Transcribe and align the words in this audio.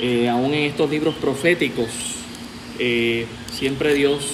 eh, 0.00 0.28
aún 0.28 0.54
en 0.54 0.64
estos 0.64 0.90
libros 0.90 1.14
proféticos, 1.14 1.88
eh, 2.78 3.26
siempre 3.52 3.94
Dios 3.94 4.24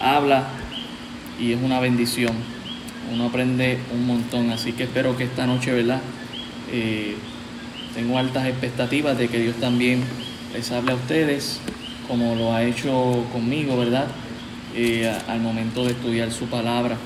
habla 0.00 0.48
y 1.40 1.52
es 1.52 1.62
una 1.62 1.80
bendición. 1.80 2.32
Uno 3.12 3.26
aprende 3.26 3.78
un 3.92 4.06
montón, 4.06 4.50
así 4.50 4.72
que 4.72 4.84
espero 4.84 5.16
que 5.16 5.24
esta 5.24 5.46
noche, 5.46 5.72
¿verdad? 5.72 6.00
Eh, 6.72 7.16
tengo 7.94 8.18
altas 8.18 8.46
expectativas 8.46 9.18
de 9.18 9.28
que 9.28 9.38
Dios 9.38 9.56
también 9.56 10.02
les 10.54 10.70
hable 10.70 10.92
a 10.92 10.94
ustedes, 10.94 11.60
como 12.08 12.34
lo 12.34 12.54
ha 12.54 12.62
hecho 12.64 13.24
conmigo, 13.32 13.76
¿verdad? 13.76 14.06
al 15.28 15.40
momento 15.40 15.84
de 15.84 15.92
estudiar 15.92 16.32
su 16.32 16.46
palabra. 16.46 16.96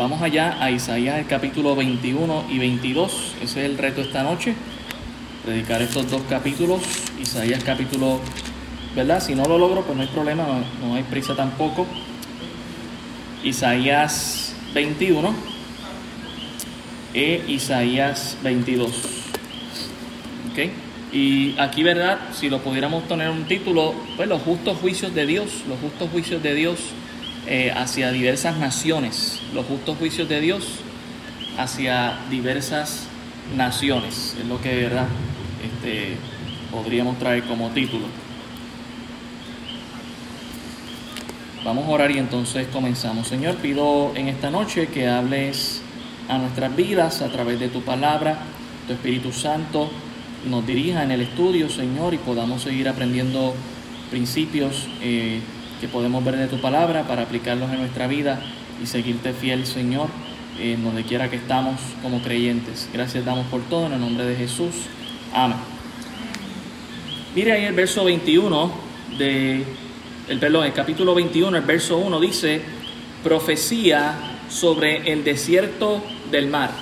Vamos 0.00 0.22
allá 0.22 0.56
a 0.62 0.70
Isaías 0.70 1.26
capítulo 1.28 1.76
21 1.76 2.46
y 2.48 2.58
22. 2.58 3.34
Ese 3.42 3.60
es 3.60 3.70
el 3.70 3.76
reto 3.76 4.00
esta 4.00 4.22
noche. 4.22 4.54
Dedicar 5.46 5.80
estos 5.80 6.10
dos 6.10 6.20
capítulos. 6.28 6.82
Isaías 7.18 7.64
capítulo, 7.64 8.20
¿verdad? 8.94 9.22
Si 9.22 9.34
no 9.34 9.44
lo 9.44 9.56
logro, 9.56 9.82
pues 9.82 9.96
no 9.96 10.02
hay 10.02 10.08
problema, 10.08 10.46
no, 10.82 10.94
hay 10.94 11.02
prisa 11.04 11.34
tampoco. 11.34 11.86
Isaías 13.42 14.54
21 14.74 15.34
e 17.14 17.42
Isaías 17.48 18.36
22. 18.42 18.90
¿Ok? 20.50 20.58
Y 21.14 21.58
aquí, 21.58 21.82
¿verdad? 21.82 22.18
Si 22.34 22.50
lo 22.50 22.58
pudiéramos 22.58 23.04
poner 23.04 23.30
un 23.30 23.44
título, 23.44 23.94
pues 24.16 24.28
los 24.28 24.42
justos 24.42 24.76
juicios 24.76 25.14
de 25.14 25.24
Dios, 25.24 25.64
los 25.66 25.80
justos 25.80 26.10
juicios 26.10 26.42
de 26.42 26.54
Dios 26.54 26.78
eh, 27.46 27.72
hacia 27.74 28.12
diversas 28.12 28.58
naciones, 28.58 29.40
los 29.54 29.64
justos 29.64 29.96
juicios 29.96 30.28
de 30.28 30.38
Dios 30.42 30.66
hacia 31.56 32.18
diversas 32.28 33.06
naciones, 33.56 34.36
es 34.38 34.46
lo 34.46 34.60
que 34.60 34.74
verdad 34.76 35.08
este, 35.82 36.16
podríamos 36.70 37.18
traer 37.18 37.44
como 37.44 37.70
título. 37.70 38.04
Vamos 41.64 41.86
a 41.86 41.90
orar 41.90 42.10
y 42.10 42.18
entonces 42.18 42.68
comenzamos. 42.68 43.26
Señor, 43.28 43.56
pido 43.56 44.12
en 44.14 44.28
esta 44.28 44.50
noche 44.50 44.88
que 44.88 45.08
hables 45.08 45.82
a 46.28 46.38
nuestras 46.38 46.74
vidas 46.74 47.22
a 47.22 47.28
través 47.28 47.60
de 47.60 47.68
tu 47.68 47.82
palabra, 47.82 48.38
tu 48.86 48.92
Espíritu 48.92 49.32
Santo 49.32 49.90
nos 50.48 50.66
dirija 50.66 51.02
en 51.02 51.10
el 51.10 51.20
estudio, 51.20 51.68
Señor, 51.68 52.14
y 52.14 52.18
podamos 52.18 52.62
seguir 52.62 52.88
aprendiendo 52.88 53.54
principios. 54.10 54.88
Eh, 55.02 55.40
que 55.80 55.88
podemos 55.88 56.22
ver 56.22 56.36
de 56.36 56.46
tu 56.46 56.60
palabra 56.60 57.04
para 57.04 57.22
aplicarlos 57.22 57.70
en 57.70 57.78
nuestra 57.78 58.06
vida 58.06 58.38
y 58.82 58.86
seguirte 58.86 59.32
fiel, 59.32 59.66
Señor, 59.66 60.08
en 60.60 60.84
donde 60.84 61.04
quiera 61.04 61.30
que 61.30 61.36
estamos 61.36 61.80
como 62.02 62.20
creyentes. 62.20 62.88
Gracias 62.92 63.24
damos 63.24 63.46
por 63.46 63.62
todo 63.62 63.86
en 63.86 63.94
el 63.94 64.00
nombre 64.00 64.26
de 64.26 64.36
Jesús. 64.36 64.74
Amén. 65.32 65.69
Mire 67.32 67.52
ahí 67.52 67.64
el 67.64 67.74
verso 67.74 68.02
21 68.02 68.72
de 69.16 69.62
el 70.28 70.40
perdón, 70.40 70.66
el 70.66 70.72
capítulo 70.72 71.14
21, 71.14 71.58
el 71.58 71.62
verso 71.62 71.98
1 71.98 72.18
dice 72.18 72.60
profecía 73.22 74.14
sobre 74.48 75.12
el 75.12 75.22
desierto 75.22 76.02
del 76.32 76.48
mar. 76.48 76.72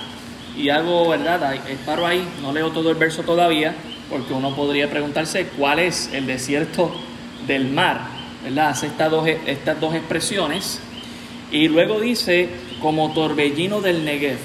Y 0.57 0.69
hago, 0.69 1.07
¿verdad? 1.07 1.55
Paro 1.85 2.07
ahí, 2.07 2.27
no 2.41 2.51
leo 2.51 2.71
todo 2.71 2.89
el 2.89 2.95
verso 2.95 3.21
todavía, 3.21 3.75
porque 4.09 4.33
uno 4.33 4.55
podría 4.55 4.89
preguntarse 4.89 5.49
cuál 5.55 5.77
es 5.77 6.09
el 6.13 6.25
desierto 6.25 6.95
del 7.45 7.69
mar. 7.69 8.07
Hace 8.59 8.87
estas 8.87 9.11
dos, 9.11 9.27
estas 9.27 9.79
dos 9.79 9.93
expresiones. 9.93 10.79
Y 11.51 11.67
luego 11.67 11.99
dice 11.99 12.49
como 12.81 13.13
torbellino 13.13 13.81
del 13.81 14.03
Negev. 14.03 14.39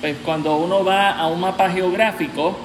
Pues 0.00 0.16
cuando 0.24 0.56
uno 0.56 0.84
va 0.84 1.10
a 1.10 1.26
un 1.26 1.40
mapa 1.40 1.68
geográfico, 1.70 2.56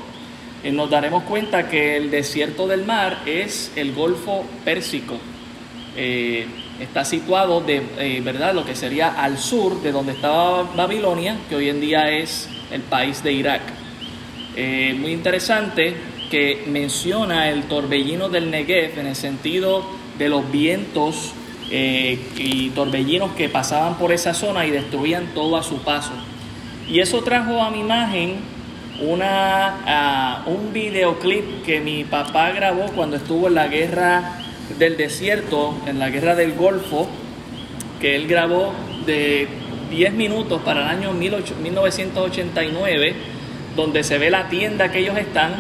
nos 0.64 0.90
daremos 0.90 1.23
cuenta 1.23 1.70
que 1.70 1.98
el 1.98 2.12
desierto 2.12 2.67
del 2.67 2.86
mar 2.86 3.23
es 3.26 3.72
el 3.76 3.94
Golfo 3.94 4.45
Pérsico. 4.64 5.17
Eh, 5.95 6.45
está 6.80 7.04
situado 7.04 7.62
de 7.62 7.81
eh, 7.98 8.22
verdad 8.23 8.54
lo 8.54 8.66
que 8.66 8.76
sería 8.76 9.10
al 9.10 9.38
sur 9.38 9.82
de 9.82 9.92
donde 9.92 10.14
estaba 10.14 10.64
Babilonia, 10.64 11.38
que 11.49 11.55
hoy 11.55 11.70
en 11.70 11.82
día 11.82 12.11
es 12.11 12.49
el 12.72 12.82
país 12.82 13.23
de 13.23 13.33
Irak. 13.33 13.61
muy 14.99 15.11
interesante 15.11 15.95
que 16.32 16.64
menciona 16.67 17.49
el 17.49 17.64
torbellino 17.64 18.30
del 18.30 18.49
Negev 18.49 18.98
en 18.98 19.08
el 19.08 19.16
sentido 19.16 19.83
de 20.17 20.30
los 20.30 20.49
vientos 20.49 21.33
eh, 21.70 22.20
y 22.38 22.70
torbellinos 22.70 23.32
que 23.32 23.49
pasaban 23.49 23.98
por 23.98 24.11
esa 24.11 24.33
zona 24.33 24.66
y 24.66 24.72
destruían 24.72 25.28
todo 25.33 25.58
a 25.58 25.64
su 25.64 25.80
paso. 25.80 26.11
Y 26.89 26.99
eso 26.99 27.22
trajo 27.22 27.61
a 27.61 27.70
mi 27.70 27.80
imagen 27.80 28.39
una, 29.02 30.44
un 30.45 30.73
videoclip 30.73 31.64
que 31.64 31.80
mi 31.80 32.04
papá 32.04 32.52
grabó 32.52 32.88
cuando 32.94 33.17
estuvo 33.17 33.48
en 33.48 33.56
la 33.56 33.67
guerra 33.67 34.39
del 34.78 34.98
desierto, 34.98 35.76
en 35.86 36.00
la 36.00 36.10
guerra 36.10 36.36
del 36.36 36.54
Golfo, 36.54 37.08
que 38.00 38.16
él 38.16 38.28
grabó 38.28 38.73
de 39.06 39.48
10 39.90 40.14
minutos 40.14 40.61
para 40.61 40.82
el 40.82 40.88
año 40.88 41.14
1989, 41.14 43.16
donde 43.76 44.04
se 44.04 44.17
ve 44.17 44.30
la 44.30 44.50
tienda 44.50 44.92
que 44.92 45.00
ellos 45.00 45.17
están 45.17 45.54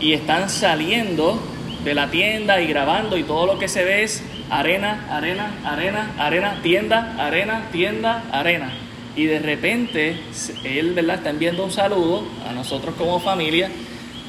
y 0.00 0.12
están 0.12 0.50
saliendo 0.50 1.40
de 1.84 1.94
la 1.94 2.10
tienda 2.10 2.60
y 2.60 2.66
grabando 2.66 3.16
y 3.16 3.22
todo 3.22 3.46
lo 3.46 3.58
que 3.58 3.68
se 3.68 3.84
ve 3.84 4.02
es 4.02 4.22
arena, 4.50 5.06
arena, 5.10 5.52
arena, 5.64 6.12
arena, 6.18 6.58
tienda, 6.62 7.14
arena, 7.18 7.68
tienda, 7.72 8.24
arena. 8.32 8.72
Y 9.16 9.24
de 9.24 9.38
repente 9.38 10.16
él 10.64 10.92
¿verdad? 10.92 11.16
está 11.16 11.30
enviando 11.30 11.64
un 11.64 11.72
saludo 11.72 12.22
a 12.48 12.52
nosotros 12.52 12.94
como 12.96 13.18
familia 13.18 13.70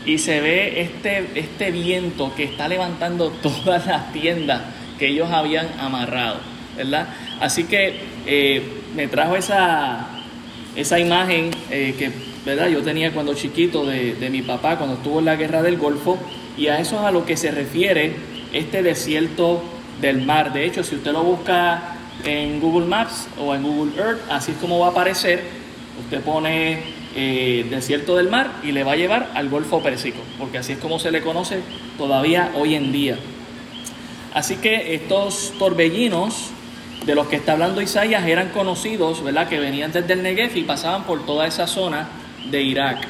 y 0.05 0.17
se 0.17 0.39
ve 0.39 0.81
este, 0.81 1.27
este 1.35 1.71
viento 1.71 2.33
que 2.35 2.45
está 2.45 2.67
levantando 2.69 3.29
todas 3.43 3.85
las 3.85 4.13
tiendas 4.13 4.61
que 4.97 5.09
ellos 5.09 5.29
habían 5.29 5.67
amarrado, 5.79 6.39
¿verdad? 6.75 7.07
Así 7.39 7.65
que 7.65 7.99
eh, 8.25 8.63
me 8.95 9.07
trajo 9.07 9.35
esa, 9.35 10.07
esa 10.75 10.99
imagen 10.99 11.51
eh, 11.69 11.93
que 11.99 12.11
¿verdad? 12.45 12.69
yo 12.69 12.81
tenía 12.81 13.11
cuando 13.11 13.33
chiquito 13.35 13.85
de, 13.85 14.15
de 14.15 14.29
mi 14.29 14.41
papá 14.41 14.77
cuando 14.77 14.95
estuvo 14.95 15.19
en 15.19 15.25
la 15.25 15.35
guerra 15.35 15.61
del 15.61 15.77
Golfo 15.77 16.17
y 16.57 16.67
a 16.67 16.79
eso 16.79 16.95
es 16.95 17.01
a 17.03 17.11
lo 17.11 17.25
que 17.25 17.35
se 17.37 17.51
refiere 17.51 18.15
este 18.53 18.81
desierto 18.81 19.61
del 20.01 20.21
mar. 20.21 20.53
De 20.53 20.65
hecho, 20.65 20.83
si 20.83 20.95
usted 20.95 21.11
lo 21.11 21.23
busca 21.23 21.96
en 22.23 22.59
Google 22.59 22.87
Maps 22.87 23.27
o 23.39 23.53
en 23.55 23.63
Google 23.63 24.01
Earth, 24.01 24.21
así 24.29 24.51
es 24.51 24.57
como 24.57 24.79
va 24.79 24.87
a 24.87 24.89
aparecer. 24.91 25.43
Usted 26.03 26.21
pone 26.21 26.79
eh, 27.15 27.65
desierto 27.69 28.15
del 28.15 28.29
mar 28.29 28.51
y 28.63 28.71
le 28.71 28.83
va 28.83 28.93
a 28.93 28.95
llevar 28.95 29.31
al 29.33 29.49
Golfo 29.49 29.81
Pérsico, 29.81 30.19
porque 30.37 30.59
así 30.59 30.73
es 30.73 30.79
como 30.79 30.99
se 30.99 31.11
le 31.11 31.21
conoce 31.21 31.61
todavía 31.97 32.51
hoy 32.55 32.75
en 32.75 32.91
día. 32.91 33.17
Así 34.33 34.57
que 34.57 34.93
estos 34.93 35.53
torbellinos 35.57 36.51
de 37.05 37.15
los 37.15 37.27
que 37.27 37.37
está 37.37 37.53
hablando 37.53 37.81
Isaías 37.81 38.27
eran 38.27 38.49
conocidos, 38.49 39.23
¿verdad? 39.23 39.47
Que 39.47 39.59
venían 39.59 39.91
desde 39.91 40.13
el 40.13 40.23
Negev 40.23 40.55
y 40.55 40.63
pasaban 40.63 41.05
por 41.05 41.25
toda 41.25 41.47
esa 41.47 41.65
zona 41.65 42.07
de 42.51 42.61
Irak. 42.61 43.07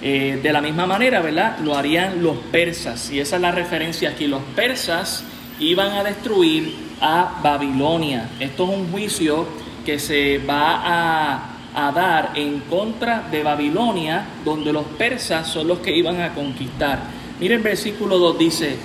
Eh, 0.00 0.38
de 0.42 0.52
la 0.52 0.60
misma 0.60 0.86
manera, 0.86 1.20
¿verdad? 1.20 1.58
Lo 1.60 1.76
harían 1.76 2.22
los 2.22 2.36
persas. 2.36 3.10
Y 3.10 3.18
esa 3.20 3.36
es 3.36 3.42
la 3.42 3.50
referencia 3.50 4.10
aquí. 4.10 4.26
Los 4.26 4.42
persas 4.54 5.24
iban 5.58 5.92
a 5.92 6.04
destruir 6.04 6.87
a 7.00 7.40
Babilonia. 7.42 8.28
Esto 8.40 8.64
es 8.64 8.70
un 8.78 8.90
juicio 8.90 9.46
que 9.84 9.98
se 9.98 10.38
va 10.38 10.82
a, 10.84 11.58
a 11.74 11.92
dar 11.92 12.32
en 12.34 12.60
contra 12.60 13.26
de 13.30 13.42
Babilonia, 13.42 14.26
donde 14.44 14.72
los 14.72 14.84
persas 14.84 15.46
son 15.48 15.68
los 15.68 15.78
que 15.78 15.96
iban 15.96 16.20
a 16.20 16.34
conquistar. 16.34 17.00
Mire 17.40 17.54
el 17.54 17.62
versículo 17.62 18.18
2, 18.18 18.38
dice, 18.38 18.76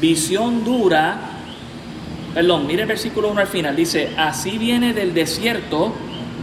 visión 0.00 0.64
dura, 0.64 1.16
perdón, 2.34 2.66
mire 2.66 2.82
el 2.82 2.88
versículo 2.88 3.30
1 3.30 3.40
al 3.40 3.46
final, 3.46 3.74
dice, 3.74 4.10
así 4.16 4.58
viene 4.58 4.92
del 4.92 5.14
desierto 5.14 5.92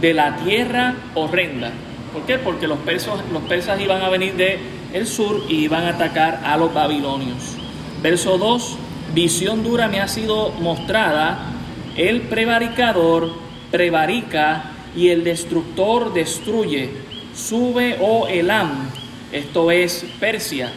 de 0.00 0.14
la 0.14 0.36
tierra 0.36 0.94
horrenda. 1.14 1.70
¿Por 2.12 2.22
qué? 2.22 2.38
Porque 2.38 2.66
los 2.66 2.78
persas, 2.78 3.20
los 3.32 3.42
persas 3.42 3.80
iban 3.80 4.02
a 4.02 4.08
venir 4.08 4.34
del 4.34 4.58
el 4.92 5.06
sur 5.06 5.44
y 5.48 5.64
iban 5.64 5.84
a 5.84 5.90
atacar 5.90 6.40
a 6.44 6.56
los 6.56 6.74
babilonios. 6.74 7.54
Verso 8.02 8.38
2, 8.38 8.76
visión 9.14 9.62
dura 9.62 9.88
me 9.88 10.00
ha 10.00 10.08
sido 10.08 10.50
mostrada, 10.60 11.52
el 11.96 12.22
prevaricador 12.22 13.32
prevarica 13.70 14.64
y 14.96 15.08
el 15.08 15.24
destructor 15.24 16.12
destruye. 16.12 16.90
Sube, 17.34 17.98
oh 18.00 18.26
Elam, 18.26 18.90
esto 19.32 19.70
es 19.70 20.04
Persia, 20.18 20.72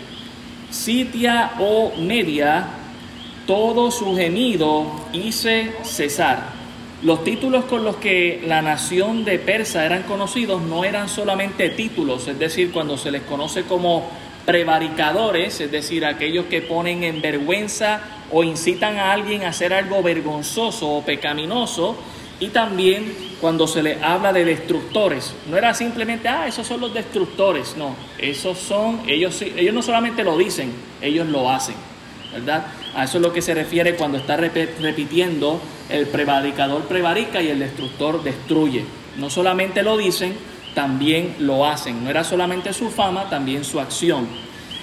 sitia, 0.70 1.54
oh 1.60 1.94
Media, 2.00 2.68
todo 3.48 3.92
su 3.92 4.16
gemido 4.16 4.86
hice 5.12 5.72
cesar. 5.84 6.54
Los 7.02 7.24
títulos 7.26 7.66
con 7.66 7.84
los 7.84 7.98
que 7.98 8.42
la 8.48 8.62
nación 8.62 9.26
de 9.26 9.38
Persa 9.38 9.86
eran 9.86 10.04
conocidos 10.04 10.62
no 10.62 10.86
eran 10.86 11.10
solamente 11.10 11.70
títulos, 11.70 12.28
es 12.30 12.40
decir, 12.40 12.72
cuando 12.72 12.98
se 12.98 13.12
les 13.12 13.24
conoce 13.24 13.64
como 13.64 14.08
prevaricadores, 14.46 15.60
es 15.60 15.72
decir, 15.72 16.06
aquellos 16.06 16.46
que 16.46 16.62
ponen 16.62 17.04
en 17.04 17.22
vergüenza 17.22 18.02
o 18.34 18.44
incitan 18.44 18.98
a 18.98 19.14
alguien 19.14 19.44
a 19.44 19.50
hacer 19.50 19.74
algo 19.74 20.02
vergonzoso 20.02 20.90
o 20.90 21.06
pecaminoso, 21.06 21.96
Y 22.40 22.48
también 22.48 23.16
cuando 23.40 23.68
se 23.68 23.82
le 23.84 24.04
habla 24.04 24.34
de 24.34 24.44
destructores, 24.44 25.34
no 25.50 25.56
era 25.56 25.74
simplemente, 25.74 26.28
ah, 26.28 26.46
esos 26.48 26.68
son 26.68 26.82
los 26.82 26.94
destructores, 26.94 27.78
no, 27.78 27.96
esos 28.18 28.58
son, 28.58 29.02
ellos, 29.08 29.42
ellos 29.42 29.74
no 29.74 29.82
solamente 29.82 30.24
lo 30.24 30.38
dicen, 30.38 30.74
ellos 31.00 31.28
lo 31.28 31.50
hacen, 31.50 31.76
¿verdad? 32.34 32.66
A 32.96 33.06
eso 33.06 33.20
es 33.20 33.22
lo 33.22 33.32
que 33.32 33.42
se 33.42 33.54
refiere 33.54 33.96
cuando 33.96 34.18
está 34.18 34.36
repitiendo 34.36 35.62
el 35.90 36.08
prevaricador 36.08 36.82
prevarica 36.84 37.42
y 37.42 37.50
el 37.50 37.60
destructor 37.60 38.24
destruye. 38.24 38.84
No 39.18 39.30
solamente 39.30 39.84
lo 39.84 39.96
dicen, 39.96 40.36
también 40.74 41.36
lo 41.40 41.66
hacen. 41.66 42.04
No 42.04 42.10
era 42.10 42.24
solamente 42.24 42.74
su 42.74 42.90
fama, 42.90 43.30
también 43.30 43.64
su 43.64 43.80
acción. 43.80 44.28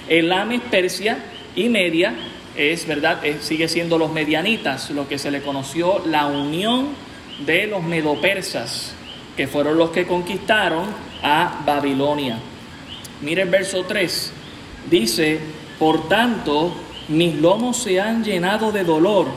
El 0.07 0.31
Ames 0.31 0.61
Persia 0.71 1.19
y 1.55 1.69
Media 1.69 2.15
es 2.61 2.85
verdad, 2.85 3.21
sigue 3.39 3.67
siendo 3.67 3.97
los 3.97 4.11
medianitas, 4.11 4.91
lo 4.91 5.07
que 5.07 5.17
se 5.17 5.31
le 5.31 5.41
conoció 5.41 6.03
la 6.05 6.27
unión 6.27 6.89
de 7.45 7.67
los 7.67 7.81
medopersas, 7.83 8.93
que 9.35 9.47
fueron 9.47 9.77
los 9.77 9.89
que 9.89 10.05
conquistaron 10.05 10.85
a 11.23 11.61
Babilonia. 11.65 12.37
Mire 13.21 13.45
verso 13.45 13.85
3, 13.87 14.33
dice, 14.89 15.39
por 15.79 16.07
tanto, 16.07 16.73
mis 17.07 17.35
lomos 17.35 17.77
se 17.77 17.99
han 17.99 18.23
llenado 18.23 18.71
de 18.71 18.83
dolor, 18.83 19.27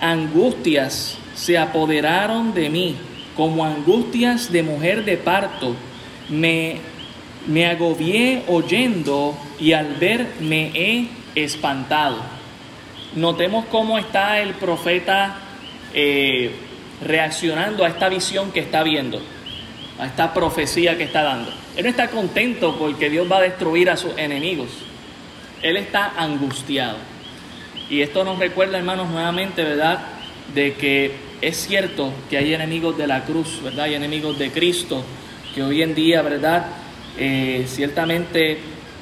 angustias 0.00 1.18
se 1.34 1.58
apoderaron 1.58 2.54
de 2.54 2.70
mí, 2.70 2.96
como 3.36 3.64
angustias 3.64 4.50
de 4.52 4.62
mujer 4.62 5.04
de 5.04 5.16
parto. 5.16 5.74
Me, 6.28 6.76
me 7.46 7.66
agobié 7.66 8.42
oyendo 8.48 9.36
y 9.58 9.72
al 9.72 9.94
ver 9.94 10.26
me 10.40 10.70
he 10.74 11.08
espantado. 11.34 12.37
Notemos 13.14 13.64
cómo 13.66 13.98
está 13.98 14.40
el 14.40 14.54
profeta 14.54 15.36
eh, 15.94 16.50
reaccionando 17.02 17.84
a 17.84 17.88
esta 17.88 18.08
visión 18.08 18.52
que 18.52 18.60
está 18.60 18.82
viendo, 18.82 19.20
a 19.98 20.06
esta 20.06 20.34
profecía 20.34 20.96
que 20.96 21.04
está 21.04 21.22
dando. 21.22 21.50
Él 21.76 21.84
no 21.84 21.90
está 21.90 22.08
contento 22.08 22.76
porque 22.78 23.08
Dios 23.08 23.30
va 23.30 23.38
a 23.38 23.42
destruir 23.42 23.88
a 23.90 23.96
sus 23.96 24.16
enemigos. 24.18 24.68
Él 25.62 25.76
está 25.76 26.12
angustiado. 26.16 26.96
Y 27.88 28.02
esto 28.02 28.24
nos 28.24 28.38
recuerda, 28.38 28.78
hermanos, 28.78 29.08
nuevamente, 29.08 29.64
¿verdad? 29.64 30.00
De 30.54 30.74
que 30.74 31.12
es 31.40 31.56
cierto 31.56 32.12
que 32.28 32.36
hay 32.36 32.52
enemigos 32.52 32.98
de 32.98 33.06
la 33.06 33.24
cruz, 33.24 33.62
¿verdad? 33.62 33.86
Hay 33.86 33.94
enemigos 33.94 34.38
de 34.38 34.50
Cristo 34.50 35.02
que 35.54 35.62
hoy 35.62 35.82
en 35.82 35.94
día, 35.94 36.20
¿verdad? 36.22 36.66
Eh, 37.16 37.64
ciertamente 37.66 38.58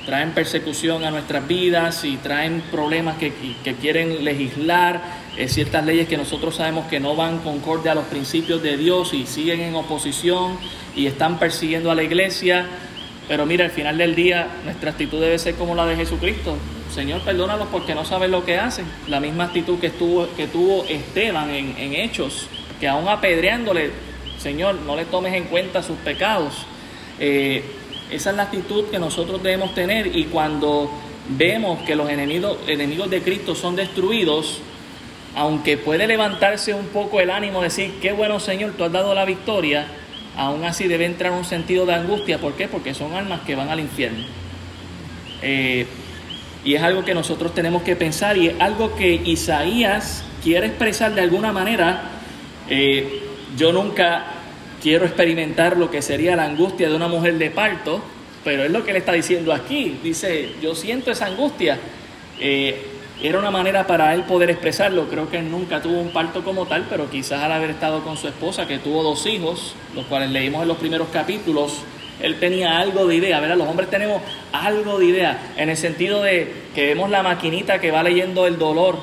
traen 0.06 0.30
persecución 0.30 1.04
a 1.04 1.10
nuestras 1.10 1.46
vidas 1.46 2.04
y 2.04 2.16
traen 2.16 2.62
problemas 2.70 3.18
que, 3.18 3.32
que 3.64 3.74
quieren 3.74 4.24
legislar 4.24 5.02
eh, 5.36 5.48
ciertas 5.48 5.84
leyes 5.84 6.08
que 6.08 6.16
nosotros 6.16 6.56
sabemos 6.56 6.86
que 6.86 6.98
no 6.98 7.14
van 7.14 7.40
concorde 7.40 7.90
a 7.90 7.94
los 7.94 8.04
principios 8.06 8.62
de 8.62 8.78
Dios 8.78 9.12
y 9.12 9.26
siguen 9.26 9.60
en 9.60 9.74
oposición 9.74 10.58
y 10.94 11.06
están 11.06 11.38
persiguiendo 11.38 11.90
a 11.90 11.94
la 11.94 12.02
iglesia. 12.02 12.66
Pero 13.28 13.44
mira, 13.44 13.66
al 13.66 13.70
final 13.70 13.98
del 13.98 14.14
día 14.14 14.46
nuestra 14.64 14.92
actitud 14.92 15.20
debe 15.20 15.38
ser 15.38 15.56
como 15.56 15.74
la 15.74 15.84
de 15.84 15.96
Jesucristo. 15.96 16.56
Señor, 16.94 17.20
perdónalos 17.20 17.68
porque 17.70 17.94
no 17.94 18.06
saben 18.06 18.30
lo 18.30 18.46
que 18.46 18.56
hacen. 18.58 18.86
La 19.08 19.20
misma 19.20 19.44
actitud 19.44 19.78
que, 19.78 19.88
estuvo, 19.88 20.26
que 20.36 20.46
tuvo 20.46 20.86
Esteban 20.86 21.50
en, 21.50 21.94
Hechos, 21.94 22.48
que 22.80 22.88
aún 22.88 23.06
apedreándole, 23.08 23.90
Señor, 24.38 24.76
no 24.76 24.96
le 24.96 25.04
tomes 25.04 25.34
en 25.34 25.44
cuenta 25.44 25.82
sus 25.82 25.98
pecados. 25.98 26.54
Eh, 27.18 27.62
esa 28.10 28.30
es 28.30 28.36
la 28.36 28.44
actitud 28.44 28.84
que 28.86 28.98
nosotros 28.98 29.42
debemos 29.42 29.74
tener 29.74 30.16
y 30.16 30.24
cuando 30.24 30.90
vemos 31.28 31.82
que 31.82 31.96
los 31.96 32.08
enemigos, 32.08 32.58
enemigos 32.66 33.10
de 33.10 33.20
Cristo 33.22 33.54
son 33.54 33.76
destruidos, 33.76 34.60
aunque 35.34 35.76
puede 35.76 36.06
levantarse 36.06 36.72
un 36.72 36.86
poco 36.86 37.20
el 37.20 37.30
ánimo, 37.30 37.62
decir, 37.62 37.94
qué 38.00 38.12
bueno 38.12 38.38
Señor, 38.40 38.72
tú 38.72 38.84
has 38.84 38.92
dado 38.92 39.14
la 39.14 39.24
victoria, 39.24 39.86
aún 40.36 40.64
así 40.64 40.86
debe 40.86 41.06
entrar 41.06 41.32
un 41.32 41.44
sentido 41.44 41.86
de 41.86 41.94
angustia. 41.94 42.38
¿Por 42.38 42.54
qué? 42.54 42.68
Porque 42.68 42.94
son 42.94 43.12
almas 43.14 43.40
que 43.40 43.54
van 43.54 43.68
al 43.68 43.80
infierno. 43.80 44.24
Eh, 45.42 45.86
y 46.64 46.74
es 46.74 46.82
algo 46.82 47.04
que 47.04 47.14
nosotros 47.14 47.54
tenemos 47.54 47.82
que 47.82 47.96
pensar 47.96 48.36
y 48.36 48.48
es 48.48 48.60
algo 48.60 48.94
que 48.96 49.14
Isaías 49.24 50.24
quiere 50.42 50.66
expresar 50.66 51.14
de 51.14 51.20
alguna 51.20 51.52
manera. 51.52 52.02
Eh, 52.68 53.22
yo 53.56 53.72
nunca 53.72 54.35
quiero 54.86 55.04
experimentar 55.04 55.76
lo 55.76 55.90
que 55.90 56.00
sería 56.00 56.36
la 56.36 56.44
angustia 56.44 56.88
de 56.88 56.94
una 56.94 57.08
mujer 57.08 57.38
de 57.38 57.50
parto, 57.50 58.00
pero 58.44 58.62
es 58.62 58.70
lo 58.70 58.84
que 58.84 58.92
le 58.92 59.00
está 59.00 59.14
diciendo 59.14 59.52
aquí. 59.52 59.98
Dice, 60.00 60.50
yo 60.62 60.76
siento 60.76 61.10
esa 61.10 61.26
angustia. 61.26 61.76
Eh, 62.38 62.86
era 63.20 63.40
una 63.40 63.50
manera 63.50 63.84
para 63.88 64.14
él 64.14 64.22
poder 64.22 64.48
expresarlo. 64.48 65.08
Creo 65.08 65.28
que 65.28 65.38
él 65.38 65.50
nunca 65.50 65.82
tuvo 65.82 65.98
un 65.98 66.10
parto 66.10 66.44
como 66.44 66.66
tal, 66.66 66.86
pero 66.88 67.10
quizás 67.10 67.42
al 67.42 67.50
haber 67.50 67.70
estado 67.70 68.04
con 68.04 68.16
su 68.16 68.28
esposa, 68.28 68.68
que 68.68 68.78
tuvo 68.78 69.02
dos 69.02 69.26
hijos, 69.26 69.74
los 69.92 70.04
cuales 70.06 70.30
leímos 70.30 70.62
en 70.62 70.68
los 70.68 70.76
primeros 70.76 71.08
capítulos, 71.08 71.80
él 72.20 72.38
tenía 72.38 72.78
algo 72.78 73.08
de 73.08 73.16
idea, 73.16 73.40
¿verdad? 73.40 73.56
Los 73.56 73.66
hombres 73.66 73.90
tenemos 73.90 74.22
algo 74.52 75.00
de 75.00 75.06
idea, 75.06 75.52
en 75.56 75.68
el 75.68 75.76
sentido 75.76 76.22
de 76.22 76.48
que 76.76 76.86
vemos 76.86 77.10
la 77.10 77.24
maquinita 77.24 77.80
que 77.80 77.90
va 77.90 78.04
leyendo 78.04 78.46
el 78.46 78.56
dolor 78.56 78.98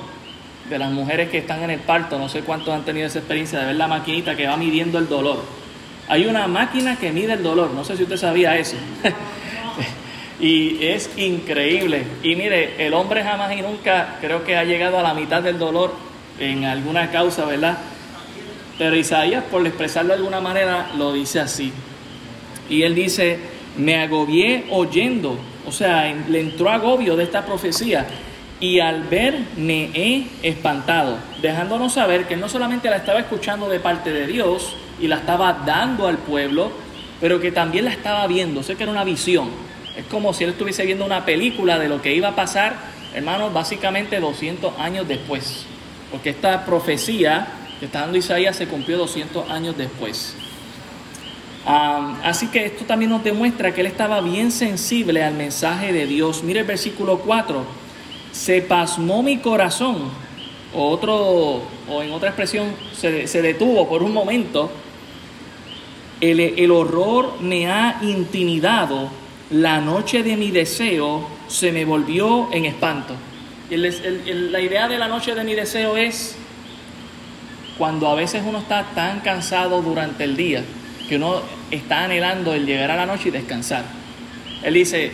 de 0.70 0.80
las 0.80 0.94
mujeres 0.94 1.30
que 1.30 1.40
están 1.40 1.62
en 1.62 1.72
el 1.72 1.82
parto. 1.82 2.18
No 2.18 2.30
sé 2.30 2.40
cuántos 2.40 2.74
han 2.74 2.86
tenido 2.86 3.06
esa 3.06 3.20
experiencia 3.20 3.60
de 3.60 3.66
ver 3.66 3.76
la 3.76 3.90
maquinita 3.90 4.38
que 4.38 4.48
va 4.48 4.56
midiendo 4.56 4.98
el 4.98 5.10
dolor. 5.10 5.63
Hay 6.14 6.28
una 6.28 6.46
máquina 6.46 6.96
que 6.96 7.12
mide 7.12 7.34
el 7.34 7.42
dolor, 7.42 7.72
no 7.72 7.84
sé 7.84 7.98
si 7.98 8.04
usted 8.04 8.18
sabía 8.18 8.56
eso. 8.56 8.76
Y 10.40 10.86
es 10.86 11.10
increíble. 11.18 12.04
Y 12.22 12.36
mire, 12.36 12.86
el 12.86 12.94
hombre 12.94 13.24
jamás 13.24 13.52
y 13.58 13.62
nunca 13.62 14.18
creo 14.22 14.44
que 14.44 14.56
ha 14.56 14.64
llegado 14.64 15.00
a 15.00 15.02
la 15.02 15.14
mitad 15.14 15.42
del 15.42 15.58
dolor 15.58 15.94
en 16.38 16.66
alguna 16.66 17.10
causa, 17.10 17.46
¿verdad? 17.46 17.78
Pero 18.78 18.96
Isaías, 18.96 19.44
por 19.50 19.66
expresarlo 19.66 20.10
de 20.10 20.20
alguna 20.20 20.40
manera, 20.40 20.92
lo 20.98 21.14
dice 21.14 21.40
así. 21.40 21.72
Y 22.70 22.84
él 22.84 22.94
dice, 22.94 23.40
me 23.78 23.96
agobié 24.02 24.66
oyendo, 24.70 25.40
o 25.66 25.72
sea, 25.72 26.14
le 26.28 26.42
entró 26.42 26.70
agobio 26.70 27.16
de 27.16 27.24
esta 27.24 27.44
profecía 27.44 28.06
y 28.60 28.80
al 28.80 29.04
ver 29.04 29.40
me 29.58 29.90
he 29.94 30.28
espantado, 30.44 31.18
dejándonos 31.42 31.94
saber 31.94 32.28
que 32.28 32.36
no 32.36 32.50
solamente 32.50 32.90
la 32.90 32.98
estaba 32.98 33.20
escuchando 33.20 33.68
de 33.68 33.80
parte 33.80 34.12
de 34.12 34.28
Dios 34.28 34.76
y 35.04 35.08
la 35.10 35.18
estaba 35.18 35.52
dando 35.66 36.08
al 36.08 36.18
pueblo, 36.18 36.72
pero 37.20 37.42
que 37.42 37.52
también 37.52 37.84
la 37.84 37.92
estaba 37.92 38.26
viendo, 38.26 38.64
sé 38.64 38.78
que 38.78 38.84
era 38.84 38.92
una 38.94 39.04
visión. 39.04 39.50
Es 39.98 40.06
como 40.06 40.34
si 40.34 40.46
él 40.46 40.52
estuviese 40.52 40.86
viendo 40.86 41.04
una 41.04 41.26
película 41.26 41.78
de 41.78 41.90
lo 41.90 42.02
que 42.02 42.16
iba 42.16 42.30
a 42.30 42.36
pasar, 42.36 42.78
hermanos, 43.14 43.52
básicamente 43.52 44.22
200 44.22 44.80
años 44.80 45.06
después. 45.06 45.66
Porque 46.10 46.30
esta 46.30 46.64
profecía 46.66 47.48
que 47.82 47.88
está 47.88 48.00
dando 48.00 48.18
Isaías 48.18 48.56
se 48.56 48.68
cumplió 48.68 48.98
200 48.98 49.50
años 49.50 49.76
después. 49.78 50.38
así 51.66 52.48
que 52.48 52.66
esto 52.66 52.86
también 52.86 53.12
nos 53.12 53.26
demuestra 53.26 53.74
que 53.74 53.82
él 53.82 53.88
estaba 53.88 54.22
bien 54.22 54.54
sensible 54.54 55.22
al 55.22 55.34
mensaje 55.34 55.92
de 55.92 56.08
Dios. 56.08 56.44
Mire 56.44 56.62
el 56.62 56.66
versículo 56.66 57.20
4. 57.20 57.66
Se 58.32 58.62
pasmó 58.62 59.22
mi 59.22 59.40
corazón. 59.40 60.24
O, 60.74 60.90
otro, 60.90 61.62
o 61.90 62.02
en 62.02 62.12
otra 62.14 62.30
expresión, 62.30 62.74
se, 62.98 63.28
se 63.28 63.42
detuvo 63.42 63.88
por 63.88 64.02
un 64.02 64.14
momento. 64.14 64.72
El, 66.24 66.40
el 66.40 66.72
horror 66.72 67.42
me 67.42 67.70
ha 67.70 68.00
intimidado 68.02 69.10
la 69.50 69.82
noche 69.82 70.24
de 70.24 70.38
mi 70.38 70.52
deseo 70.52 71.28
se 71.48 71.74
me 71.74 71.84
volvió 71.84 72.50
en 72.54 72.64
espanto. 72.64 73.14
la 73.70 74.62
idea 74.62 74.88
de 74.88 74.98
la 74.98 75.10
noche 75.10 75.36
de 75.36 75.44
mi 75.44 75.54
deseo 75.54 75.98
es 75.98 76.38
cuando 77.78 78.08
a 78.08 78.16
veces 78.16 78.42
uno 78.46 78.60
está 78.60 78.86
tan 78.96 79.20
cansado 79.20 79.82
durante 79.82 80.24
el 80.24 80.38
día 80.38 80.64
que 81.10 81.18
uno 81.18 81.42
está 81.70 82.06
anhelando 82.06 82.54
el 82.54 82.66
llegar 82.66 82.90
a 82.90 82.96
la 82.96 83.06
noche 83.06 83.28
y 83.28 83.32
descansar. 83.32 83.84
Él 84.64 84.74
dice, 84.76 85.12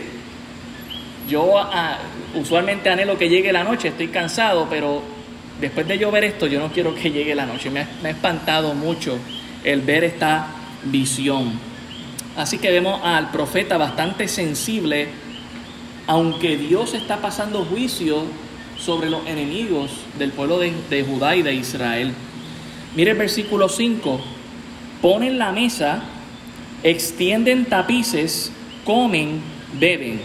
yo 1.28 1.58
ah, 1.58 1.98
usualmente 2.36 2.88
anhelo 2.88 3.18
que 3.18 3.28
llegue 3.28 3.52
la 3.52 3.64
noche, 3.64 3.88
estoy 3.88 4.08
cansado, 4.08 4.68
pero 4.70 5.02
después 5.60 5.88
de 5.88 5.98
yo 5.98 6.12
ver 6.12 6.22
esto, 6.22 6.46
yo 6.46 6.60
no 6.60 6.70
quiero 6.72 6.94
que 6.94 7.10
llegue 7.10 7.34
la 7.34 7.46
noche. 7.46 7.68
me 7.68 7.80
ha 7.80 8.10
espantado 8.10 8.74
mucho 8.74 9.18
el 9.64 9.80
ver 9.80 10.04
esta 10.04 10.59
visión. 10.84 11.52
Así 12.36 12.58
que 12.58 12.70
vemos 12.70 13.00
al 13.04 13.30
profeta 13.30 13.76
bastante 13.76 14.28
sensible, 14.28 15.08
aunque 16.06 16.56
Dios 16.56 16.94
está 16.94 17.18
pasando 17.18 17.64
juicio 17.64 18.24
sobre 18.78 19.10
los 19.10 19.26
enemigos 19.26 19.90
del 20.18 20.32
pueblo 20.32 20.58
de, 20.58 21.04
Judá 21.04 21.36
y 21.36 21.42
de 21.42 21.54
Israel. 21.54 22.12
Mire 22.96 23.12
el 23.12 23.18
versículo 23.18 23.68
5, 23.68 24.20
ponen 25.02 25.38
la 25.38 25.52
mesa, 25.52 26.02
extienden 26.82 27.66
tapices, 27.66 28.52
comen, 28.84 29.40
beben. 29.78 30.20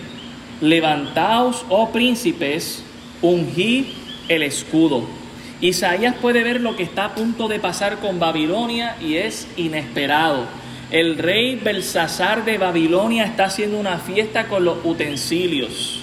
Levantaos, 0.61 1.65
oh 1.69 1.89
príncipes, 1.89 2.81
ungid 3.21 3.85
el 4.29 4.43
escudo. 4.43 5.03
Isaías 5.61 6.15
puede 6.21 6.43
ver 6.43 6.61
lo 6.61 6.75
que 6.75 6.83
está 6.83 7.05
a 7.05 7.15
punto 7.15 7.47
de 7.47 7.59
pasar 7.59 7.99
con 7.99 8.19
Babilonia 8.19 8.97
y 9.01 9.15
es 9.15 9.47
inesperado. 9.55 10.45
El 10.91 11.17
rey 11.17 11.55
Belsasar 11.55 12.45
de 12.45 12.57
Babilonia 12.57 13.25
está 13.25 13.45
haciendo 13.45 13.79
una 13.79 13.97
fiesta 13.97 14.47
con 14.47 14.65
los 14.65 14.77
utensilios 14.83 16.01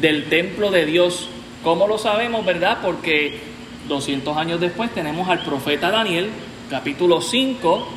del 0.00 0.24
templo 0.26 0.70
de 0.70 0.86
Dios. 0.86 1.28
¿Cómo 1.62 1.86
lo 1.86 1.98
sabemos, 1.98 2.44
verdad? 2.44 2.78
Porque 2.82 3.40
200 3.88 4.36
años 4.36 4.60
después 4.60 4.92
tenemos 4.92 5.28
al 5.28 5.40
profeta 5.40 5.90
Daniel 5.90 6.30
capítulo 6.70 7.20
5, 7.20 7.88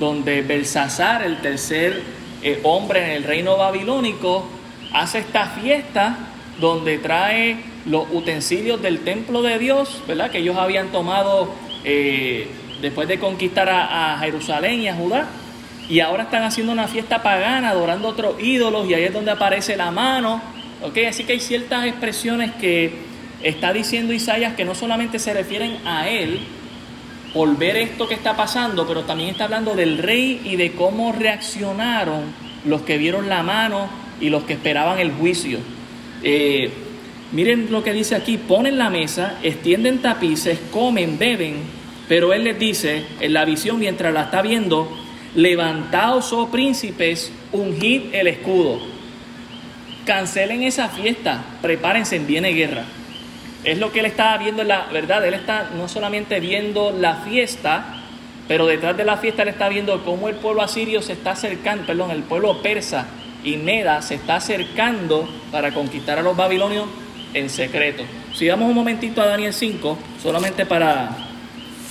donde 0.00 0.42
Belsasar, 0.42 1.22
el 1.22 1.36
tercer 1.38 2.02
eh, 2.42 2.60
hombre 2.64 3.04
en 3.04 3.10
el 3.12 3.22
reino 3.22 3.56
babilónico, 3.56 4.46
hace 4.92 5.20
esta 5.20 5.46
fiesta 5.46 6.16
donde 6.58 6.98
trae 6.98 7.75
los 7.86 8.06
utensilios 8.12 8.82
del 8.82 9.00
templo 9.00 9.42
de 9.42 9.58
Dios, 9.58 10.02
¿verdad? 10.06 10.30
Que 10.30 10.38
ellos 10.38 10.56
habían 10.56 10.88
tomado 10.88 11.48
eh, 11.84 12.48
después 12.80 13.08
de 13.08 13.18
conquistar 13.18 13.68
a, 13.68 14.18
Jerusalén 14.20 14.80
y 14.80 14.88
a 14.88 14.94
Judá. 14.94 15.28
Y 15.88 16.00
ahora 16.00 16.24
están 16.24 16.42
haciendo 16.42 16.72
una 16.72 16.88
fiesta 16.88 17.22
pagana, 17.22 17.70
adorando 17.70 18.08
otros 18.08 18.42
ídolos, 18.42 18.88
y 18.88 18.94
ahí 18.94 19.04
es 19.04 19.12
donde 19.12 19.30
aparece 19.30 19.76
la 19.76 19.92
mano. 19.92 20.42
¿ok? 20.82 20.98
Así 21.08 21.24
que 21.24 21.34
hay 21.34 21.40
ciertas 21.40 21.86
expresiones 21.86 22.52
que 22.54 22.92
está 23.42 23.72
diciendo 23.72 24.12
Isaías 24.12 24.54
que 24.54 24.64
no 24.64 24.74
solamente 24.74 25.20
se 25.20 25.32
refieren 25.32 25.78
a 25.86 26.08
él, 26.08 26.40
por 27.32 27.56
ver 27.56 27.76
esto 27.76 28.08
que 28.08 28.14
está 28.14 28.34
pasando, 28.34 28.86
pero 28.86 29.04
también 29.04 29.30
está 29.30 29.44
hablando 29.44 29.74
del 29.74 29.98
rey 29.98 30.40
y 30.42 30.56
de 30.56 30.72
cómo 30.72 31.12
reaccionaron 31.12 32.24
los 32.64 32.82
que 32.82 32.98
vieron 32.98 33.28
la 33.28 33.42
mano 33.42 33.88
y 34.20 34.30
los 34.30 34.44
que 34.44 34.54
esperaban 34.54 34.98
el 34.98 35.12
juicio. 35.12 35.58
Eh, 36.22 36.70
miren 37.32 37.68
lo 37.70 37.82
que 37.82 37.92
dice 37.92 38.14
aquí, 38.14 38.38
ponen 38.38 38.78
la 38.78 38.90
mesa, 38.90 39.38
extienden 39.42 40.00
tapices, 40.00 40.58
comen, 40.70 41.18
beben, 41.18 41.56
pero 42.08 42.32
él 42.32 42.44
les 42.44 42.58
dice 42.58 43.04
en 43.20 43.32
la 43.32 43.44
visión 43.44 43.78
mientras 43.78 44.12
la 44.12 44.22
está 44.22 44.42
viendo, 44.42 44.88
levantaos, 45.34 46.32
oh 46.32 46.50
príncipes, 46.50 47.32
ungid 47.52 48.14
el 48.14 48.28
escudo. 48.28 48.78
Cancelen 50.04 50.62
esa 50.62 50.88
fiesta, 50.88 51.44
prepárense, 51.62 52.18
viene 52.20 52.50
guerra. 52.50 52.84
Es 53.64 53.78
lo 53.78 53.90
que 53.90 54.00
él 54.00 54.06
está 54.06 54.36
viendo 54.38 54.62
en 54.62 54.68
la 54.68 54.86
verdad. 54.92 55.26
Él 55.26 55.34
está 55.34 55.70
no 55.76 55.88
solamente 55.88 56.38
viendo 56.38 56.92
la 56.92 57.16
fiesta, 57.16 58.02
pero 58.46 58.66
detrás 58.66 58.96
de 58.96 59.04
la 59.04 59.16
fiesta 59.16 59.42
él 59.42 59.48
está 59.48 59.68
viendo 59.68 60.04
cómo 60.04 60.28
el 60.28 60.36
pueblo 60.36 60.62
asirio 60.62 61.02
se 61.02 61.14
está 61.14 61.32
acercando, 61.32 61.84
perdón, 61.84 62.12
el 62.12 62.22
pueblo 62.22 62.62
persa 62.62 63.06
y 63.42 63.56
Meda 63.56 64.02
se 64.02 64.14
está 64.14 64.36
acercando 64.36 65.28
para 65.50 65.74
conquistar 65.74 66.18
a 66.20 66.22
los 66.22 66.36
babilonios 66.36 66.86
en 67.34 67.50
secreto. 67.50 68.04
Sigamos 68.34 68.68
un 68.68 68.74
momentito 68.74 69.20
a 69.22 69.26
Daniel 69.26 69.52
5, 69.52 69.98
solamente 70.22 70.66
para, 70.66 71.16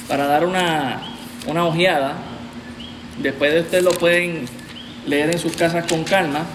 para 0.07 0.25
dar 0.27 0.45
una, 0.45 1.01
una 1.47 1.65
ojeada. 1.65 2.15
Después 3.19 3.53
de 3.53 3.61
ustedes 3.61 3.83
lo 3.83 3.91
pueden 3.91 4.45
leer 5.07 5.31
en 5.31 5.39
sus 5.39 5.55
casas 5.55 5.85
con 5.87 6.03
calma. 6.03 6.45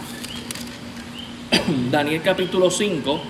Daniel 1.91 2.21
capítulo 2.23 2.71
5. 2.71 3.21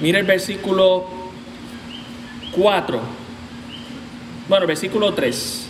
Mira 0.00 0.18
el 0.18 0.26
versículo 0.26 1.06
4. 2.52 3.00
Bueno, 4.48 4.66
versículo 4.66 5.14
3. 5.14 5.66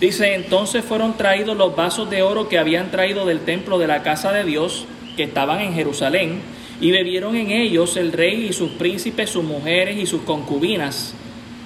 Dice, 0.00 0.34
entonces 0.34 0.84
fueron 0.84 1.16
traídos 1.16 1.56
los 1.56 1.76
vasos 1.76 2.10
de 2.10 2.22
oro 2.22 2.48
que 2.48 2.58
habían 2.58 2.90
traído 2.90 3.24
del 3.24 3.40
templo 3.40 3.78
de 3.78 3.86
la 3.86 4.02
casa 4.02 4.32
de 4.32 4.42
Dios, 4.42 4.86
que 5.16 5.24
estaban 5.24 5.60
en 5.60 5.74
Jerusalén, 5.74 6.40
y 6.80 6.90
bebieron 6.90 7.36
en 7.36 7.50
ellos 7.50 7.96
el 7.96 8.12
rey 8.12 8.46
y 8.48 8.52
sus 8.52 8.70
príncipes, 8.72 9.30
sus 9.30 9.44
mujeres 9.44 9.96
y 9.96 10.06
sus 10.06 10.22
concubinas. 10.22 11.14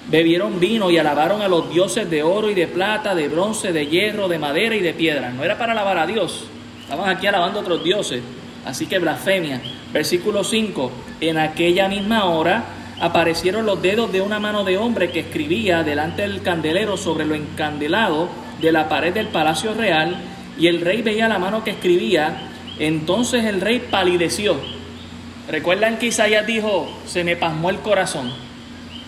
Bebieron 0.09 0.61
vino 0.61 0.91
y 0.91 0.99
alabaron 0.99 1.43
a 1.43 1.49
los 1.49 1.73
dioses 1.73 2.09
de 2.11 2.23
oro 2.23 2.51
y 2.51 2.55
de 2.55 2.67
plata, 2.67 3.15
de 3.15 3.29
bronce, 3.29 3.73
de 3.73 3.87
hierro, 3.87 4.29
de 4.29 4.39
madera 4.39 4.77
y 4.77 4.81
de 4.81 4.95
piedra. 4.95 5.31
No 5.31 5.43
era 5.43 5.59
para 5.59 5.73
alabar 5.73 5.99
a 5.99 6.07
Dios, 6.07 6.45
estaban 6.83 7.09
aquí 7.09 7.27
alabando 7.27 7.59
a 7.59 7.63
otros 7.63 7.83
dioses. 7.83 8.23
Así 8.67 8.87
que 8.87 8.99
blasfemia. 8.99 9.63
Versículo 9.93 10.45
5. 10.45 10.91
En 11.21 11.39
aquella 11.39 11.89
misma 11.89 12.25
hora 12.27 12.65
aparecieron 13.01 13.65
los 13.65 13.81
dedos 13.81 14.13
de 14.13 14.21
una 14.21 14.41
mano 14.41 14.65
de 14.65 14.77
hombre 14.77 15.11
que 15.11 15.21
escribía 15.21 15.83
delante 15.83 16.23
del 16.23 16.43
candelero 16.43 16.97
sobre 16.97 17.27
lo 17.27 17.35
encandelado 17.35 18.29
de 18.61 18.73
la 18.73 18.89
pared 18.89 19.15
del 19.15 19.29
palacio 19.29 19.75
real, 19.75 20.17
y 20.59 20.67
el 20.67 20.81
rey 20.81 21.03
veía 21.03 21.29
la 21.29 21.39
mano 21.39 21.63
que 21.63 21.71
escribía. 21.71 22.53
Entonces 22.79 23.45
el 23.45 23.61
rey 23.61 23.87
palideció. 23.91 24.57
Recuerdan 25.49 25.99
que 25.99 26.07
Isaías 26.07 26.47
dijo, 26.47 26.89
se 27.07 27.25
me 27.25 27.37
pasmó 27.37 27.71
el 27.71 27.79
corazón. 27.79 28.33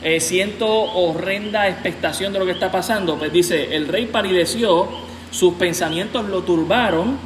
Eh, 0.03 0.21
siento 0.21 0.69
horrenda 0.69 1.69
expectación 1.69 2.33
de 2.33 2.39
lo 2.39 2.47
que 2.47 2.53
está 2.53 2.71
pasando. 2.71 3.19
Pues 3.19 3.33
dice, 3.33 3.75
el 3.75 3.89
rey 3.89 4.07
palideció, 4.07 4.89
sus 5.31 5.55
pensamientos 5.55 6.29
lo 6.29 6.43
turbaron 6.43 7.19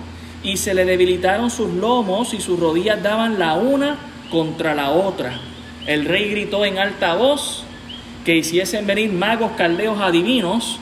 y 0.42 0.56
se 0.56 0.74
le 0.74 0.84
debilitaron 0.84 1.50
sus 1.50 1.72
lomos 1.72 2.34
y 2.34 2.40
sus 2.40 2.58
rodillas 2.58 3.02
daban 3.02 3.38
la 3.38 3.54
una 3.54 3.98
contra 4.30 4.74
la 4.74 4.90
otra. 4.90 5.38
El 5.86 6.06
rey 6.06 6.30
gritó 6.30 6.64
en 6.64 6.78
alta 6.78 7.14
voz 7.14 7.64
que 8.24 8.36
hiciesen 8.36 8.86
venir 8.86 9.12
magos, 9.12 9.52
caldeos, 9.56 10.00
adivinos, 10.00 10.78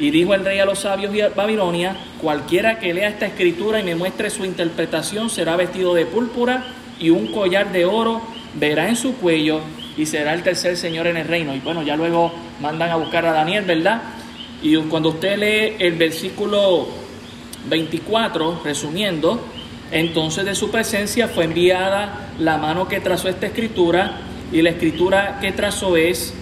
y 0.00 0.10
dijo 0.10 0.34
el 0.34 0.44
rey 0.44 0.58
a 0.58 0.64
los 0.64 0.80
sabios 0.80 1.12
de 1.12 1.28
Babilonia, 1.28 1.94
cualquiera 2.20 2.78
que 2.78 2.94
lea 2.94 3.10
esta 3.10 3.26
escritura 3.26 3.80
y 3.80 3.84
me 3.84 3.94
muestre 3.94 4.30
su 4.30 4.46
interpretación 4.46 5.28
será 5.28 5.56
vestido 5.56 5.94
de 5.94 6.06
púrpura 6.06 6.64
y 6.98 7.10
un 7.10 7.28
collar 7.28 7.70
de 7.70 7.84
oro 7.84 8.22
verá 8.54 8.88
en 8.88 8.96
su 8.96 9.14
cuello 9.16 9.60
y 9.98 10.06
será 10.06 10.32
el 10.32 10.42
tercer 10.42 10.78
señor 10.78 11.06
en 11.06 11.18
el 11.18 11.28
reino. 11.28 11.54
Y 11.54 11.60
bueno, 11.60 11.82
ya 11.82 11.96
luego 11.96 12.32
mandan 12.60 12.90
a 12.90 12.96
buscar 12.96 13.26
a 13.26 13.32
Daniel, 13.32 13.64
¿verdad? 13.64 14.00
Y 14.62 14.74
cuando 14.76 15.10
usted 15.10 15.38
lee 15.38 15.76
el 15.78 15.92
versículo 15.92 16.88
24, 17.68 18.62
resumiendo, 18.64 19.44
entonces 19.92 20.46
de 20.46 20.54
su 20.54 20.70
presencia 20.70 21.28
fue 21.28 21.44
enviada 21.44 22.30
la 22.38 22.56
mano 22.56 22.88
que 22.88 23.00
trazó 23.00 23.28
esta 23.28 23.46
escritura, 23.46 24.20
y 24.52 24.62
la 24.62 24.70
escritura 24.70 25.38
que 25.40 25.52
trazó 25.52 25.96
es 25.96 26.34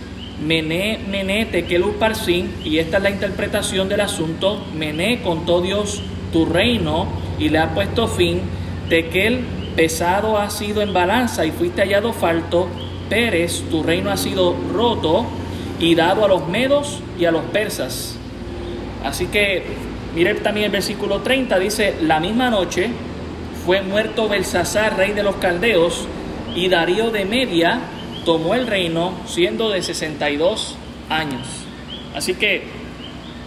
Mené, 0.45 0.99
Mené, 1.09 1.47
Tekel 1.47 1.85
Parsin, 1.99 2.53
y 2.65 2.79
esta 2.79 2.99
es 2.99 3.03
la 3.03 3.11
interpretación 3.11 3.89
del 3.89 4.01
asunto. 4.01 4.65
Mené 4.75 5.21
contó 5.23 5.61
Dios 5.61 6.03
tu 6.33 6.47
reino 6.47 7.07
y 7.39 7.49
le 7.49 7.59
ha 7.59 7.75
puesto 7.75 8.09
fin. 8.09 8.41
Tekel 8.89 9.41
pesado 9.77 10.39
ha 10.39 10.51
sido 10.51 10.83
en 10.83 10.93
balanza 10.93 11.45
y 11.45 11.51
fuiste 11.51 11.83
hallado 11.83 12.13
falto. 12.13 12.69
Pérez, 13.09 13.65
tu 13.71 13.83
reino 13.83 14.11
ha 14.11 14.17
sido 14.17 14.55
roto 14.73 15.25
y 15.81 15.95
dado 15.95 16.25
a 16.25 16.29
los 16.29 16.47
medos 16.49 17.01
y 17.19 17.25
a 17.25 17.31
los 17.31 17.45
persas. 17.45 18.17
Así 19.05 19.27
que 19.27 19.63
Mire 20.15 20.35
también 20.35 20.67
el 20.67 20.73
versículo 20.73 21.21
30, 21.21 21.59
dice, 21.59 21.95
la 22.03 22.19
misma 22.19 22.51
noche 22.51 22.89
fue 23.65 23.83
muerto 23.83 24.29
Belsasar, 24.29 24.97
rey 24.97 25.13
de 25.13 25.23
los 25.23 25.37
caldeos, 25.37 26.07
y 26.55 26.69
Darío 26.69 27.11
de 27.11 27.25
Media 27.25 27.79
tomó 28.29 28.55
el 28.55 28.67
reino 28.67 29.15
siendo 29.27 29.71
de 29.71 29.81
62 29.81 30.77
años. 31.09 31.47
Así 32.15 32.35
que 32.35 32.65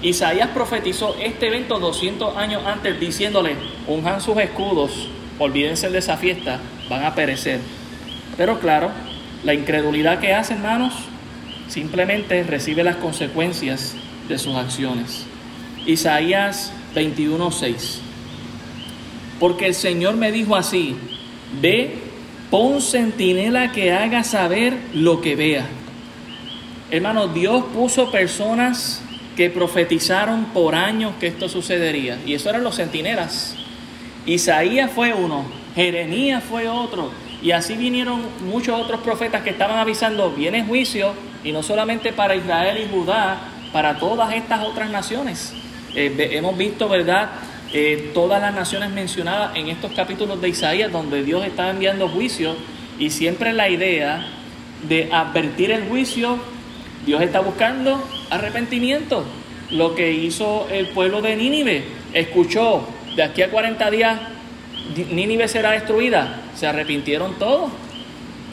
Isaías 0.01 0.49
profetizó 0.55 1.15
este 1.21 1.49
evento 1.49 1.77
200 1.77 2.35
años 2.35 2.63
antes 2.65 2.99
diciéndole, 2.99 3.57
unjan 3.85 4.21
sus 4.21 4.37
escudos, 4.37 5.07
olvídense 5.37 5.91
de 5.91 5.99
esa 5.99 6.17
fiesta, 6.17 6.59
van 6.89 7.05
a 7.05 7.13
perecer. 7.13 7.59
Pero 8.37 8.59
claro, 8.59 8.89
la 9.43 9.53
incredulidad 9.53 10.19
que 10.19 10.33
hace, 10.33 10.55
hermanos, 10.55 10.95
simplemente 11.67 12.41
recibe 12.41 12.83
las 12.83 12.95
consecuencias 12.95 13.93
de 14.27 14.39
sus 14.39 14.55
acciones. 14.55 15.27
Isaías 15.85 16.73
21:6. 16.95 17.99
Porque 19.39 19.67
el 19.67 19.75
Señor 19.75 20.15
me 20.15 20.31
dijo 20.31 20.55
así, 20.55 20.95
ve, 21.61 22.00
pon 22.51 22.81
centinela 22.81 23.71
que 23.71 23.93
haga 23.93 24.23
saber 24.23 24.77
lo 24.93 25.21
que 25.21 25.35
vea. 25.35 25.65
Hermano, 26.91 27.29
Dios 27.29 27.63
puso 27.73 28.11
personas 28.11 29.01
que 29.37 29.49
profetizaron 29.49 30.45
por 30.53 30.75
años 30.75 31.13
que 31.19 31.27
esto 31.27 31.47
sucedería. 31.47 32.19
Y 32.25 32.33
eso 32.33 32.49
eran 32.49 32.63
los 32.63 32.75
centinelas. 32.75 33.55
Isaías 34.25 34.91
fue 34.91 35.13
uno, 35.13 35.45
Jeremías 35.73 36.43
fue 36.43 36.67
otro. 36.67 37.09
Y 37.41 37.51
así 37.51 37.75
vinieron 37.75 38.21
muchos 38.45 38.79
otros 38.79 38.99
profetas 38.99 39.41
que 39.41 39.49
estaban 39.51 39.79
avisando, 39.79 40.29
viene 40.31 40.63
juicio, 40.63 41.13
y 41.43 41.53
no 41.53 41.63
solamente 41.63 42.13
para 42.13 42.35
Israel 42.35 42.77
y 42.77 42.93
Judá, 42.93 43.39
para 43.71 43.97
todas 43.97 44.35
estas 44.35 44.61
otras 44.63 44.89
naciones. 44.91 45.53
Eh, 45.95 46.29
hemos 46.33 46.57
visto, 46.57 46.87
¿verdad? 46.87 47.29
Eh, 47.73 48.11
todas 48.13 48.41
las 48.41 48.53
naciones 48.53 48.91
mencionadas 48.91 49.55
en 49.55 49.69
estos 49.69 49.93
capítulos 49.93 50.41
de 50.41 50.49
Isaías 50.49 50.91
donde 50.91 51.23
Dios 51.23 51.45
está 51.45 51.69
enviando 51.69 52.09
juicio 52.09 52.55
y 52.99 53.11
siempre 53.11 53.53
la 53.53 53.69
idea 53.69 54.27
de 54.89 55.09
advertir 55.11 55.71
el 55.71 55.87
juicio, 55.87 56.37
Dios 57.05 57.21
está 57.21 57.39
buscando 57.39 58.03
arrepentimiento. 58.29 59.23
Lo 59.69 59.95
que 59.95 60.11
hizo 60.11 60.67
el 60.69 60.87
pueblo 60.87 61.21
de 61.21 61.37
Nínive, 61.37 61.85
escuchó, 62.13 62.85
de 63.15 63.23
aquí 63.23 63.41
a 63.41 63.49
40 63.49 63.89
días 63.89 64.19
Nínive 65.11 65.47
será 65.47 65.71
destruida, 65.71 66.41
se 66.55 66.67
arrepintieron 66.67 67.35
todos, 67.39 67.71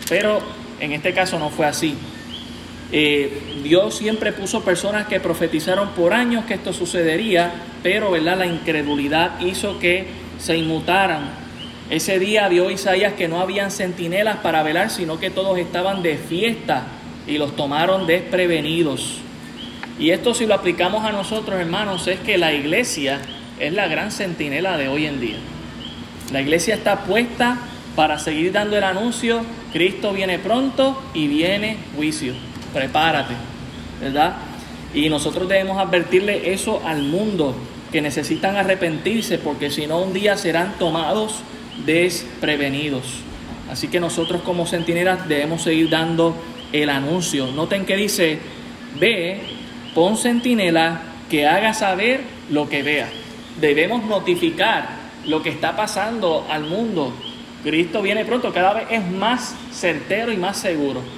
pero 0.09 0.41
en 0.79 0.93
este 0.93 1.13
caso 1.13 1.41
no 1.41 1.51
fue 1.51 1.67
así. 1.67 1.97
Eh, 2.91 3.61
Dios 3.63 3.97
siempre 3.97 4.33
puso 4.33 4.63
personas 4.63 5.07
que 5.09 5.21
profetizaron 5.21 5.91
por 5.91 6.15
años 6.15 6.45
que 6.47 6.55
esto 6.55 6.73
sucedería, 6.73 7.53
pero 7.83 8.11
¿verdad? 8.11 8.39
la 8.39 8.47
incredulidad 8.47 9.41
hizo 9.41 9.79
que 9.79 10.07
se 10.39 10.57
inmutaran. 10.57 11.31
Ese 11.91 12.19
día 12.19 12.49
vio 12.49 12.71
Isaías 12.71 13.15
que 13.15 13.29
no 13.29 13.41
habían 13.41 13.71
centinelas 13.71 14.39
para 14.39 14.63
velar, 14.63 14.91
sino 14.91 15.19
que 15.19 15.31
todos 15.31 15.59
estaban 15.59 16.03
de 16.03 16.17
fiesta 16.17 16.87
y 17.27 17.39
los 17.39 17.57
tomaron 17.57 18.07
desprevenidos. 18.07 19.19
Y 19.99 20.11
esto 20.11 20.33
si 20.35 20.47
lo 20.47 20.55
aplicamos 20.55 21.05
a 21.05 21.13
nosotros, 21.13 21.59
hermanos, 21.59 22.07
es 22.07 22.21
que 22.21 22.39
la 22.39 22.53
iglesia 22.53 23.21
es 23.59 23.73
la 23.73 23.89
gran 23.89 24.13
centinela 24.13 24.77
de 24.77 24.89
hoy 24.89 25.07
en 25.07 25.21
día. 25.21 25.39
La 26.33 26.41
iglesia 26.41 26.75
está 26.75 27.05
puesta 27.05 27.59
para 27.97 28.19
seguir 28.19 28.53
dando 28.53 28.77
el 28.77 28.85
anuncio, 28.85 29.41
Cristo 29.73 30.13
viene 30.13 30.39
pronto 30.39 31.03
y 31.15 31.27
viene 31.27 31.79
juicio. 31.97 32.35
Prepárate, 32.79 33.35
¿verdad? 34.01 34.37
Y 34.95 35.09
nosotros 35.09 35.49
debemos 35.49 35.79
advertirle 35.79 36.53
eso 36.53 36.81
al 36.87 37.03
mundo, 37.03 37.57
que 37.91 38.01
necesitan 38.01 38.57
arrepentirse 38.57 39.39
porque 39.39 39.69
si 39.69 39.89
no 39.89 39.99
un 39.99 40.13
día 40.13 40.37
serán 40.37 40.79
tomados 40.79 41.41
desprevenidos. 41.85 43.03
Así 43.69 43.89
que 43.89 43.99
nosotros 43.99 44.43
como 44.43 44.65
centinelas 44.65 45.27
debemos 45.27 45.63
seguir 45.63 45.91
dando 45.91 46.37
el 46.73 46.89
anuncio. 46.89 47.49
Noten 47.49 47.85
que 47.85 47.97
dice, 47.97 48.39
ve, 49.01 49.41
pon 49.93 50.17
centinela 50.17 51.03
que 51.29 51.49
haga 51.49 51.75
saber 51.75 52.21
lo 52.49 52.69
que 52.69 52.85
vea. 52.85 53.09
Debemos 53.61 54.05
notificar 54.05 54.89
lo 55.27 55.43
que 55.43 55.51
está 55.51 55.75
pasando 55.75 56.47
al 56.49 56.63
mundo. 56.63 57.13
Cristo 57.65 58.03
viene 58.03 58.25
pronto, 58.25 58.53
cada 58.53 58.73
vez 58.73 58.87
es 58.89 59.05
más 59.05 59.57
certero 59.73 60.31
y 60.31 60.37
más 60.37 60.59
seguro. 60.59 61.18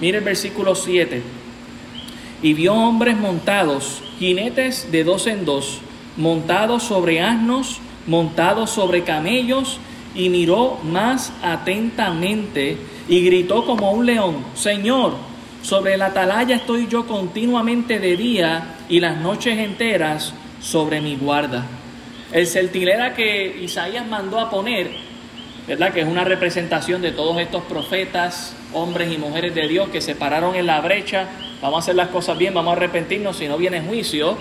Mire 0.00 0.18
el 0.18 0.24
versículo 0.24 0.74
7. 0.74 1.22
Y 2.42 2.52
vio 2.54 2.74
hombres 2.74 3.16
montados, 3.16 4.02
jinetes 4.18 4.90
de 4.92 5.04
dos 5.04 5.26
en 5.26 5.44
dos, 5.44 5.78
montados 6.16 6.82
sobre 6.82 7.20
asnos, 7.20 7.78
montados 8.06 8.70
sobre 8.70 9.02
camellos, 9.02 9.78
y 10.14 10.28
miró 10.28 10.78
más 10.84 11.32
atentamente 11.42 12.76
y 13.08 13.24
gritó 13.24 13.64
como 13.64 13.90
un 13.92 14.06
león, 14.06 14.44
Señor, 14.54 15.14
sobre 15.62 15.96
la 15.96 16.06
atalaya 16.06 16.56
estoy 16.56 16.86
yo 16.86 17.06
continuamente 17.06 17.98
de 17.98 18.16
día 18.16 18.76
y 18.88 19.00
las 19.00 19.16
noches 19.18 19.58
enteras 19.58 20.32
sobre 20.60 21.00
mi 21.00 21.16
guarda. 21.16 21.66
El 22.32 22.46
centinela 22.46 23.14
que 23.14 23.60
Isaías 23.62 24.06
mandó 24.06 24.38
a 24.38 24.50
poner, 24.50 24.90
¿verdad? 25.66 25.92
Que 25.92 26.00
es 26.00 26.06
una 26.06 26.24
representación 26.24 27.02
de 27.02 27.12
todos 27.12 27.40
estos 27.40 27.62
profetas, 27.64 28.54
hombres 28.72 29.12
y 29.12 29.18
mujeres 29.18 29.54
de 29.54 29.66
Dios 29.68 29.88
que 29.88 30.00
se 30.00 30.14
pararon 30.14 30.54
en 30.54 30.66
la 30.66 30.80
brecha. 30.80 31.26
Vamos 31.62 31.76
a 31.76 31.80
hacer 31.80 31.94
las 31.94 32.08
cosas 32.08 32.36
bien, 32.36 32.54
vamos 32.54 32.74
a 32.74 32.76
arrepentirnos 32.76 33.36
si 33.36 33.48
no 33.48 33.56
viene 33.56 33.80
juicio. 33.80 34.36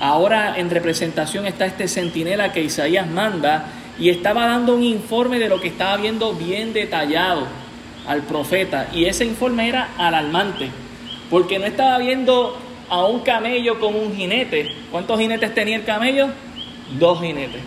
Ahora 0.00 0.58
en 0.58 0.70
representación 0.70 1.46
está 1.46 1.66
este 1.66 1.88
centinela 1.88 2.52
que 2.52 2.62
Isaías 2.62 3.08
manda 3.08 3.66
y 3.98 4.10
estaba 4.10 4.46
dando 4.46 4.74
un 4.74 4.82
informe 4.82 5.38
de 5.38 5.48
lo 5.48 5.60
que 5.60 5.68
estaba 5.68 5.96
viendo 5.96 6.34
bien 6.34 6.72
detallado 6.72 7.46
al 8.06 8.22
profeta. 8.22 8.88
Y 8.92 9.06
ese 9.06 9.24
informe 9.24 9.68
era 9.68 9.88
alarmante, 9.98 10.70
porque 11.30 11.58
no 11.58 11.66
estaba 11.66 11.98
viendo 11.98 12.56
a 12.88 13.04
un 13.06 13.20
camello 13.20 13.80
con 13.80 13.94
un 13.94 14.14
jinete. 14.14 14.68
¿Cuántos 14.90 15.18
jinetes 15.18 15.54
tenía 15.54 15.76
el 15.76 15.84
camello? 15.84 16.28
dos 16.98 17.20
jinetes. 17.20 17.60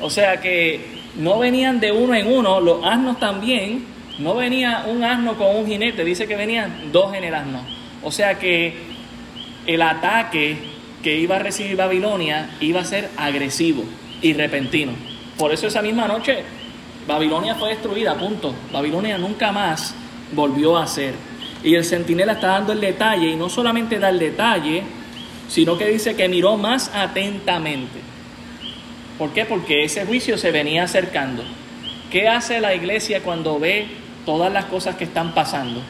O 0.00 0.10
sea 0.10 0.40
que 0.40 0.93
no 1.16 1.38
venían 1.38 1.80
de 1.80 1.92
uno 1.92 2.14
en 2.14 2.26
uno, 2.26 2.60
los 2.60 2.84
asnos 2.84 3.18
también, 3.18 3.84
no 4.18 4.34
venía 4.34 4.84
un 4.88 5.02
asno 5.04 5.34
con 5.36 5.56
un 5.56 5.66
jinete, 5.66 6.04
dice 6.04 6.26
que 6.26 6.36
venían 6.36 6.92
dos 6.92 7.14
en 7.14 7.24
el 7.24 7.34
asno. 7.34 7.60
O 8.02 8.10
sea 8.10 8.38
que 8.38 8.74
el 9.66 9.82
ataque 9.82 10.56
que 11.02 11.16
iba 11.16 11.36
a 11.36 11.38
recibir 11.38 11.76
Babilonia 11.76 12.50
iba 12.60 12.80
a 12.80 12.84
ser 12.84 13.10
agresivo 13.16 13.84
y 14.22 14.32
repentino. 14.32 14.92
Por 15.38 15.52
eso 15.52 15.66
esa 15.66 15.82
misma 15.82 16.06
noche 16.06 16.44
Babilonia 17.06 17.54
fue 17.54 17.70
destruida, 17.70 18.14
punto. 18.14 18.54
Babilonia 18.72 19.18
nunca 19.18 19.52
más 19.52 19.94
volvió 20.32 20.78
a 20.78 20.86
ser. 20.86 21.14
Y 21.62 21.74
el 21.74 21.84
centinela 21.84 22.32
está 22.32 22.48
dando 22.48 22.72
el 22.72 22.80
detalle, 22.80 23.28
y 23.28 23.36
no 23.36 23.48
solamente 23.48 23.98
da 23.98 24.08
el 24.10 24.18
detalle, 24.18 24.82
sino 25.48 25.76
que 25.76 25.88
dice 25.88 26.14
que 26.14 26.28
miró 26.28 26.56
más 26.56 26.90
atentamente. 26.94 28.00
¿Por 29.18 29.30
qué? 29.30 29.44
Porque 29.44 29.84
ese 29.84 30.04
juicio 30.04 30.36
se 30.38 30.50
venía 30.50 30.84
acercando. 30.84 31.44
¿Qué 32.10 32.28
hace 32.28 32.60
la 32.60 32.74
iglesia 32.74 33.22
cuando 33.22 33.58
ve 33.58 33.86
todas 34.26 34.52
las 34.52 34.64
cosas 34.66 34.96
que 34.96 35.04
están 35.04 35.34
pasando? 35.34 35.80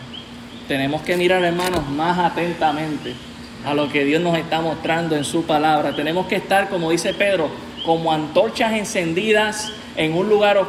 Tenemos 0.68 1.02
que 1.02 1.16
mirar, 1.16 1.42
hermanos, 1.42 1.88
más 1.88 2.18
atentamente 2.18 3.14
a 3.64 3.74
lo 3.74 3.88
que 3.90 4.04
Dios 4.04 4.20
nos 4.22 4.36
está 4.36 4.60
mostrando 4.60 5.16
en 5.16 5.24
su 5.24 5.44
palabra. 5.44 5.96
Tenemos 5.96 6.26
que 6.26 6.36
estar, 6.36 6.68
como 6.68 6.90
dice 6.90 7.14
Pedro, 7.14 7.50
como 7.84 8.12
antorchas 8.12 8.72
encendidas 8.72 9.72
en 9.96 10.14
un 10.14 10.28
lugar 10.28 10.58
eh, 10.58 10.64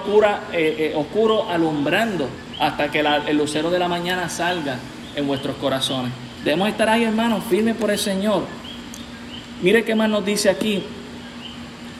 eh, 0.53 0.93
oscuro, 0.95 1.49
alumbrando 1.49 2.29
hasta 2.59 2.89
que 2.89 2.99
el 2.99 3.37
lucero 3.37 3.69
de 3.69 3.79
la 3.79 3.87
mañana 3.87 4.29
salga 4.29 4.77
en 5.15 5.27
vuestros 5.27 5.57
corazones. 5.57 6.11
Debemos 6.43 6.69
estar 6.69 6.87
ahí, 6.87 7.03
hermanos, 7.03 7.43
firmes 7.49 7.75
por 7.75 7.91
el 7.91 7.97
Señor. 7.97 8.43
Mire 9.61 9.83
qué 9.83 9.95
más 9.95 10.09
nos 10.09 10.25
dice 10.25 10.49
aquí 10.49 10.83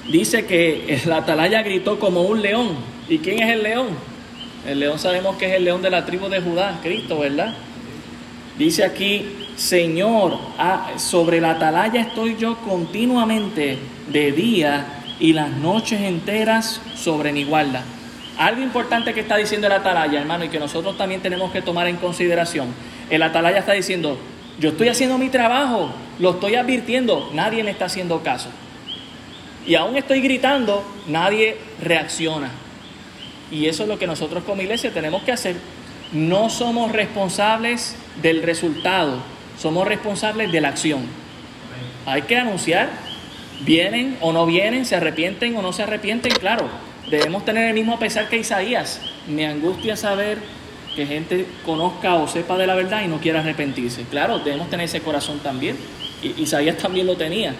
dice 0.08 0.46
que 0.46 1.02
la 1.06 1.18
atalaya 1.18 1.64
gritó 1.64 2.00
como 2.00 2.22
un 2.22 2.42
león. 2.42 2.76
¿Y 3.08 3.20
quién 3.20 3.42
es 3.42 3.52
el 3.52 3.64
león? 3.64 3.88
El 4.68 4.80
león 4.80 4.98
sabemos 4.98 5.36
que 5.38 5.48
es 5.48 5.54
el 5.54 5.64
león 5.64 5.82
de 5.82 5.90
la 5.90 6.06
tribu 6.06 6.28
de 6.28 6.42
Judá, 6.42 6.80
Cristo, 6.82 7.20
¿verdad? 7.20 7.54
Dice 8.58 8.84
aquí, 8.84 9.26
Señor, 9.56 10.38
ah, 10.58 10.94
sobre 10.98 11.40
la 11.40 11.52
atalaya 11.52 12.02
estoy 12.02 12.36
yo 12.38 12.58
continuamente 12.58 13.78
de 14.08 14.32
día 14.32 14.86
y 15.20 15.34
las 15.34 15.52
noches 15.52 16.02
enteras 16.02 16.82
sobre 16.96 17.32
mi 17.32 17.44
guarda. 17.44 17.84
Algo 18.38 18.62
importante 18.62 19.14
que 19.14 19.22
está 19.22 19.38
diciendo 19.38 19.68
el 19.68 19.74
atalaya, 19.74 20.20
hermano, 20.20 20.46
y 20.46 20.50
que 20.50 20.60
nosotros 20.60 20.98
también 20.98 21.22
tenemos 21.22 21.52
que 21.52 21.62
tomar 21.62 21.88
en 21.88 21.98
consideración. 21.98 22.68
El 23.10 23.22
atalaya 23.22 23.60
está 23.60 23.74
diciendo, 23.74 24.18
yo 24.60 24.70
estoy 24.70 24.90
haciendo 24.90 25.18
mi 25.18 25.30
trabajo, 25.30 25.92
lo 26.20 26.32
estoy 26.32 26.56
advirtiendo, 26.56 27.30
nadie 27.34 27.64
me 27.64 27.72
está 27.72 27.86
haciendo 27.86 28.24
caso 28.24 28.50
y 29.66 29.76
aún 29.76 29.98
estoy 29.98 30.22
gritando, 30.22 30.84
nadie 31.08 31.58
reacciona. 31.82 32.52
Y 33.52 33.68
eso 33.68 33.84
es 33.84 33.90
lo 33.90 34.00
que 34.00 34.08
nosotros 34.08 34.44
como 34.44 34.62
iglesia 34.62 34.92
tenemos 34.92 35.24
que 35.24 35.32
hacer. 35.32 35.56
No 36.12 36.50
somos 36.50 36.92
responsables 36.92 37.96
del 38.22 38.44
resultado, 38.44 39.20
somos 39.60 39.88
responsables 39.88 40.52
de 40.52 40.62
la 40.62 40.70
acción. 40.70 41.02
Hay 42.06 42.24
que 42.24 42.38
anunciar, 42.38 42.90
vienen 43.62 44.18
o 44.22 44.32
no 44.32 44.46
vienen, 44.46 44.86
se 44.86 44.96
arrepienten 44.96 45.56
o 45.58 45.62
no 45.62 45.74
se 45.74 45.84
arrepienten, 45.84 46.32
claro. 46.34 46.68
Debemos 47.10 47.46
tener 47.46 47.68
el 47.68 47.74
mismo 47.74 48.00
pesar 48.00 48.30
que 48.30 48.38
Isaías. 48.38 49.02
Me 49.28 49.46
angustia 49.46 49.96
saber 49.96 50.40
que 50.96 51.06
gente 51.06 51.46
conozca 51.66 52.16
o 52.16 52.28
sepa 52.28 52.58
de 52.58 52.68
la 52.68 52.76
verdad 52.76 53.04
y 53.04 53.08
no 53.08 53.20
quiera 53.20 53.42
arrepentirse. 53.42 54.04
Claro, 54.04 54.40
debemos 54.40 54.70
tener 54.70 54.86
ese 54.86 55.02
corazón 55.02 55.40
también. 55.40 55.78
Isaías 56.38 56.78
también 56.78 57.06
lo 57.06 57.16
tenía. 57.16 57.54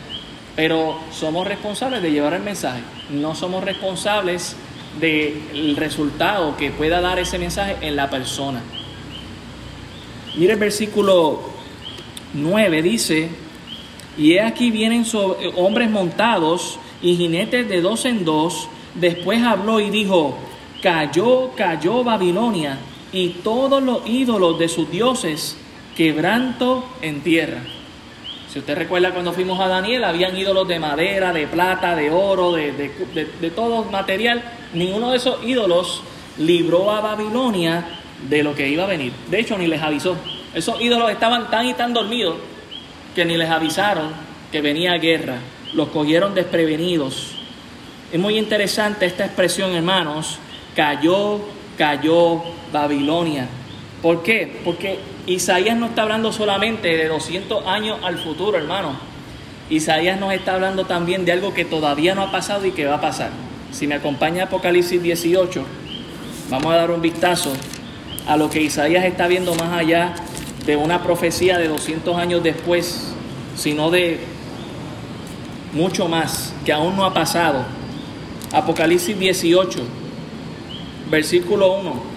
Pero 0.56 1.00
somos 1.12 1.48
responsables 1.48 2.02
de 2.02 2.12
llevar 2.12 2.34
el 2.34 2.44
mensaje, 2.44 2.82
no 3.10 3.36
somos 3.36 3.64
responsables 3.64 4.56
del 5.00 5.76
resultado 5.76 6.56
que 6.56 6.72
pueda 6.72 7.02
dar 7.02 7.20
ese 7.20 7.38
mensaje 7.38 7.78
en 7.82 7.96
la 7.96 8.10
persona. 8.10 8.62
Mire 10.38 10.54
el 10.54 10.60
versículo 10.60 11.42
9, 12.34 12.82
dice, 12.82 13.30
y 14.18 14.34
he 14.34 14.42
aquí 14.42 14.72
vienen 14.72 15.06
hombres 15.58 15.90
montados 15.90 16.80
y 17.02 17.16
jinetes 17.16 17.68
de 17.68 17.82
dos 17.82 18.06
en 18.06 18.24
dos. 18.24 18.70
Después 18.96 19.44
habló 19.44 19.80
y 19.80 19.90
dijo, 19.90 20.38
cayó, 20.82 21.52
cayó 21.56 22.04
Babilonia 22.04 22.78
y 23.12 23.30
todos 23.44 23.84
los 23.84 24.08
ídolos 24.08 24.58
de 24.58 24.70
sus 24.70 24.90
dioses 24.90 25.58
quebranto 25.96 26.86
en 27.02 27.22
tierra. 27.22 27.62
Si 28.56 28.60
usted 28.60 28.78
recuerda 28.78 29.12
cuando 29.12 29.34
fuimos 29.34 29.60
a 29.60 29.68
Daniel, 29.68 30.06
habían 30.06 30.38
ídolos 30.38 30.66
de 30.66 30.80
madera, 30.80 31.34
de 31.34 31.46
plata, 31.46 31.94
de 31.94 32.10
oro, 32.10 32.54
de, 32.54 32.72
de, 32.72 33.52
todo 33.52 33.84
material. 33.84 34.42
Ninguno 34.74 35.12
de 35.12 35.18
esos 35.18 35.44
ídolos 35.44 36.02
libró 36.38 36.90
a 36.90 37.02
Babilonia 37.02 37.84
de 38.30 38.44
lo 38.44 38.56
que 38.56 38.70
iba 38.70 38.86
a 38.86 38.88
venir. 38.88 39.12
De 39.30 39.42
hecho, 39.42 39.58
ni 39.58 39.68
les 39.68 39.82
avisó. 39.82 40.16
Esos 40.54 40.80
ídolos 40.80 41.12
estaban 41.12 41.50
tan 41.52 41.66
y 41.66 41.74
tan 41.74 41.94
dormidos 41.94 42.38
que 43.14 43.26
ni 43.26 43.36
les 43.36 43.50
avisaron 43.50 44.14
que 44.54 44.62
venía 44.62 44.94
guerra. 44.94 45.36
Los 45.74 45.90
cogieron 45.90 46.34
desprevenidos. 46.34 47.32
Es 48.10 48.20
muy 48.22 48.38
interesante 48.38 49.06
esta 49.06 49.26
expresión, 49.26 49.76
hermanos. 49.76 50.40
Cayó, 50.78 51.42
cayó 51.78 52.42
Babilonia. 52.72 53.50
¿Por 54.02 54.24
qué? 54.24 54.62
Porque 54.64 54.98
Isaías 55.28 55.76
no 55.76 55.88
está 55.88 56.04
hablando 56.04 56.32
solamente 56.32 56.88
de 56.96 57.08
200 57.08 57.66
años 57.66 57.98
al 58.04 58.20
futuro, 58.20 58.58
hermano. 58.58 58.92
Isaías 59.70 60.20
nos 60.20 60.32
está 60.34 60.54
hablando 60.54 60.86
también 60.86 61.26
de 61.26 61.32
algo 61.32 61.54
que 61.54 61.66
todavía 61.66 62.14
no 62.14 62.22
ha 62.22 62.32
pasado 62.32 62.66
y 62.66 62.72
que 62.72 62.86
va 62.86 62.96
a 62.96 63.02
pasar. 63.02 63.32
Si 63.72 63.88
me 63.88 63.96
acompaña 63.96 64.44
Apocalipsis 64.44 65.02
18, 65.02 65.66
vamos 66.50 66.72
a 66.72 66.76
dar 66.76 66.92
un 66.92 67.02
vistazo 67.02 67.52
a 68.28 68.38
lo 68.38 68.52
que 68.52 68.62
Isaías 68.62 69.04
está 69.06 69.28
viendo 69.28 69.56
más 69.56 69.74
allá 69.74 70.14
de 70.66 70.76
una 70.76 71.02
profecía 71.02 71.58
de 71.58 71.68
200 71.70 72.16
años 72.18 72.44
después, 72.44 73.14
sino 73.56 73.90
de 73.90 74.20
mucho 75.74 76.08
más 76.08 76.54
que 76.64 76.72
aún 76.72 76.96
no 76.96 77.04
ha 77.04 77.14
pasado. 77.16 77.66
Apocalipsis 78.54 79.18
18, 79.18 79.80
versículo 81.10 81.74
1. 81.74 82.15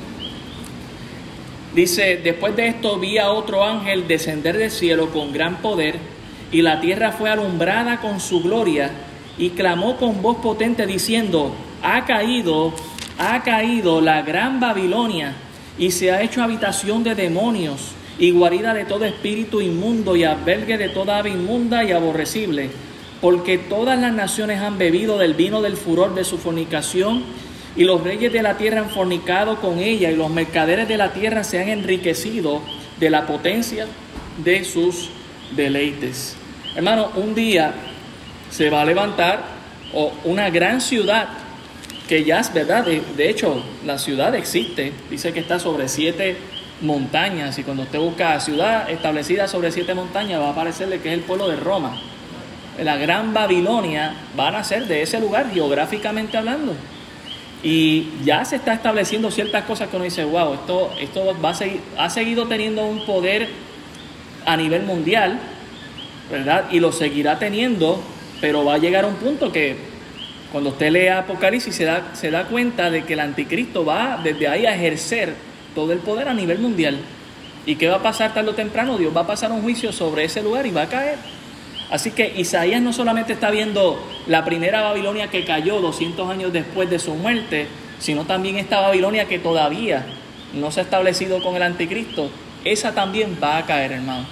Dice, 1.75 2.21
después 2.23 2.57
de 2.57 2.69
esto 2.69 2.99
vi 2.99 3.19
a 3.19 3.31
otro 3.31 3.63
ángel 3.65 4.09
descender 4.09 4.57
del 4.57 4.71
cielo 4.71 5.11
con 5.11 5.33
gran 5.33 5.57
poder, 5.57 5.97
y 6.51 6.63
la 6.63 6.81
tierra 6.81 7.13
fue 7.13 7.31
alumbrada 7.31 8.01
con 8.01 8.21
su 8.21 8.43
gloria, 8.43 8.91
y 9.37 9.51
clamó 9.51 9.97
con 9.97 10.23
voz 10.23 10.39
potente 10.39 10.87
diciendo, 10.87 11.53
ha 11.83 12.05
caído, 12.07 12.73
ha 13.19 13.43
caído 13.43 14.01
la 14.01 14.23
gran 14.23 14.61
Babilonia, 14.61 15.35
y 15.79 15.91
se 15.91 16.11
ha 16.11 16.23
hecho 16.23 16.43
habitación 16.43 17.05
de 17.05 17.15
demonios, 17.15 17.93
y 18.19 18.31
guarida 18.31 18.75
de 18.75 18.85
todo 18.85 19.05
espíritu 19.05 19.61
inmundo, 19.61 20.17
y 20.17 20.25
albergue 20.25 20.79
de 20.79 20.89
toda 20.89 21.19
ave 21.19 21.31
inmunda 21.31 21.85
y 21.85 21.93
aborrecible, 21.93 22.71
porque 23.21 23.59
todas 23.59 23.99
las 23.99 24.13
naciones 24.13 24.61
han 24.61 24.79
bebido 24.79 25.19
del 25.19 25.35
vino 25.35 25.61
del 25.61 25.77
furor 25.77 26.15
de 26.15 26.25
su 26.25 26.39
fornicación, 26.39 27.25
y 27.79 27.85
los 27.85 28.03
reyes 28.03 28.33
de 28.33 28.43
la 28.43 28.59
tierra 28.59 28.81
han 28.81 28.91
fornicado 28.91 29.61
con 29.61 29.79
ella 29.79 30.11
y 30.11 30.17
los 30.17 30.29
mercaderes 30.31 30.89
de 30.89 30.97
la 30.97 31.13
tierra 31.13 31.45
se 31.45 31.63
han 31.63 31.69
enriquecido 31.69 32.61
de 32.99 33.09
la 33.09 33.25
potencia 33.25 33.87
de 34.43 34.65
sus 34.65 35.11
deleites. 35.55 36.37
Hermano, 36.75 37.13
un 37.15 37.37
día 37.37 37.73
se 38.51 38.69
va 38.69 38.83
a 38.83 38.85
levantar 38.85 39.45
una 40.25 40.51
gran 40.51 40.81
ciudad 40.81 41.29
que 42.09 42.25
ya 42.25 42.41
es 42.41 42.53
verdad, 42.53 42.85
de, 42.85 43.31
hecho 43.31 43.63
la 43.87 43.97
ciudad 43.99 44.35
existe, 44.35 44.93
dice 45.09 45.33
que 45.33 45.39
está 45.39 45.61
sobre 45.61 45.89
siete 45.89 46.37
montañas 46.81 47.59
y 47.61 47.63
cuando 47.63 47.85
usted 47.85 48.01
busca 48.01 48.41
ciudad 48.41 48.91
establecida 48.91 49.47
sobre 49.47 49.71
siete 49.71 49.95
montañas 49.95 50.41
va 50.41 50.49
a 50.49 50.51
aparecerle 50.51 50.99
que 50.99 51.11
es 51.11 51.15
el 51.15 51.21
pueblo 51.21 51.49
de 51.49 51.55
Roma. 51.55 51.97
La 52.83 52.97
gran 52.97 53.33
Babilonia 53.33 54.15
va 54.39 54.49
a 54.49 54.51
nacer 54.51 54.87
de 54.89 55.03
ese 55.03 55.21
lugar 55.21 55.53
geográficamente 55.53 56.37
hablando. 56.37 56.75
Y 57.63 58.09
ya 58.25 58.45
se 58.45 58.57
está 58.57 58.73
estableciendo 58.73 59.31
ciertas 59.31 59.65
cosas 59.65 59.89
que 59.89 59.97
uno 59.97 60.05
dice, 60.05 60.25
wow, 60.25 60.55
esto, 60.55 60.93
esto 61.01 61.37
va 61.43 61.51
a 61.51 61.55
seguir, 61.55 61.81
ha 61.97 62.09
seguido 62.09 62.47
teniendo 62.47 62.87
un 62.87 63.05
poder 63.05 63.49
a 64.47 64.57
nivel 64.57 64.85
mundial, 64.85 65.41
¿verdad? 66.31 66.67
Y 66.71 66.79
lo 66.79 66.93
seguirá 66.93 67.39
teniendo, 67.39 68.01
pero 68.41 68.65
va 68.65 68.75
a 68.75 68.79
llegar 68.79 69.05
a 69.05 69.09
un 69.09 69.17
punto 69.17 69.51
que 69.51 69.77
cuando 70.53 70.71
usted 70.71 70.91
lee 70.91 71.09
Apocalipsis 71.09 71.75
se 71.75 71.85
da, 71.85 72.15
se 72.15 72.31
da 72.31 72.45
cuenta 72.45 72.91
de 72.91 73.05
que 73.05 73.15
el 73.15 73.21
anticristo 73.21 73.85
va 73.85 74.21
desde 74.23 74.49
ahí 74.49 74.65
a 74.65 74.75
ejercer 74.75 75.35
todo 75.75 75.93
el 75.93 75.99
poder 75.99 76.29
a 76.29 76.35
nivel 76.35 76.61
mundial. 76.61 76.99
¿Y 77.67 77.77
qué 77.77 77.89
va 77.89 77.97
a 77.97 78.03
pasar 78.03 78.33
tarde 78.33 78.51
o 78.51 78.55
temprano? 78.55 78.97
Dios 78.97 79.15
va 79.15 79.23
a 79.23 79.27
pasar 79.27 79.53
un 79.53 79.63
juicio 79.63 79.93
sobre 79.93 80.25
ese 80.25 80.43
lugar 80.43 80.67
y 80.67 80.71
va 80.71 80.83
a 80.83 80.89
caer. 80.89 81.19
Así 81.91 82.11
que 82.11 82.35
Isaías 82.37 82.83
no 82.83 82.93
solamente 82.93 83.33
está 83.33 83.51
viendo 83.51 83.99
la 84.27 84.45
primera 84.45 84.83
Babilonia 84.83 85.29
que 85.29 85.45
cayó 85.45 85.81
200 85.81 86.31
años 86.31 86.53
después 86.53 86.91
de 86.91 86.99
su 86.99 87.15
muerte, 87.15 87.67
sino 87.99 88.25
también 88.25 88.57
esta 88.57 88.81
Babilonia 88.81 89.27
que 89.27 89.39
todavía 89.39 90.05
no 90.53 90.71
se 90.71 90.81
ha 90.81 90.83
establecido 90.83 91.43
con 91.43 91.57
el 91.57 91.63
anticristo. 91.63 92.31
Esa 92.65 92.93
también 92.93 93.39
va 93.43 93.57
a 93.57 93.67
caer, 93.67 93.93
hermano. 93.93 94.27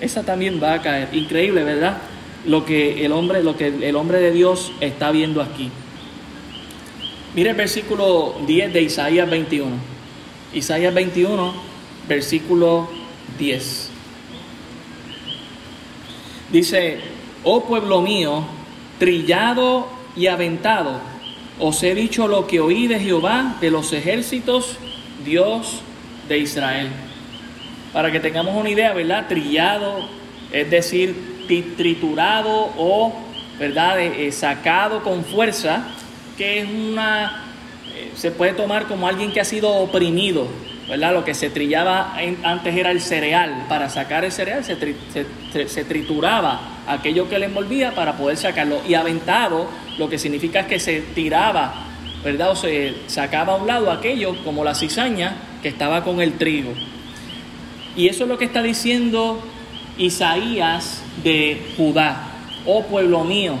Esa 0.00 0.22
también 0.22 0.62
va 0.62 0.74
a 0.74 0.82
caer. 0.82 1.08
Increíble, 1.12 1.64
¿verdad? 1.64 1.98
Lo 2.46 2.64
que 2.64 3.04
el 3.04 3.12
hombre, 3.12 3.42
lo 3.42 3.56
que 3.56 3.66
el 3.66 3.96
hombre 3.96 4.18
de 4.18 4.30
Dios 4.30 4.72
está 4.80 5.10
viendo 5.10 5.42
aquí. 5.42 5.70
Mire 7.34 7.50
el 7.50 7.56
versículo 7.56 8.34
10 8.46 8.72
de 8.72 8.82
Isaías 8.82 9.28
21. 9.28 9.70
Isaías 10.52 10.94
21, 10.94 11.52
versículo 12.08 12.88
10. 13.38 13.89
Dice, 16.52 16.98
oh 17.44 17.64
pueblo 17.64 18.02
mío, 18.02 18.44
trillado 18.98 19.86
y 20.16 20.26
aventado, 20.26 21.00
os 21.60 21.82
he 21.82 21.94
dicho 21.94 22.26
lo 22.26 22.46
que 22.46 22.60
oí 22.60 22.86
de 22.86 22.98
Jehová, 22.98 23.56
de 23.60 23.70
los 23.70 23.92
ejércitos, 23.92 24.76
Dios 25.24 25.82
de 26.28 26.38
Israel. 26.38 26.88
Para 27.92 28.10
que 28.10 28.18
tengamos 28.18 28.56
una 28.56 28.70
idea, 28.70 28.92
¿verdad? 28.92 29.28
Trillado, 29.28 30.08
es 30.52 30.70
decir, 30.70 31.46
triturado 31.76 32.70
o, 32.78 33.12
¿verdad? 33.58 34.00
Eh, 34.00 34.26
eh, 34.26 34.32
sacado 34.32 35.02
con 35.02 35.24
fuerza, 35.24 35.88
que 36.38 36.60
es 36.60 36.68
una, 36.68 37.44
eh, 37.94 38.12
se 38.14 38.30
puede 38.30 38.52
tomar 38.52 38.86
como 38.86 39.06
alguien 39.06 39.32
que 39.32 39.40
ha 39.40 39.44
sido 39.44 39.70
oprimido, 39.70 40.46
¿verdad? 40.90 41.12
Lo 41.12 41.24
que 41.24 41.34
se 41.34 41.50
trillaba 41.50 42.16
antes 42.42 42.76
era 42.76 42.90
el 42.90 43.00
cereal. 43.00 43.66
Para 43.68 43.88
sacar 43.88 44.24
el 44.24 44.32
cereal 44.32 44.64
se, 44.64 44.76
se, 45.68 45.84
trituraba 45.84 46.60
aquello 46.88 47.28
que 47.28 47.38
le 47.38 47.46
envolvía 47.46 47.94
para 47.94 48.16
poder 48.16 48.36
sacarlo. 48.36 48.80
Y 48.86 48.94
aventado, 48.94 49.68
lo 49.98 50.10
que 50.10 50.18
significa 50.18 50.60
es 50.60 50.66
que 50.66 50.80
se 50.80 51.00
tiraba, 51.14 51.74
¿verdad? 52.24 52.50
O 52.50 52.56
se 52.56 52.94
sacaba 53.06 53.52
a 53.52 53.56
un 53.56 53.68
lado 53.68 53.92
aquello, 53.92 54.34
como 54.44 54.64
la 54.64 54.74
cizaña, 54.74 55.36
que 55.62 55.68
estaba 55.68 56.02
con 56.02 56.20
el 56.20 56.38
trigo. 56.38 56.72
Y 57.96 58.08
eso 58.08 58.24
es 58.24 58.28
lo 58.28 58.36
que 58.36 58.46
está 58.46 58.60
diciendo 58.60 59.40
Isaías 59.96 61.04
de 61.22 61.68
Judá. 61.76 62.26
Oh 62.66 62.82
pueblo 62.82 63.22
mío, 63.22 63.54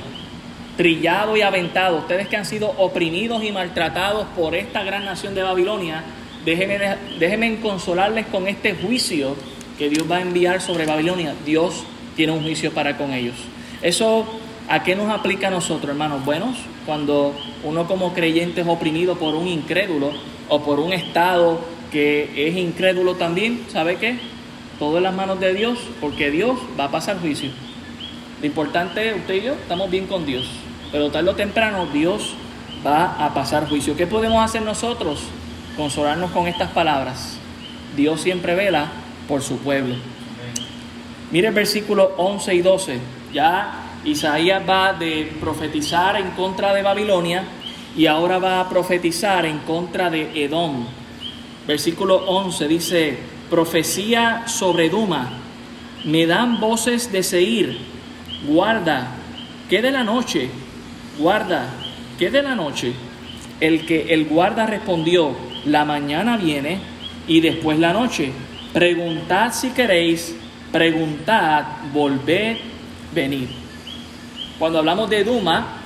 trillado 0.76 1.36
y 1.36 1.42
aventado, 1.42 1.98
ustedes 1.98 2.26
que 2.26 2.36
han 2.36 2.44
sido 2.44 2.74
oprimidos 2.76 3.44
y 3.44 3.52
maltratados 3.52 4.26
por 4.36 4.56
esta 4.56 4.82
gran 4.82 5.04
nación 5.04 5.34
de 5.36 5.42
Babilonia, 5.42 6.02
Déjenme, 6.44 7.58
consolarles 7.60 8.26
con 8.26 8.48
este 8.48 8.74
juicio 8.74 9.36
que 9.78 9.88
Dios 9.90 10.10
va 10.10 10.16
a 10.16 10.20
enviar 10.22 10.60
sobre 10.60 10.86
Babilonia. 10.86 11.34
Dios 11.44 11.84
tiene 12.16 12.32
un 12.32 12.42
juicio 12.42 12.72
para 12.72 12.96
con 12.96 13.12
ellos. 13.12 13.36
Eso, 13.82 14.26
¿a 14.68 14.82
qué 14.82 14.96
nos 14.96 15.10
aplica 15.10 15.48
a 15.48 15.50
nosotros, 15.50 15.90
hermanos? 15.90 16.24
Buenos, 16.24 16.56
cuando 16.86 17.34
uno 17.64 17.86
como 17.86 18.14
creyente 18.14 18.62
es 18.62 18.66
oprimido 18.66 19.16
por 19.16 19.34
un 19.34 19.48
incrédulo 19.48 20.12
o 20.48 20.62
por 20.62 20.80
un 20.80 20.92
estado 20.92 21.60
que 21.92 22.48
es 22.48 22.56
incrédulo 22.56 23.16
también, 23.16 23.64
¿sabe 23.68 23.96
qué? 23.96 24.18
Todo 24.78 24.98
en 24.98 25.04
las 25.04 25.14
manos 25.14 25.40
de 25.40 25.52
Dios, 25.52 25.78
porque 26.00 26.30
Dios 26.30 26.58
va 26.78 26.84
a 26.84 26.90
pasar 26.90 27.20
juicio. 27.20 27.50
Lo 28.40 28.46
importante 28.46 29.14
usted 29.14 29.34
y 29.34 29.42
yo 29.42 29.52
estamos 29.52 29.90
bien 29.90 30.06
con 30.06 30.24
Dios, 30.24 30.46
pero 30.90 31.10
tarde 31.10 31.30
o 31.30 31.34
temprano 31.34 31.86
Dios 31.92 32.34
va 32.86 33.26
a 33.26 33.34
pasar 33.34 33.68
juicio. 33.68 33.96
¿Qué 33.96 34.06
podemos 34.06 34.42
hacer 34.42 34.62
nosotros? 34.62 35.20
Consolarnos 35.76 36.30
con 36.30 36.46
estas 36.46 36.70
palabras. 36.70 37.36
Dios 37.96 38.20
siempre 38.20 38.54
vela 38.54 38.88
por 39.28 39.42
su 39.42 39.58
pueblo. 39.58 39.94
Mire 41.30 41.48
el 41.48 41.54
versículo 41.54 42.14
11 42.16 42.54
y 42.54 42.62
12. 42.62 42.98
Ya 43.32 43.80
Isaías 44.04 44.62
va 44.68 44.92
de 44.92 45.32
profetizar 45.40 46.16
en 46.16 46.30
contra 46.30 46.74
de 46.74 46.82
Babilonia 46.82 47.44
y 47.96 48.06
ahora 48.06 48.38
va 48.38 48.60
a 48.60 48.68
profetizar 48.68 49.46
en 49.46 49.58
contra 49.58 50.10
de 50.10 50.44
Edom. 50.44 50.86
Versículo 51.66 52.16
11 52.26 52.68
dice, 52.68 53.18
profecía 53.48 54.44
sobre 54.46 54.88
Duma, 54.88 55.30
me 56.04 56.26
dan 56.26 56.60
voces 56.60 57.12
de 57.12 57.22
Seir, 57.22 57.78
guarda, 58.46 59.08
que 59.68 59.82
de 59.82 59.90
la 59.90 60.02
noche, 60.02 60.48
guarda, 61.18 61.68
que 62.18 62.30
de 62.30 62.42
la 62.42 62.54
noche. 62.54 62.92
El 63.60 63.84
que 63.84 64.14
el 64.14 64.24
guarda 64.24 64.66
respondió, 64.66 65.36
la 65.64 65.84
mañana 65.84 66.36
viene 66.36 66.78
y 67.26 67.40
después 67.40 67.78
la 67.78 67.92
noche. 67.92 68.32
Preguntad 68.72 69.52
si 69.52 69.70
queréis, 69.70 70.36
preguntad, 70.72 71.64
volved, 71.92 72.56
venid. 73.14 73.48
Cuando 74.58 74.78
hablamos 74.78 75.08
de 75.10 75.24
Duma, 75.24 75.80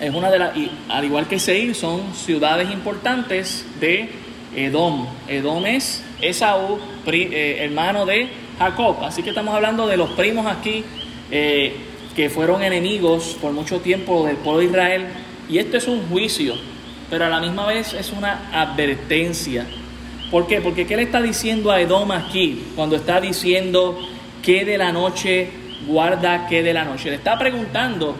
es 0.00 0.14
una 0.14 0.30
de 0.30 0.38
las, 0.38 0.52
al 0.88 1.04
igual 1.04 1.26
que 1.26 1.38
Seir, 1.38 1.74
son 1.74 2.14
ciudades 2.14 2.70
importantes 2.70 3.66
de 3.80 4.08
Edom. 4.54 5.06
Edom 5.28 5.66
es 5.66 6.04
Esaú, 6.20 6.78
eh, 7.06 7.58
hermano 7.60 8.06
de 8.06 8.28
Jacob. 8.58 8.96
Así 9.02 9.22
que 9.22 9.30
estamos 9.30 9.54
hablando 9.54 9.86
de 9.86 9.96
los 9.96 10.10
primos 10.10 10.46
aquí 10.46 10.84
eh, 11.30 11.76
que 12.16 12.30
fueron 12.30 12.62
enemigos 12.62 13.36
por 13.40 13.52
mucho 13.52 13.80
tiempo 13.80 14.26
del 14.26 14.36
pueblo 14.36 14.60
de 14.60 14.66
Israel. 14.66 15.06
Y 15.48 15.58
esto 15.58 15.76
es 15.76 15.86
un 15.86 16.08
juicio 16.08 16.54
pero 17.10 17.24
a 17.24 17.28
la 17.28 17.40
misma 17.40 17.66
vez 17.66 17.94
es 17.94 18.12
una 18.12 18.50
advertencia. 18.52 19.66
¿Por 20.30 20.46
qué? 20.46 20.60
Porque 20.60 20.86
¿qué 20.86 20.96
le 20.96 21.04
está 21.04 21.22
diciendo 21.22 21.70
a 21.70 21.80
Edom 21.80 22.10
aquí 22.12 22.66
cuando 22.76 22.96
está 22.96 23.20
diciendo 23.20 23.98
que 24.42 24.64
de 24.64 24.76
la 24.76 24.92
noche 24.92 25.50
guarda 25.86 26.46
que 26.46 26.62
de 26.62 26.74
la 26.74 26.84
noche? 26.84 27.10
Le 27.10 27.16
está 27.16 27.38
preguntando, 27.38 28.14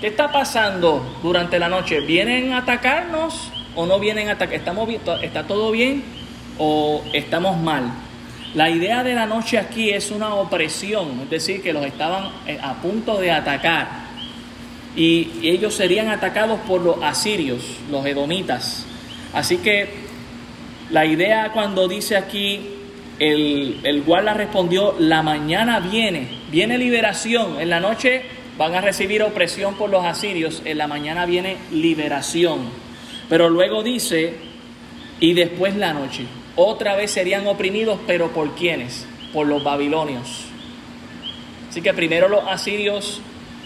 ¿qué 0.00 0.08
está 0.08 0.30
pasando 0.30 1.18
durante 1.22 1.58
la 1.58 1.68
noche? 1.68 2.00
¿Vienen 2.00 2.52
a 2.52 2.58
atacarnos 2.58 3.50
o 3.74 3.86
no 3.86 3.98
vienen 3.98 4.28
a 4.28 4.32
atacar? 4.32 4.54
¿Estamos, 4.54 4.88
¿Está 5.22 5.44
todo 5.44 5.72
bien 5.72 6.04
o 6.58 7.02
estamos 7.12 7.56
mal? 7.58 7.90
La 8.54 8.70
idea 8.70 9.02
de 9.02 9.14
la 9.14 9.26
noche 9.26 9.58
aquí 9.58 9.90
es 9.90 10.12
una 10.12 10.36
opresión, 10.36 11.22
es 11.24 11.30
decir, 11.30 11.60
que 11.60 11.72
los 11.72 11.84
estaban 11.84 12.30
eh, 12.46 12.56
a 12.62 12.74
punto 12.74 13.18
de 13.18 13.32
atacar 13.32 14.03
y 14.96 15.28
ellos 15.42 15.74
serían 15.74 16.08
atacados 16.08 16.60
por 16.60 16.80
los 16.80 17.02
asirios, 17.02 17.62
los 17.90 18.06
edomitas. 18.06 18.86
Así 19.32 19.58
que 19.58 19.88
la 20.90 21.04
idea 21.06 21.50
cuando 21.52 21.88
dice 21.88 22.16
aquí, 22.16 22.60
el, 23.18 23.80
el 23.82 24.02
guarda 24.02 24.34
respondió, 24.34 24.94
la 24.98 25.22
mañana 25.22 25.80
viene, 25.80 26.28
viene 26.50 26.78
liberación, 26.78 27.60
en 27.60 27.70
la 27.70 27.80
noche 27.80 28.22
van 28.56 28.74
a 28.74 28.80
recibir 28.80 29.22
opresión 29.22 29.74
por 29.74 29.90
los 29.90 30.04
asirios, 30.04 30.62
en 30.64 30.78
la 30.78 30.86
mañana 30.86 31.26
viene 31.26 31.56
liberación. 31.72 32.60
Pero 33.28 33.48
luego 33.48 33.82
dice, 33.82 34.34
y 35.20 35.32
después 35.32 35.76
la 35.76 35.92
noche. 35.92 36.26
otra 36.56 36.94
vez 36.94 37.10
serían 37.10 37.46
oprimidos, 37.46 37.98
pero 38.06 38.30
¿por 38.30 38.54
quiénes? 38.54 39.06
Por 39.32 39.46
los 39.48 39.64
babilonios. 39.64 40.44
Así 41.68 41.82
que 41.82 41.92
primero 41.92 42.28
los 42.28 42.46
asirios 42.46 43.20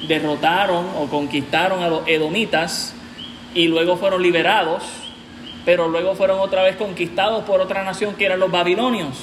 derrotaron 0.07 0.87
o 0.99 1.07
conquistaron 1.07 1.83
a 1.83 1.89
los 1.89 2.07
edomitas 2.07 2.95
y 3.55 3.67
luego 3.67 3.97
fueron 3.97 4.23
liberados, 4.23 4.85
pero 5.65 5.89
luego 5.89 6.15
fueron 6.15 6.39
otra 6.41 6.63
vez 6.63 6.77
conquistados 6.77 7.45
por 7.45 7.61
otra 7.61 7.83
nación 7.83 8.15
que 8.15 8.27
eran 8.27 8.39
los 8.39 8.51
babilonios. 8.51 9.17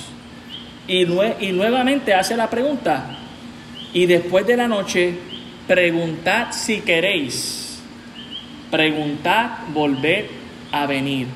Y, 0.88 1.04
y 1.40 1.52
nuevamente 1.52 2.14
hace 2.14 2.36
la 2.36 2.50
pregunta, 2.50 3.18
y 3.94 4.06
después 4.06 4.46
de 4.46 4.58
la 4.58 4.68
noche, 4.68 5.16
preguntad 5.68 6.52
si 6.52 6.82
queréis, 6.82 7.82
preguntad, 8.70 9.52
volver 9.74 10.30
a 10.72 10.86
venir. 10.86 11.28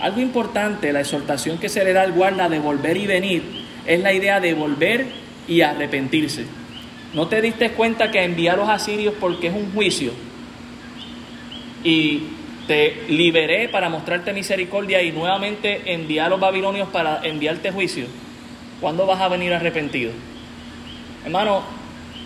Algo 0.00 0.20
importante, 0.20 0.92
la 0.92 1.00
exhortación 1.00 1.58
que 1.58 1.68
se 1.68 1.84
le 1.84 1.92
da 1.92 2.02
al 2.02 2.12
guarda 2.12 2.48
de 2.48 2.58
volver 2.58 2.96
y 2.96 3.06
venir, 3.06 3.42
es 3.86 4.00
la 4.00 4.12
idea 4.12 4.40
de 4.40 4.54
volver 4.54 5.06
y 5.46 5.60
arrepentirse. 5.60 6.46
¿No 7.16 7.28
te 7.28 7.40
diste 7.40 7.70
cuenta 7.70 8.10
que 8.10 8.22
envié 8.22 8.50
a 8.50 8.56
los 8.56 8.68
asirios 8.68 9.14
porque 9.18 9.46
es 9.46 9.54
un 9.54 9.72
juicio? 9.72 10.12
Y 11.82 12.24
te 12.66 13.04
liberé 13.08 13.70
para 13.70 13.88
mostrarte 13.88 14.34
misericordia 14.34 15.00
y 15.00 15.12
nuevamente 15.12 15.94
envié 15.94 16.20
a 16.20 16.28
los 16.28 16.38
babilonios 16.38 16.90
para 16.90 17.22
enviarte 17.22 17.72
juicio. 17.72 18.04
¿Cuándo 18.82 19.06
vas 19.06 19.18
a 19.22 19.28
venir 19.28 19.54
arrepentido? 19.54 20.12
Hermano, 21.24 21.62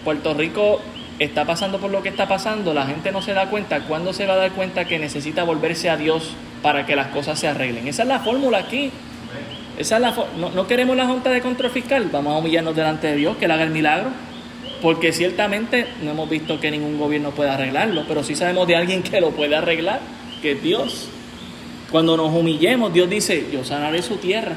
Puerto 0.03 0.35
Rico 0.35 0.81
está 1.21 1.45
pasando 1.45 1.79
por 1.79 1.93
lo 1.93 2.03
que 2.03 2.09
está 2.09 2.27
pasando, 2.27 2.75
la 2.75 2.85
gente 2.85 3.13
no 3.13 3.23
se 3.23 3.33
da 3.33 3.49
cuenta. 3.49 3.83
¿Cuándo 3.83 4.13
se 4.13 4.27
va 4.27 4.35
a 4.35 4.39
dar 4.39 4.51
cuenta 4.51 4.87
que 4.87 4.99
necesita 4.99 5.45
volverse 5.45 5.89
a 5.89 5.97
Dios 5.97 6.33
para 6.63 6.85
que 6.85 6.97
las 6.97 7.07
cosas 7.09 7.39
se 7.39 7.47
arreglen? 7.47 7.87
Esa 7.87 8.03
es 8.03 8.09
la 8.09 8.19
fórmula 8.19 8.59
aquí. 8.59 8.91
Esa 9.79 9.97
es 9.99 10.03
la 10.03 10.15
no, 10.37 10.51
no, 10.51 10.67
queremos 10.67 10.97
la 10.97 11.07
Junta 11.07 11.31
de 11.31 11.41
Control 11.41 11.71
Fiscal, 11.71 12.09
vamos 12.11 12.35
a 12.35 12.39
humillarnos 12.39 12.75
delante 12.75 13.07
de 13.07 13.15
Dios, 13.15 13.37
que 13.37 13.47
le 13.47 13.55
haga 13.55 13.63
el 13.63 13.71
milagro. 13.71 14.11
Porque 14.83 15.13
ciertamente 15.13 15.87
no 16.03 16.13
hemos 16.13 16.29
visto 16.29 16.59
que 16.59 16.71
ningún 16.71 16.99
gobierno 16.99 17.31
pueda 17.33 17.55
arreglarlo, 17.55 18.05
pero 18.09 18.25
sí 18.25 18.35
sabemos 18.35 18.67
de 18.67 18.77
alguien 18.77 19.03
que 19.03 19.21
lo 19.21 19.31
puede 19.31 19.57
arreglar, 19.57 20.01
que 20.41 20.53
es 20.53 20.63
Dios. 20.63 21.09
Cuando 21.91 22.17
nos 22.17 22.33
humillemos, 22.33 22.93
Dios 22.93 23.11
dice, 23.11 23.47
yo 23.53 23.65
sanaré 23.65 24.03
su 24.03 24.17
tierra. 24.17 24.57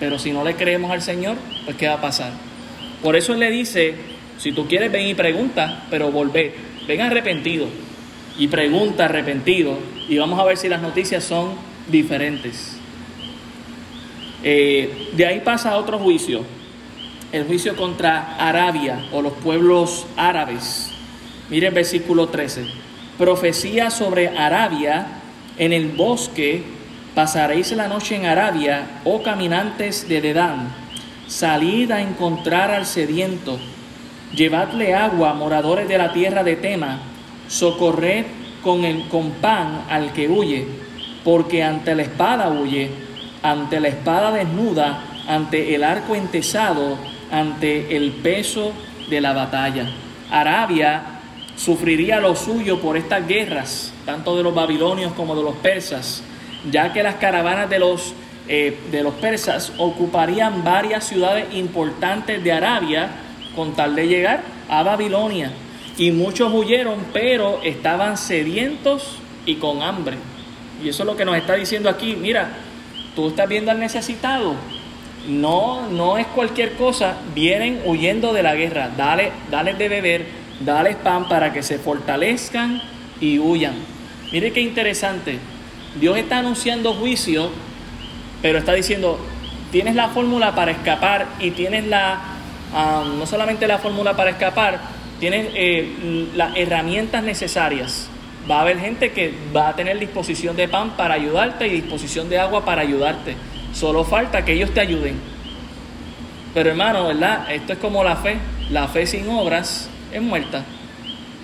Pero 0.00 0.18
si 0.18 0.32
no 0.32 0.44
le 0.44 0.54
creemos 0.56 0.90
al 0.90 1.00
Señor, 1.00 1.36
pues 1.64 1.76
¿qué 1.76 1.86
va 1.86 1.94
a 1.94 2.00
pasar? 2.00 2.32
Por 3.02 3.16
eso 3.16 3.32
Él 3.32 3.40
le 3.40 3.50
dice, 3.50 3.94
si 4.38 4.52
tú 4.52 4.66
quieres, 4.66 4.90
ven 4.90 5.06
y 5.06 5.14
pregunta, 5.14 5.84
pero 5.88 6.10
volver. 6.10 6.54
Ven 6.86 7.00
arrepentido 7.00 7.66
y 8.38 8.48
pregunta 8.48 9.04
arrepentido 9.04 9.78
y 10.08 10.18
vamos 10.18 10.40
a 10.40 10.44
ver 10.44 10.56
si 10.56 10.68
las 10.68 10.82
noticias 10.82 11.22
son 11.22 11.50
diferentes. 11.88 12.76
Eh, 14.42 15.08
de 15.12 15.26
ahí 15.26 15.40
pasa 15.40 15.76
otro 15.76 15.98
juicio, 15.98 16.44
el 17.32 17.46
juicio 17.46 17.76
contra 17.76 18.36
Arabia 18.36 19.06
o 19.12 19.22
los 19.22 19.32
pueblos 19.34 20.06
árabes. 20.16 20.90
Miren 21.50 21.74
versículo 21.74 22.28
13. 22.28 22.66
Profecía 23.18 23.90
sobre 23.90 24.28
Arabia 24.28 25.06
en 25.58 25.72
el 25.72 25.88
bosque, 25.88 26.62
pasaréis 27.14 27.72
la 27.72 27.88
noche 27.88 28.16
en 28.16 28.26
Arabia, 28.26 29.00
oh 29.04 29.22
caminantes 29.22 30.08
de 30.08 30.20
Dedán, 30.20 30.74
salid 31.26 31.90
a 31.90 32.00
encontrar 32.02 32.70
al 32.70 32.86
sediento 32.86 33.58
Llevadle 34.34 34.94
agua, 34.94 35.34
moradores 35.34 35.86
de 35.88 35.98
la 35.98 36.12
tierra 36.14 36.42
de 36.42 36.56
Tema, 36.56 37.00
socorred 37.48 38.24
con, 38.62 38.84
el, 38.84 39.06
con 39.08 39.30
pan 39.32 39.84
al 39.90 40.14
que 40.14 40.26
huye, 40.26 40.66
porque 41.22 41.62
ante 41.62 41.94
la 41.94 42.02
espada 42.02 42.48
huye, 42.48 42.90
ante 43.42 43.78
la 43.78 43.88
espada 43.88 44.32
desnuda, 44.32 45.04
ante 45.28 45.74
el 45.74 45.84
arco 45.84 46.14
entesado, 46.14 46.96
ante 47.32 47.96
el 47.96 48.12
peso 48.12 48.72
de 49.10 49.20
la 49.20 49.32
batalla. 49.32 49.90
Arabia 50.30 51.02
sufriría 51.56 52.20
lo 52.20 52.36
suyo 52.36 52.80
por 52.80 52.96
estas 52.96 53.26
guerras, 53.26 53.92
tanto 54.06 54.36
de 54.36 54.42
los 54.42 54.54
babilonios 54.54 55.12
como 55.14 55.34
de 55.34 55.42
los 55.42 55.54
persas, 55.56 56.22
ya 56.70 56.92
que 56.92 57.02
las 57.02 57.16
caravanas 57.16 57.68
de 57.68 57.78
los, 57.78 58.14
eh, 58.48 58.78
de 58.92 59.02
los 59.02 59.14
persas 59.14 59.72
ocuparían 59.78 60.62
varias 60.62 61.04
ciudades 61.04 61.46
importantes 61.54 62.44
de 62.44 62.52
Arabia, 62.52 63.10
con 63.56 63.74
tal 63.74 63.94
de 63.96 64.06
llegar 64.06 64.42
a 64.68 64.82
Babilonia. 64.82 65.50
Y 65.96 66.10
muchos 66.10 66.52
huyeron, 66.52 66.98
pero 67.12 67.60
estaban 67.62 68.16
sedientos 68.16 69.16
y 69.44 69.56
con 69.56 69.82
hambre. 69.82 70.16
Y 70.82 70.88
eso 70.88 71.02
es 71.02 71.06
lo 71.06 71.16
que 71.16 71.24
nos 71.24 71.36
está 71.36 71.54
diciendo 71.54 71.88
aquí. 71.88 72.16
Mira, 72.16 72.50
tú 73.14 73.28
estás 73.28 73.48
viendo 73.48 73.70
al 73.70 73.78
necesitado. 73.78 74.54
No, 75.28 75.88
no 75.88 76.18
es 76.18 76.26
cualquier 76.28 76.74
cosa. 76.74 77.16
Vienen 77.34 77.80
huyendo 77.84 78.32
de 78.32 78.42
la 78.42 78.54
guerra. 78.54 78.90
Dale, 78.96 79.32
dale 79.50 79.74
de 79.74 79.88
beber, 79.88 80.26
dale 80.60 80.94
pan 80.96 81.28
para 81.28 81.52
que 81.52 81.62
se 81.62 81.78
fortalezcan 81.78 82.82
y 83.20 83.38
huyan. 83.38 83.74
Mire 84.32 84.52
qué 84.52 84.60
interesante. 84.60 85.38
Dios 86.00 86.16
está 86.16 86.38
anunciando 86.38 86.94
juicio, 86.94 87.50
pero 88.40 88.58
está 88.58 88.72
diciendo, 88.72 89.18
tienes 89.70 89.94
la 89.94 90.08
fórmula 90.08 90.54
para 90.54 90.72
escapar 90.72 91.26
y 91.38 91.50
tienes 91.50 91.86
la 91.86 92.32
no 93.18 93.26
solamente 93.26 93.66
la 93.66 93.78
fórmula 93.78 94.16
para 94.16 94.30
escapar, 94.30 94.80
tienes 95.20 95.48
eh, 95.54 96.30
las 96.34 96.56
herramientas 96.56 97.22
necesarias. 97.22 98.08
Va 98.50 98.58
a 98.58 98.60
haber 98.62 98.80
gente 98.80 99.12
que 99.12 99.32
va 99.54 99.68
a 99.68 99.76
tener 99.76 99.98
disposición 99.98 100.56
de 100.56 100.68
pan 100.68 100.96
para 100.96 101.14
ayudarte 101.14 101.68
y 101.68 101.70
disposición 101.70 102.28
de 102.28 102.38
agua 102.38 102.64
para 102.64 102.82
ayudarte. 102.82 103.36
Solo 103.72 104.04
falta 104.04 104.44
que 104.44 104.52
ellos 104.52 104.70
te 104.72 104.80
ayuden. 104.80 105.18
Pero 106.54 106.70
hermano, 106.70 107.08
¿verdad? 107.08 107.50
Esto 107.52 107.72
es 107.72 107.78
como 107.78 108.04
la 108.04 108.16
fe. 108.16 108.36
La 108.70 108.88
fe 108.88 109.06
sin 109.06 109.28
obras 109.28 109.88
es 110.12 110.22
muerta. 110.22 110.64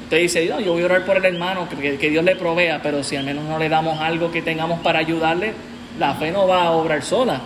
Usted 0.04 0.20
dice, 0.20 0.46
yo 0.46 0.72
voy 0.72 0.82
a 0.82 0.86
orar 0.86 1.04
por 1.04 1.18
el 1.18 1.24
hermano, 1.24 1.68
que, 1.68 1.98
que 1.98 2.10
Dios 2.10 2.24
le 2.24 2.34
provea, 2.36 2.80
pero 2.82 3.02
si 3.02 3.16
al 3.16 3.24
menos 3.24 3.44
no 3.44 3.58
le 3.58 3.68
damos 3.68 4.00
algo 4.00 4.30
que 4.30 4.40
tengamos 4.40 4.80
para 4.80 5.00
ayudarle, 5.00 5.52
la 5.98 6.14
fe 6.14 6.30
no 6.30 6.46
va 6.46 6.64
a 6.64 6.70
obrar 6.70 7.02
sola. 7.02 7.40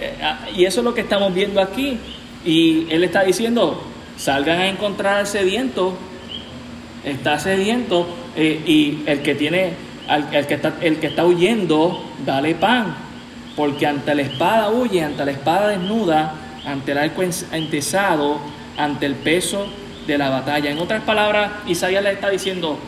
Eh, 0.00 0.14
ah, 0.22 0.38
y 0.54 0.64
eso 0.64 0.80
es 0.80 0.84
lo 0.84 0.94
que 0.94 1.02
estamos 1.02 1.32
viendo 1.34 1.60
aquí. 1.60 1.98
Y 2.44 2.86
él 2.90 3.04
está 3.04 3.22
diciendo, 3.22 3.82
salgan 4.16 4.60
a 4.60 4.68
encontrar 4.68 5.18
al 5.18 5.26
sediento, 5.26 5.96
está 7.04 7.38
sediento, 7.38 8.08
eh, 8.36 8.62
y 8.66 9.02
el 9.06 9.22
que 9.22 9.34
tiene, 9.34 9.72
el, 10.32 10.46
que 10.46 10.54
está, 10.54 10.74
el 10.80 10.98
que 10.98 11.08
está 11.08 11.24
huyendo, 11.24 12.04
dale 12.24 12.54
pan, 12.54 12.96
porque 13.58 13.88
ante 13.88 14.14
la 14.14 14.22
espada 14.22 14.70
huye, 14.70 15.02
ante 15.02 15.24
la 15.24 15.32
espada 15.32 15.70
desnuda, 15.70 16.32
ante 16.64 16.92
el 16.92 16.98
arco 16.98 17.24
entesado, 17.50 18.38
ante 18.76 19.04
el 19.04 19.16
peso 19.16 19.66
de 20.06 20.16
la 20.16 20.30
batalla. 20.30 20.70
En 20.70 20.78
otras 20.78 21.02
palabras, 21.02 21.50
Isaías 21.66 22.04
le 22.04 22.12
está 22.12 22.30
diciendo, 22.30 22.78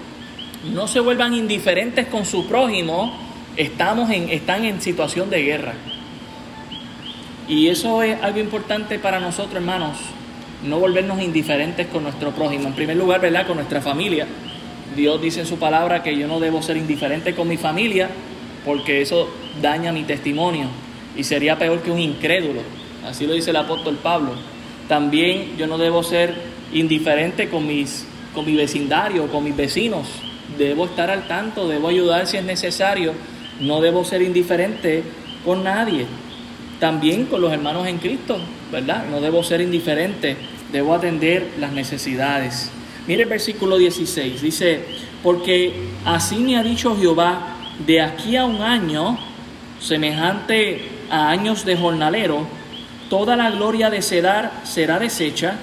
no 0.73 0.87
se 0.87 1.01
vuelvan 1.01 1.35
indiferentes 1.35 2.07
con 2.07 2.25
su 2.25 2.47
prójimo, 2.47 3.13
estamos 3.57 4.11
en, 4.11 4.31
están 4.31 4.65
en 4.65 4.81
situación 4.81 5.29
de 5.29 5.43
guerra. 5.43 5.73
Y 7.49 7.67
eso 7.67 8.05
es 8.05 8.23
algo 8.23 8.39
importante 8.39 9.01
para 9.01 9.19
nosotros, 9.19 9.57
hermanos, 9.57 9.97
no 10.63 10.79
volvernos 10.79 11.21
indiferentes 11.21 11.89
con 11.89 12.05
nuestro 12.05 12.31
prójimo. 12.31 12.69
En 12.69 12.75
primer 12.75 12.97
lugar, 12.97 13.21
¿verdad? 13.21 13.45
Con 13.45 13.57
nuestra 13.57 13.81
familia. 13.81 14.25
Dios 14.95 15.21
dice 15.21 15.41
en 15.41 15.47
su 15.47 15.59
palabra 15.59 16.05
que 16.05 16.17
yo 16.17 16.29
no 16.29 16.39
debo 16.39 16.63
ser 16.63 16.77
indiferente 16.77 17.35
con 17.35 17.49
mi 17.49 17.57
familia 17.57 18.09
porque 18.65 19.03
eso 19.03 19.29
daña 19.61 19.93
mi 19.93 20.05
testimonio 20.05 20.69
y 21.17 21.25
sería 21.25 21.59
peor 21.59 21.81
que 21.83 21.91
un 21.91 21.99
incrédulo. 21.99 22.61
Así 23.05 23.27
lo 23.27 23.35
dice 23.35 23.51
el 23.51 23.57
apóstol 23.57 23.99
Pablo. 24.03 24.33
También 24.89 25.57
yo 25.57 25.67
no 25.67 25.79
debo 25.79 26.03
ser 26.03 26.35
indiferente 26.73 27.49
con, 27.49 27.67
mis, 27.67 28.07
con 28.35 28.45
mi 28.45 28.55
vecindario, 28.55 29.27
con 29.29 29.45
mis 29.45 29.57
vecinos. 29.57 30.07
Debo 30.59 30.87
estar 30.87 31.11
al 31.11 31.27
tanto, 31.27 31.69
debo 31.69 31.89
ayudar 31.89 32.27
si 32.27 32.37
es 32.37 32.45
necesario. 32.45 33.13
No 33.61 33.81
debo 33.81 34.05
ser 34.05 34.23
indiferente 34.23 35.03
con 35.45 35.65
nadie 35.65 36.07
también 36.81 37.27
con 37.27 37.43
los 37.43 37.53
hermanos 37.53 37.87
en 37.87 37.99
Cristo, 37.99 38.39
¿verdad? 38.73 39.05
No 39.09 39.21
debo 39.21 39.45
ser 39.45 39.61
indiferente, 39.61 40.37
debo 40.73 40.95
atender 40.95 41.53
las 41.61 41.73
necesidades. 41.73 42.71
Mire 43.07 43.25
el 43.25 43.29
versículo 43.29 43.77
16, 43.79 44.43
dice, 44.43 44.81
porque 45.23 45.73
así 46.05 46.37
me 46.37 46.57
ha 46.57 46.63
dicho 46.63 46.97
Jehová, 46.99 47.50
de 47.87 48.01
aquí 48.01 48.37
a 48.37 48.45
un 48.45 48.63
año, 48.63 49.19
semejante 49.81 50.89
a 51.11 51.31
años 51.31 51.65
de 51.65 51.77
jornalero, 51.77 52.47
toda 53.09 53.37
la 53.37 53.51
gloria 53.51 53.91
de 53.91 54.03
Cedar 54.03 54.53
será 54.65 54.99
deshecha, 54.99 55.57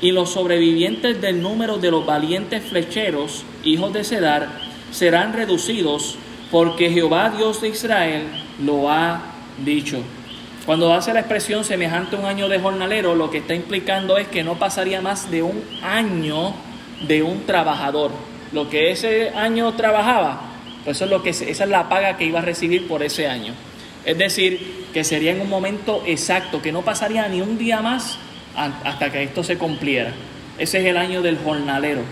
y 0.00 0.12
los 0.12 0.30
sobrevivientes 0.30 1.20
del 1.20 1.40
número 1.40 1.78
de 1.78 1.90
los 1.90 2.04
valientes 2.04 2.62
flecheros, 2.64 3.44
hijos 3.64 3.92
de 3.92 4.04
Cedar, 4.04 4.48
serán 4.90 5.32
reducidos, 5.32 6.16
porque 6.50 6.90
Jehová 6.90 7.30
Dios 7.30 7.60
de 7.60 7.68
Israel 7.68 8.22
lo 8.62 8.90
ha 8.90 9.20
dicho. 9.64 9.98
Cuando 10.66 10.94
hace 10.94 11.12
la 11.12 11.20
expresión 11.20 11.64
semejante 11.64 12.16
a 12.16 12.20
un 12.20 12.26
año 12.26 12.48
de 12.48 12.60
jornalero, 12.60 13.14
lo 13.14 13.30
que 13.30 13.38
está 13.38 13.54
implicando 13.54 14.16
es 14.16 14.28
que 14.28 14.44
no 14.44 14.54
pasaría 14.54 15.02
más 15.02 15.30
de 15.30 15.42
un 15.42 15.62
año 15.82 16.54
de 17.06 17.22
un 17.22 17.44
trabajador. 17.44 18.10
Lo 18.52 18.70
que 18.70 18.90
ese 18.90 19.30
año 19.30 19.72
trabajaba, 19.74 20.53
pues 20.84 20.98
eso 20.98 21.04
es 21.06 21.10
lo 21.10 21.22
que 21.22 21.30
esa 21.30 21.44
es 21.44 21.68
la 21.68 21.88
paga 21.88 22.16
que 22.16 22.24
iba 22.24 22.40
a 22.40 22.42
recibir 22.42 22.86
por 22.86 23.02
ese 23.02 23.26
año. 23.26 23.54
Es 24.04 24.18
decir, 24.18 24.84
que 24.92 25.02
sería 25.02 25.32
en 25.32 25.40
un 25.40 25.48
momento 25.48 26.02
exacto, 26.06 26.60
que 26.60 26.72
no 26.72 26.82
pasaría 26.82 27.26
ni 27.28 27.40
un 27.40 27.56
día 27.58 27.80
más 27.80 28.18
hasta 28.54 29.10
que 29.10 29.22
esto 29.22 29.42
se 29.42 29.56
cumpliera. 29.56 30.12
Ese 30.58 30.80
es 30.80 30.86
el 30.86 30.96
año 30.96 31.22
del 31.22 31.38
jornalero. 31.38 32.02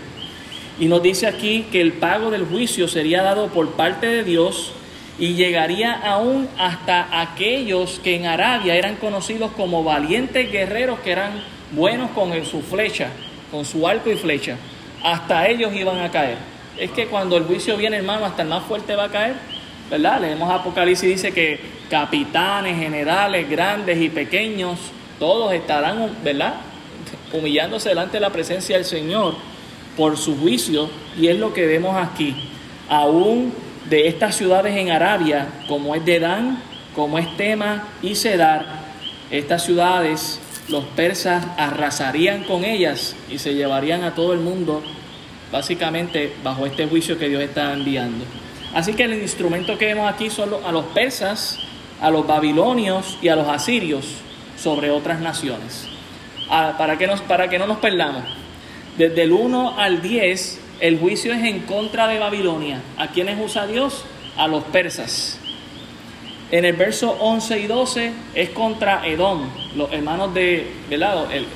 Y 0.80 0.86
nos 0.86 1.02
dice 1.02 1.26
aquí 1.26 1.66
que 1.70 1.80
el 1.80 1.92
pago 1.92 2.30
del 2.30 2.44
juicio 2.44 2.88
sería 2.88 3.22
dado 3.22 3.48
por 3.48 3.72
parte 3.72 4.06
de 4.06 4.24
Dios 4.24 4.72
y 5.18 5.34
llegaría 5.34 5.92
aún 5.92 6.48
hasta 6.58 7.20
aquellos 7.20 8.00
que 8.02 8.16
en 8.16 8.26
Arabia 8.26 8.74
eran 8.74 8.96
conocidos 8.96 9.52
como 9.52 9.84
valientes 9.84 10.50
guerreros 10.50 10.98
que 11.00 11.12
eran 11.12 11.44
buenos 11.72 12.10
con 12.10 12.32
su 12.44 12.62
flecha, 12.62 13.10
con 13.50 13.64
su 13.64 13.86
arco 13.86 14.10
y 14.10 14.16
flecha. 14.16 14.56
Hasta 15.04 15.46
ellos 15.46 15.74
iban 15.74 16.00
a 16.00 16.10
caer. 16.10 16.51
Es 16.78 16.90
que 16.90 17.06
cuando 17.06 17.36
el 17.36 17.44
juicio 17.44 17.76
viene, 17.76 17.98
hermano, 17.98 18.24
hasta 18.24 18.42
el 18.42 18.48
más 18.48 18.64
fuerte 18.64 18.96
va 18.96 19.04
a 19.04 19.08
caer. 19.08 19.34
¿Verdad? 19.90 20.20
Leemos 20.20 20.50
Apocalipsis 20.50 21.08
dice 21.08 21.32
que 21.32 21.60
capitanes, 21.90 22.78
generales, 22.78 23.48
grandes 23.50 24.00
y 24.00 24.08
pequeños, 24.08 24.78
todos 25.18 25.52
estarán, 25.52 26.16
¿verdad? 26.24 26.54
Humillándose 27.32 27.90
delante 27.90 28.16
de 28.16 28.20
la 28.20 28.30
presencia 28.30 28.76
del 28.76 28.86
Señor 28.86 29.34
por 29.96 30.16
su 30.16 30.38
juicio. 30.38 30.88
Y 31.18 31.28
es 31.28 31.38
lo 31.38 31.52
que 31.52 31.66
vemos 31.66 31.94
aquí. 31.96 32.34
Aún 32.88 33.52
de 33.90 34.08
estas 34.08 34.34
ciudades 34.34 34.74
en 34.76 34.90
Arabia, 34.90 35.48
como 35.68 35.94
es 35.94 36.04
Dedán, 36.04 36.62
como 36.94 37.18
es 37.18 37.36
Tema 37.36 37.88
y 38.02 38.14
Sedar, 38.14 38.64
estas 39.30 39.64
ciudades 39.64 40.40
los 40.68 40.84
persas 40.84 41.44
arrasarían 41.56 42.44
con 42.44 42.64
ellas 42.64 43.14
y 43.30 43.38
se 43.38 43.54
llevarían 43.54 44.04
a 44.04 44.14
todo 44.14 44.32
el 44.32 44.40
mundo 44.40 44.82
básicamente 45.52 46.32
bajo 46.42 46.66
este 46.66 46.86
juicio 46.86 47.18
que 47.18 47.28
Dios 47.28 47.42
está 47.42 47.72
enviando. 47.74 48.24
Así 48.74 48.94
que 48.94 49.04
el 49.04 49.14
instrumento 49.14 49.76
que 49.76 49.86
vemos 49.86 50.10
aquí 50.10 50.30
son 50.30 50.50
a 50.64 50.72
los 50.72 50.86
persas, 50.86 51.58
a 52.00 52.10
los 52.10 52.26
babilonios 52.26 53.18
y 53.20 53.28
a 53.28 53.36
los 53.36 53.46
asirios 53.46 54.06
sobre 54.56 54.90
otras 54.90 55.20
naciones. 55.20 55.86
Ah, 56.48 56.74
para, 56.78 56.98
que 56.98 57.06
no 57.58 57.66
nos 57.66 57.78
perdamos, 57.78 58.24
desde 58.96 59.22
el 59.22 59.32
1 59.32 59.78
al 59.78 60.02
10 60.02 60.60
el 60.80 60.98
juicio 60.98 61.32
es 61.32 61.44
en 61.44 61.60
contra 61.60 62.08
de 62.08 62.18
Babilonia. 62.18 62.82
¿A 62.98 63.08
quiénes 63.08 63.38
usa 63.40 63.66
Dios? 63.66 64.04
A 64.36 64.48
los 64.48 64.64
persas. 64.64 65.38
En 66.50 66.64
el 66.64 66.74
verso 66.74 67.16
11 67.20 67.60
y 67.60 67.66
12 67.66 68.12
es 68.34 68.50
contra 68.50 69.06
Edom, 69.06 69.48
los 69.76 69.92
hermanos 69.92 70.34
de, 70.34 70.66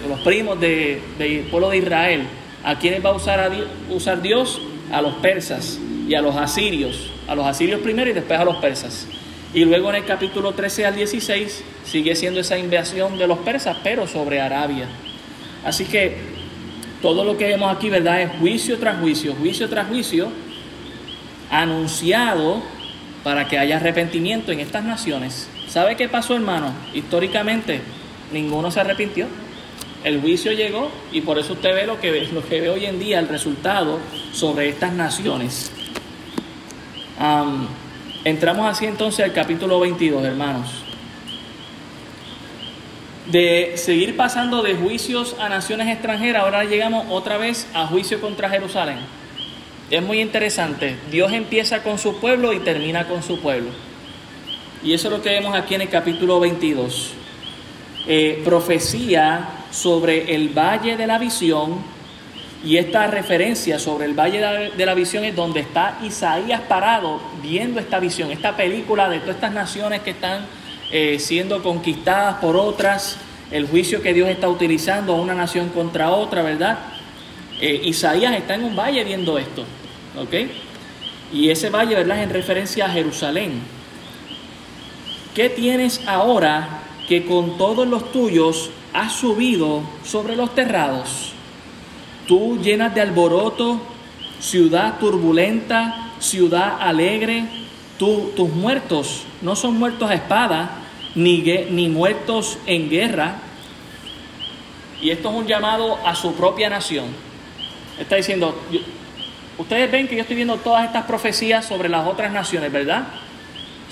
los 0.09 0.21
primos 0.21 0.61
del 0.61 1.49
pueblo 1.51 1.71
de 1.71 1.79
Israel. 1.79 2.23
¿A 2.67 2.81
quiénes 2.81 3.05
va 3.05 3.11
a 3.11 3.13
usar, 3.13 3.39
a 3.39 3.49
usar 3.95 4.21
Dios? 4.21 4.61
A 4.91 5.01
los 5.01 5.15
persas 5.15 5.79
y 6.09 6.17
a 6.17 6.21
los 6.21 6.35
asirios. 6.35 7.13
A 7.29 7.37
los 7.37 7.47
asirios 7.47 7.81
primero 7.81 8.11
y 8.11 8.13
después 8.13 8.41
a 8.41 8.45
los 8.45 8.57
persas. 8.57 9.07
Y 9.55 9.65
luego 9.65 9.89
en 9.91 9.97
el 9.97 10.05
capítulo 10.05 10.53
13 10.53 10.85
al 10.85 10.97
16 10.97 11.63
sigue 11.85 12.17
siendo 12.17 12.41
esa 12.41 12.59
invasión 12.59 13.19
de 13.19 13.29
los 13.29 13.39
persas, 13.39 13.77
pero 13.85 14.09
sobre 14.09 14.41
Arabia. 14.41 14.89
Así 15.65 15.85
que 15.85 16.17
todo 17.01 17.23
lo 17.23 17.39
que 17.39 17.45
vemos 17.45 17.73
aquí, 17.73 17.89
¿verdad? 17.89 18.21
Es 18.23 18.31
juicio 18.41 18.79
tras 18.79 18.99
juicio, 18.99 19.35
juicio 19.35 19.69
tras 19.69 19.87
juicio, 19.87 20.29
anunciado 21.53 22.65
para 23.23 23.47
que 23.47 23.61
haya 23.61 23.77
arrepentimiento 23.77 24.51
en 24.51 24.59
estas 24.59 24.83
naciones. 24.83 25.49
¿Sabe 25.69 25.95
qué 25.95 26.09
pasó, 26.09 26.35
hermano? 26.35 26.73
Históricamente, 26.93 27.81
ninguno 28.33 28.73
se 28.73 28.81
arrepintió. 28.81 29.29
El 30.07 30.21
juicio 30.21 30.53
llegó 30.53 30.89
y 31.11 31.23
por 31.23 31.37
eso 31.37 31.55
usted 31.55 31.75
ve 31.75 31.85
lo 31.85 32.01
que 32.01 32.13
ve, 32.13 32.29
lo 32.33 32.41
que 32.47 32.61
ve 32.61 32.69
hoy 32.69 32.87
en 32.87 33.01
día, 33.01 33.19
el 33.19 33.27
resultado 33.27 33.99
sobre 34.33 34.69
estas 34.69 34.93
naciones. 34.93 35.73
entramos 38.23 38.71
así 38.71 38.87
entonces 38.87 39.25
al 39.25 39.33
capítulo 39.33 39.81
22, 39.81 40.25
hermanos 40.25 40.69
de 43.33 43.73
seguir 43.75 44.17
pasando 44.17 44.63
de 44.63 44.77
juicios 44.77 45.35
a 45.41 45.49
naciones 45.49 45.89
extranjeras, 45.89 46.45
ahora 46.45 46.63
llegamos 46.63 47.07
otra 47.11 47.37
vez 47.37 47.67
a 47.75 47.89
juicio 47.89 48.21
contra 48.21 48.49
Jerusalén. 48.49 48.99
Es 49.91 50.05
muy 50.05 50.21
interesante. 50.21 50.97
Dios 51.11 51.33
empieza 51.33 51.83
con 51.83 51.99
su 51.99 52.21
pueblo 52.21 52.53
y 52.53 52.61
termina 52.61 53.09
con 53.09 53.25
su 53.25 53.41
pueblo. 53.41 53.71
Y 54.85 54.93
eso 54.93 55.09
es 55.09 55.15
lo 55.15 55.21
que 55.21 55.31
vemos 55.31 55.57
aquí 55.57 55.75
en 55.75 55.81
el 55.81 55.89
capítulo 55.89 56.39
22. 56.39 57.11
Eh, 58.07 58.41
profecía 58.45 59.66
sobre 59.77 60.35
el 60.35 60.49
valle 60.49 60.97
de 60.97 61.07
la 61.07 61.19
visión. 61.19 61.97
Y 62.65 62.79
esta 62.79 63.07
referencia 63.07 63.79
sobre 63.79 64.07
el 64.07 64.15
valle 64.15 64.71
de 64.77 64.87
la 64.87 64.95
visión 64.95 65.25
es 65.25 65.37
donde 65.37 65.61
está 65.61 65.99
Isaías 66.03 66.63
parado 66.63 67.21
viendo 67.43 67.79
esta 67.79 68.01
visión, 68.01 68.31
esta 68.33 68.57
película 68.57 69.09
de 69.09 69.21
todas 69.21 69.37
estas 69.37 69.53
naciones 69.53 70.01
que 70.01 70.11
están 70.11 70.47
eh, 70.91 71.19
siendo 71.21 71.63
conquistadas 71.63 72.37
por 72.37 72.57
otras, 72.57 73.19
el 73.51 73.69
juicio 73.69 74.03
que 74.03 74.15
Dios 74.15 74.29
está 74.29 74.49
utilizando 74.49 75.15
a 75.15 75.21
una 75.21 75.35
nación 75.35 75.69
contra 75.69 76.11
otra, 76.11 76.43
¿verdad? 76.43 76.79
Eh, 77.61 77.83
Isaías 77.85 78.35
está 78.35 78.55
en 78.55 78.65
un 78.65 78.75
valle 78.75 79.05
viendo 79.05 79.39
esto, 79.39 79.65
¿ok? 80.19 80.35
Y 81.33 81.51
ese 81.51 81.71
valle, 81.71 81.95
¿verdad? 81.95 82.19
Es 82.19 82.25
en 82.25 82.31
referencia 82.31 82.87
a 82.87 82.89
Jerusalén. 82.89 83.61
¿Qué 85.35 85.51
tienes 85.51 86.01
ahora 86.07 86.86
que 87.09 87.25
con 87.25 87.57
todos 87.59 87.87
los 87.87 88.13
tuyos 88.13 88.71
has 88.93 89.13
subido 89.13 89.83
sobre 90.05 90.37
los 90.37 90.55
terrados? 90.55 91.33
Tú 92.27 92.59
llenas 92.61 92.95
de 92.95 93.01
alboroto, 93.01 93.81
ciudad 94.41 94.99
turbulenta, 94.99 96.13
ciudad 96.19 96.79
alegre, 96.81 97.45
tus 97.99 98.49
muertos 98.51 99.25
no 99.43 99.57
son 99.57 99.79
muertos 99.79 100.11
a 100.11 100.15
espada, 100.15 100.71
ni, 101.15 101.41
ni 101.71 101.89
muertos 101.89 102.59
en 102.67 102.91
guerra. 102.91 103.37
Y 105.01 105.11
esto 105.11 105.31
es 105.31 105.35
un 105.35 105.47
llamado 105.47 105.99
a 106.05 106.15
su 106.15 106.35
propia 106.35 106.69
nación. 106.69 107.05
Está 107.99 108.17
diciendo, 108.17 108.59
ustedes 109.59 109.91
ven 109.91 110.09
que 110.09 110.17
yo 110.17 110.23
estoy 110.23 110.37
viendo 110.37 110.57
todas 110.57 110.85
estas 110.85 111.05
profecías 111.05 111.65
sobre 111.65 111.89
las 111.89 112.07
otras 112.07 112.33
naciones, 112.33 112.73
¿verdad? 112.73 113.05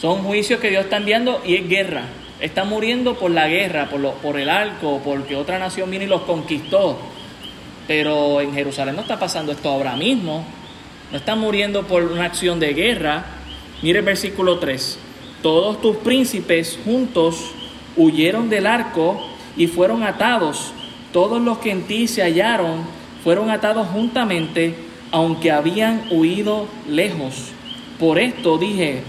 Son 0.00 0.22
juicios 0.22 0.60
que 0.60 0.70
Dios 0.70 0.84
está 0.84 0.96
enviando 0.96 1.40
y 1.44 1.56
es 1.56 1.68
guerra. 1.68 2.02
Están 2.44 2.68
muriendo 2.68 3.18
por 3.18 3.30
la 3.30 3.48
guerra, 3.48 3.88
por, 3.88 4.00
lo, 4.00 4.12
por 4.14 4.38
el 4.38 4.50
arco, 4.50 5.00
porque 5.02 5.34
otra 5.34 5.58
nación 5.58 5.90
vino 5.90 6.04
y 6.04 6.08
los 6.08 6.22
conquistó. 6.22 6.98
Pero 7.88 8.40
en 8.42 8.52
Jerusalén 8.52 8.96
no 8.96 9.00
está 9.00 9.18
pasando 9.18 9.52
esto 9.52 9.70
ahora 9.70 9.96
mismo. 9.96 10.44
No 11.10 11.16
están 11.16 11.38
muriendo 11.38 11.84
por 11.84 12.02
una 12.02 12.24
acción 12.24 12.60
de 12.60 12.74
guerra, 12.74 13.24
Mire 13.84 13.98
el 13.98 14.04
versículo 14.06 14.58
3. 14.58 14.98
Todos 15.42 15.80
tus 15.82 15.96
príncipes 15.96 16.78
juntos 16.86 17.50
huyeron 17.98 18.48
del 18.48 18.66
arco 18.66 19.20
y 19.58 19.66
fueron 19.66 20.02
atados. 20.02 20.72
Todos 21.12 21.42
los 21.42 21.58
que 21.58 21.70
en 21.70 21.82
ti 21.82 22.08
se 22.08 22.22
hallaron 22.22 22.78
fueron 23.22 23.50
atados 23.50 23.88
juntamente, 23.88 24.74
aunque 25.10 25.52
habían 25.52 26.04
huido 26.10 26.66
lejos. 26.88 27.50
Por 27.98 28.18
esto 28.18 28.56
dije, 28.56 29.02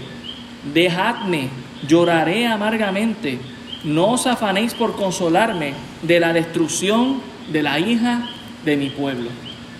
dejadme, 0.74 1.48
lloraré 1.86 2.46
amargamente. 2.46 3.38
No 3.84 4.12
os 4.12 4.26
afanéis 4.26 4.74
por 4.74 4.96
consolarme 4.96 5.74
de 6.02 6.20
la 6.20 6.32
destrucción 6.32 7.20
de 7.52 7.62
la 7.62 7.78
hija 7.78 8.28
de 8.64 8.76
mi 8.76 8.90
pueblo. 8.90 9.30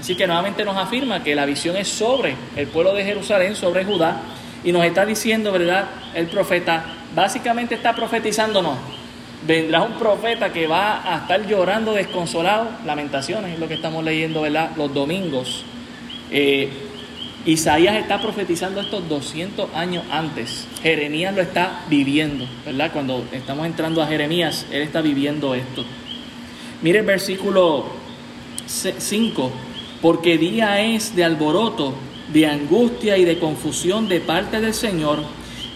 Así 0.00 0.14
que 0.14 0.26
nuevamente 0.26 0.64
nos 0.64 0.76
afirma 0.76 1.22
que 1.22 1.35
la 1.35 1.46
visión 1.46 1.76
es 1.76 1.88
sobre 1.88 2.37
el 2.54 2.68
pueblo 2.68 2.94
de 2.94 3.04
Jerusalén, 3.04 3.56
sobre 3.56 3.85
Judá, 3.85 4.20
y 4.62 4.72
nos 4.72 4.85
está 4.85 5.04
diciendo, 5.06 5.52
¿verdad? 5.52 5.87
El 6.14 6.26
profeta, 6.26 6.85
básicamente 7.14 7.74
está 7.74 7.94
profetizándonos. 7.94 8.76
Vendrá 9.46 9.82
un 9.82 9.92
profeta 9.94 10.52
que 10.52 10.66
va 10.66 11.02
a 11.02 11.18
estar 11.18 11.46
llorando 11.46 11.92
desconsolado, 11.92 12.68
lamentaciones, 12.85 13.54
es 13.54 13.59
lo 13.59 13.68
que 13.68 13.74
estamos 13.74 14.04
leyendo, 14.04 14.42
¿verdad? 14.42 14.70
Los 14.76 14.92
domingos. 14.92 15.64
Eh, 16.30 16.86
Isaías 17.46 17.96
está 17.96 18.20
profetizando 18.20 18.80
estos 18.80 19.09
200 19.09 19.72
años 19.74 20.04
antes. 20.11 20.66
Jeremías 20.82 21.35
lo 21.35 21.42
está 21.42 21.85
viviendo, 21.88 22.46
¿verdad? 22.64 22.90
Cuando 22.92 23.24
estamos 23.32 23.66
entrando 23.66 24.02
a 24.02 24.06
Jeremías, 24.06 24.66
él 24.70 24.82
está 24.82 25.00
viviendo 25.00 25.54
esto. 25.54 25.85
Mire 26.82 26.98
el 26.98 27.06
versículo 27.06 27.86
5, 28.66 29.51
porque 30.03 30.36
día 30.36 30.80
es 30.80 31.14
de 31.14 31.24
alboroto 31.24 31.94
de 32.32 32.47
angustia 32.47 33.16
y 33.16 33.24
de 33.24 33.38
confusión 33.38 34.09
de 34.09 34.20
parte 34.20 34.61
del 34.61 34.74
Señor, 34.74 35.20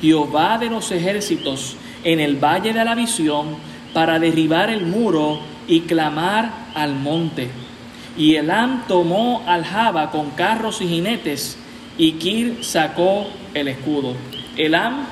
Jehová 0.01 0.59
de 0.59 0.71
los 0.71 0.91
ejércitos, 0.91 1.77
en 2.03 2.21
el 2.21 2.37
valle 2.37 2.73
de 2.73 2.85
la 2.85 2.95
visión, 2.95 3.57
para 3.93 4.19
derribar 4.19 4.71
el 4.71 4.87
muro 4.87 5.41
y 5.69 5.81
clamar 5.83 6.69
al 6.75 6.95
monte. 6.95 7.51
Y 8.17 8.35
Elam 8.35 8.85
tomó 8.89 9.43
al 9.47 9.65
Jaba 9.65 10.11
con 10.11 10.31
carros 10.31 10.81
y 10.81 10.89
jinetes, 10.89 11.59
y 12.01 12.13
Kir 12.13 12.65
sacó 12.65 13.27
el 13.53 13.69
escudo. 13.69 14.15
Elam, 14.57 15.07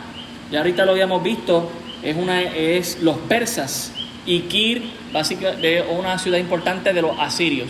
ya 0.51 0.61
ahorita 0.61 0.86
lo 0.86 0.93
habíamos 0.93 1.22
visto, 1.22 1.70
es, 2.03 2.16
una, 2.16 2.41
es 2.41 3.03
los 3.03 3.18
persas, 3.18 3.93
y 4.24 4.41
Kir, 4.41 4.84
básicamente, 5.12 5.82
una 5.82 6.18
ciudad 6.18 6.39
importante 6.39 6.95
de 6.95 7.03
los 7.03 7.18
asirios. 7.18 7.68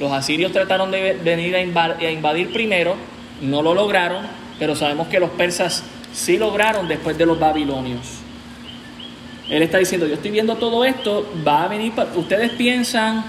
Los 0.00 0.10
asirios 0.10 0.50
trataron 0.50 0.90
de 0.90 1.12
venir 1.12 1.54
a 1.54 1.60
invadir 2.10 2.52
primero, 2.52 2.96
no 3.40 3.62
lo 3.62 3.72
lograron, 3.72 4.26
pero 4.58 4.74
sabemos 4.74 5.06
que 5.06 5.20
los 5.20 5.30
persas 5.30 5.84
sí 6.12 6.36
lograron 6.36 6.88
después 6.88 7.16
de 7.16 7.26
los 7.26 7.38
babilonios. 7.38 8.00
Él 9.48 9.62
está 9.62 9.78
diciendo, 9.78 10.08
yo 10.08 10.14
estoy 10.14 10.32
viendo 10.32 10.56
todo 10.56 10.84
esto, 10.84 11.24
va 11.46 11.62
a 11.62 11.68
venir, 11.68 11.92
ustedes 12.16 12.50
piensan 12.50 13.22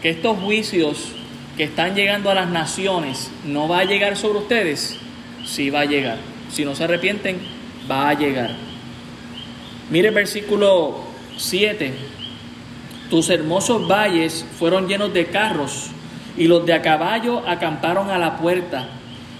que 0.00 0.10
estos 0.10 0.38
juicios 0.38 1.16
que 1.56 1.64
están 1.64 1.94
llegando 1.94 2.30
a 2.30 2.34
las 2.34 2.48
naciones 2.48 3.30
no 3.44 3.68
va 3.68 3.80
a 3.80 3.84
llegar 3.84 4.16
sobre 4.16 4.38
ustedes, 4.38 4.98
sí 5.44 5.70
va 5.70 5.80
a 5.80 5.84
llegar. 5.84 6.18
Si 6.50 6.64
no 6.64 6.74
se 6.74 6.84
arrepienten, 6.84 7.38
va 7.90 8.08
a 8.08 8.14
llegar. 8.14 8.50
Mire 9.90 10.08
el 10.08 10.14
versículo 10.14 11.00
7. 11.36 11.92
Tus 13.10 13.28
hermosos 13.28 13.86
valles 13.86 14.46
fueron 14.58 14.88
llenos 14.88 15.12
de 15.12 15.26
carros 15.26 15.90
y 16.36 16.46
los 16.46 16.64
de 16.64 16.72
a 16.72 16.82
caballo 16.82 17.46
acamparon 17.46 18.10
a 18.10 18.18
la 18.18 18.38
puerta. 18.38 18.88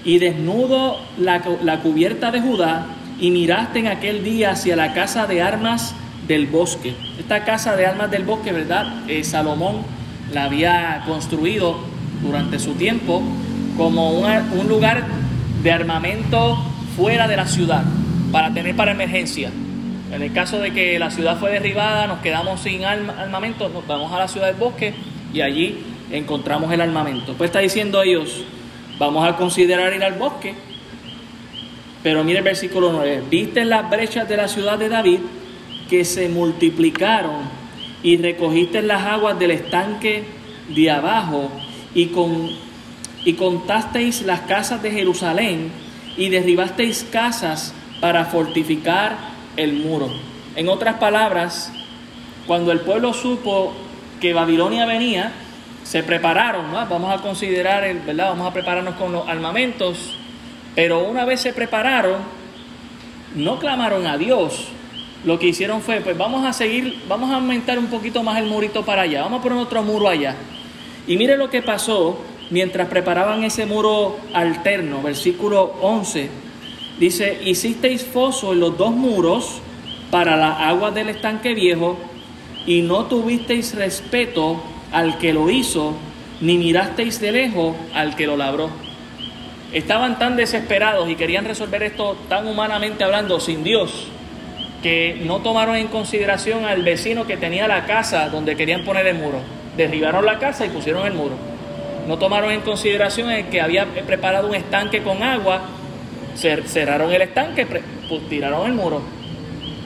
Y 0.04 0.18
desnudo 0.18 0.98
la, 1.16 1.42
la 1.62 1.80
cubierta 1.80 2.30
de 2.30 2.40
Judá 2.40 2.86
y 3.20 3.30
miraste 3.30 3.78
en 3.78 3.86
aquel 3.86 4.24
día 4.24 4.50
hacia 4.50 4.76
la 4.76 4.92
casa 4.94 5.26
de 5.26 5.40
armas 5.40 5.94
del 6.26 6.46
bosque. 6.46 6.94
Esta 7.18 7.44
casa 7.44 7.76
de 7.76 7.86
armas 7.86 8.10
del 8.10 8.24
bosque, 8.24 8.52
¿verdad? 8.52 9.08
Eh, 9.08 9.24
Salomón 9.24 9.82
la 10.32 10.44
había 10.44 11.02
construido 11.06 11.91
durante 12.22 12.58
su 12.58 12.74
tiempo 12.74 13.22
como 13.76 14.10
un 14.10 14.68
lugar 14.68 15.04
de 15.62 15.72
armamento 15.72 16.58
fuera 16.96 17.26
de 17.28 17.36
la 17.36 17.46
ciudad, 17.46 17.84
para 18.30 18.52
tener 18.52 18.76
para 18.76 18.92
emergencia. 18.92 19.50
En 20.12 20.20
el 20.20 20.32
caso 20.32 20.58
de 20.58 20.72
que 20.72 20.98
la 20.98 21.10
ciudad 21.10 21.38
fue 21.38 21.52
derribada, 21.52 22.06
nos 22.06 22.18
quedamos 22.18 22.60
sin 22.60 22.84
armamento, 22.84 23.68
nos 23.70 23.86
vamos 23.86 24.12
a 24.12 24.18
la 24.18 24.28
ciudad 24.28 24.48
del 24.48 24.56
bosque 24.56 24.92
y 25.32 25.40
allí 25.40 25.78
encontramos 26.10 26.70
el 26.72 26.80
armamento. 26.80 27.32
Pues 27.34 27.48
está 27.48 27.60
diciendo 27.60 28.02
ellos, 28.02 28.44
vamos 28.98 29.26
a 29.26 29.36
considerar 29.36 29.92
ir 29.94 30.04
al 30.04 30.14
bosque. 30.14 30.54
Pero 32.02 32.24
mire 32.24 32.38
el 32.38 32.44
versículo 32.44 32.92
9, 32.92 33.22
viste 33.30 33.64
las 33.64 33.88
brechas 33.88 34.28
de 34.28 34.36
la 34.36 34.48
ciudad 34.48 34.78
de 34.78 34.88
David 34.88 35.20
que 35.88 36.04
se 36.04 36.28
multiplicaron 36.28 37.62
y 38.02 38.16
recogiste 38.16 38.82
las 38.82 39.04
aguas 39.04 39.38
del 39.38 39.52
estanque 39.52 40.24
de 40.68 40.90
abajo 40.90 41.50
y, 41.94 42.06
con, 42.06 42.50
y 43.24 43.34
contasteis 43.34 44.22
las 44.22 44.40
casas 44.40 44.82
de 44.82 44.90
Jerusalén 44.90 45.70
y 46.16 46.28
derribasteis 46.28 47.06
casas 47.10 47.74
para 48.00 48.24
fortificar 48.26 49.16
el 49.56 49.74
muro. 49.74 50.10
En 50.56 50.68
otras 50.68 50.96
palabras, 50.96 51.72
cuando 52.46 52.72
el 52.72 52.80
pueblo 52.80 53.12
supo 53.12 53.72
que 54.20 54.32
Babilonia 54.32 54.86
venía, 54.86 55.32
se 55.84 56.02
prepararon, 56.02 56.70
¿no? 56.70 56.86
vamos 56.86 57.12
a 57.12 57.22
considerar, 57.22 57.84
el, 57.84 58.00
¿verdad? 58.00 58.30
Vamos 58.30 58.48
a 58.48 58.52
prepararnos 58.52 58.94
con 58.94 59.12
los 59.12 59.28
armamentos, 59.28 60.16
pero 60.74 61.04
una 61.04 61.24
vez 61.24 61.40
se 61.40 61.52
prepararon, 61.52 62.16
no 63.34 63.58
clamaron 63.58 64.06
a 64.06 64.16
Dios, 64.16 64.68
lo 65.24 65.38
que 65.38 65.48
hicieron 65.48 65.80
fue, 65.80 66.00
pues 66.00 66.16
vamos 66.16 66.44
a 66.44 66.52
seguir, 66.52 67.02
vamos 67.08 67.30
a 67.30 67.36
aumentar 67.36 67.78
un 67.78 67.86
poquito 67.86 68.22
más 68.22 68.38
el 68.38 68.46
murito 68.46 68.84
para 68.84 69.02
allá, 69.02 69.22
vamos 69.22 69.40
a 69.40 69.42
poner 69.42 69.58
otro 69.58 69.82
muro 69.82 70.08
allá. 70.08 70.36
Y 71.06 71.16
mire 71.16 71.36
lo 71.36 71.50
que 71.50 71.62
pasó 71.62 72.18
mientras 72.50 72.88
preparaban 72.88 73.42
ese 73.44 73.66
muro 73.66 74.16
alterno, 74.32 75.02
versículo 75.02 75.74
11. 75.80 76.28
Dice, 77.00 77.38
hicisteis 77.44 78.04
foso 78.04 78.52
en 78.52 78.60
los 78.60 78.76
dos 78.78 78.92
muros 78.92 79.60
para 80.10 80.36
las 80.36 80.60
aguas 80.60 80.94
del 80.94 81.08
estanque 81.08 81.54
viejo 81.54 81.98
y 82.66 82.82
no 82.82 83.06
tuvisteis 83.06 83.74
respeto 83.74 84.62
al 84.92 85.18
que 85.18 85.32
lo 85.32 85.50
hizo, 85.50 85.94
ni 86.40 86.58
mirasteis 86.58 87.20
de 87.20 87.32
lejos 87.32 87.74
al 87.94 88.14
que 88.14 88.26
lo 88.26 88.36
labró. 88.36 88.70
Estaban 89.72 90.18
tan 90.18 90.36
desesperados 90.36 91.08
y 91.08 91.16
querían 91.16 91.46
resolver 91.46 91.82
esto 91.82 92.16
tan 92.28 92.46
humanamente 92.46 93.02
hablando 93.02 93.40
sin 93.40 93.64
Dios, 93.64 94.06
que 94.82 95.20
no 95.24 95.38
tomaron 95.38 95.76
en 95.76 95.88
consideración 95.88 96.66
al 96.66 96.82
vecino 96.82 97.26
que 97.26 97.38
tenía 97.38 97.66
la 97.66 97.86
casa 97.86 98.28
donde 98.28 98.54
querían 98.54 98.84
poner 98.84 99.06
el 99.06 99.16
muro 99.16 99.61
derribaron 99.76 100.24
la 100.26 100.38
casa 100.38 100.66
y 100.66 100.70
pusieron 100.70 101.06
el 101.06 101.14
muro. 101.14 101.34
No 102.06 102.18
tomaron 102.18 102.50
en 102.50 102.60
consideración 102.62 103.30
el 103.30 103.46
que 103.46 103.60
había 103.60 103.86
preparado 103.86 104.48
un 104.48 104.54
estanque 104.54 105.02
con 105.02 105.22
agua, 105.22 105.62
cerraron 106.36 107.12
el 107.12 107.22
estanque, 107.22 107.66
pues 107.66 107.82
tiraron 108.28 108.66
el 108.66 108.72
muro. 108.72 109.02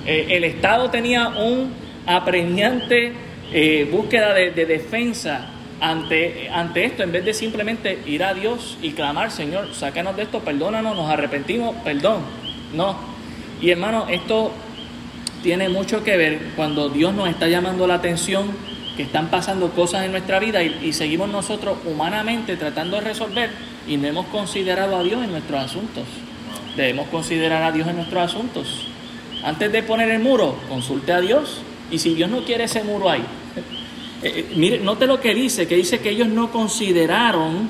Eh, 0.06 0.28
el 0.30 0.44
Estado 0.44 0.88
tenía 0.88 1.28
un 1.28 1.74
apremiante 2.06 3.12
eh, 3.52 3.88
búsqueda 3.90 4.32
de, 4.34 4.50
defensa 4.52 5.48
ante, 5.80 6.48
ante 6.50 6.84
esto, 6.84 7.02
en 7.02 7.12
vez 7.12 7.24
de 7.24 7.34
simplemente 7.34 7.98
ir 8.06 8.22
a 8.22 8.32
Dios 8.32 8.78
y 8.80 8.92
clamar, 8.92 9.30
Señor, 9.30 9.74
sácanos 9.74 10.16
de 10.16 10.22
esto, 10.22 10.40
perdónanos, 10.40 10.96
nos 10.96 11.10
arrepentimos, 11.10 11.74
perdón. 11.84 12.20
No. 12.72 12.96
Y 13.60 13.70
hermano, 13.70 14.06
esto 14.08 14.52
tiene 15.42 15.68
mucho 15.68 16.02
que 16.04 16.16
ver 16.16 16.38
cuando 16.56 16.88
Dios 16.88 17.12
nos 17.12 17.28
está 17.28 17.48
llamando 17.48 17.86
la 17.86 17.94
atención 17.94 18.46
que 18.96 19.02
están 19.02 19.28
pasando 19.28 19.70
cosas 19.70 20.04
en 20.04 20.12
nuestra 20.12 20.40
vida 20.40 20.62
y, 20.62 20.92
seguimos 20.92 21.28
nosotros 21.28 21.78
humanamente 21.84 22.56
tratando 22.56 22.96
de 22.96 23.02
resolver 23.02 23.50
y 23.86 23.96
no 23.96 24.08
hemos 24.08 24.26
considerado 24.26 24.96
a 24.96 25.02
Dios 25.02 25.22
en 25.22 25.30
nuestros 25.30 25.62
asuntos. 25.62 26.04
Debemos 26.76 27.08
considerar 27.08 27.62
a 27.62 27.72
Dios 27.72 27.86
en 27.88 27.96
nuestros 27.96 28.22
asuntos. 28.22 28.86
Antes 29.44 29.70
de 29.70 29.82
poner 29.82 30.10
el 30.10 30.20
muro, 30.20 30.56
consulte 30.68 31.12
a 31.12 31.20
Dios. 31.20 31.60
Y 31.90 31.98
si 31.98 32.14
Dios 32.14 32.30
no 32.30 32.44
quiere 32.44 32.64
ese 32.64 32.82
muro 32.82 33.08
ahí, 33.08 33.20
eh, 34.22 34.32
eh, 34.34 34.46
mire, 34.56 34.78
note 34.80 35.06
lo 35.06 35.20
que 35.20 35.34
dice, 35.34 35.68
que 35.68 35.76
dice 35.76 36.00
que 36.00 36.10
ellos 36.10 36.28
no 36.28 36.50
consideraron, 36.50 37.68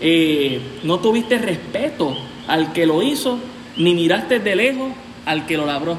eh, 0.00 0.60
no 0.84 1.00
tuviste 1.00 1.38
respeto 1.38 2.16
al 2.46 2.72
que 2.72 2.86
lo 2.86 3.02
hizo, 3.02 3.38
ni 3.76 3.94
miraste 3.94 4.38
de 4.38 4.56
lejos 4.56 4.92
al 5.26 5.44
que 5.44 5.56
lo 5.56 5.66
labró. 5.66 5.98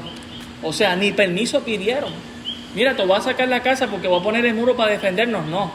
O 0.62 0.72
sea, 0.72 0.96
ni 0.96 1.12
permiso 1.12 1.60
pidieron 1.60 2.33
mira, 2.74 2.96
te 2.96 3.04
voy 3.04 3.16
a 3.16 3.20
sacar 3.20 3.48
la 3.48 3.62
casa 3.62 3.86
porque 3.88 4.08
voy 4.08 4.20
a 4.20 4.22
poner 4.22 4.44
el 4.44 4.54
muro 4.54 4.76
para 4.76 4.92
defendernos. 4.92 5.46
No, 5.46 5.72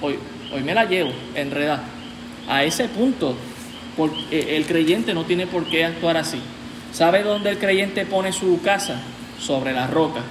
hoy, 0.00 0.18
hoy 0.52 0.62
me 0.62 0.74
la 0.74 0.84
llevo, 0.84 1.10
enredada. 1.34 1.82
A 2.48 2.64
ese 2.64 2.88
punto, 2.88 3.36
porque 3.96 4.56
el 4.56 4.66
creyente 4.66 5.14
no 5.14 5.24
tiene 5.24 5.46
por 5.46 5.64
qué 5.64 5.84
actuar 5.84 6.16
así. 6.16 6.40
¿Sabe 6.92 7.22
dónde 7.22 7.50
el 7.50 7.58
creyente 7.58 8.06
pone 8.06 8.32
su 8.32 8.60
casa? 8.62 9.00
Sobre 9.38 9.74
la 9.74 9.86
roca, 9.86 10.22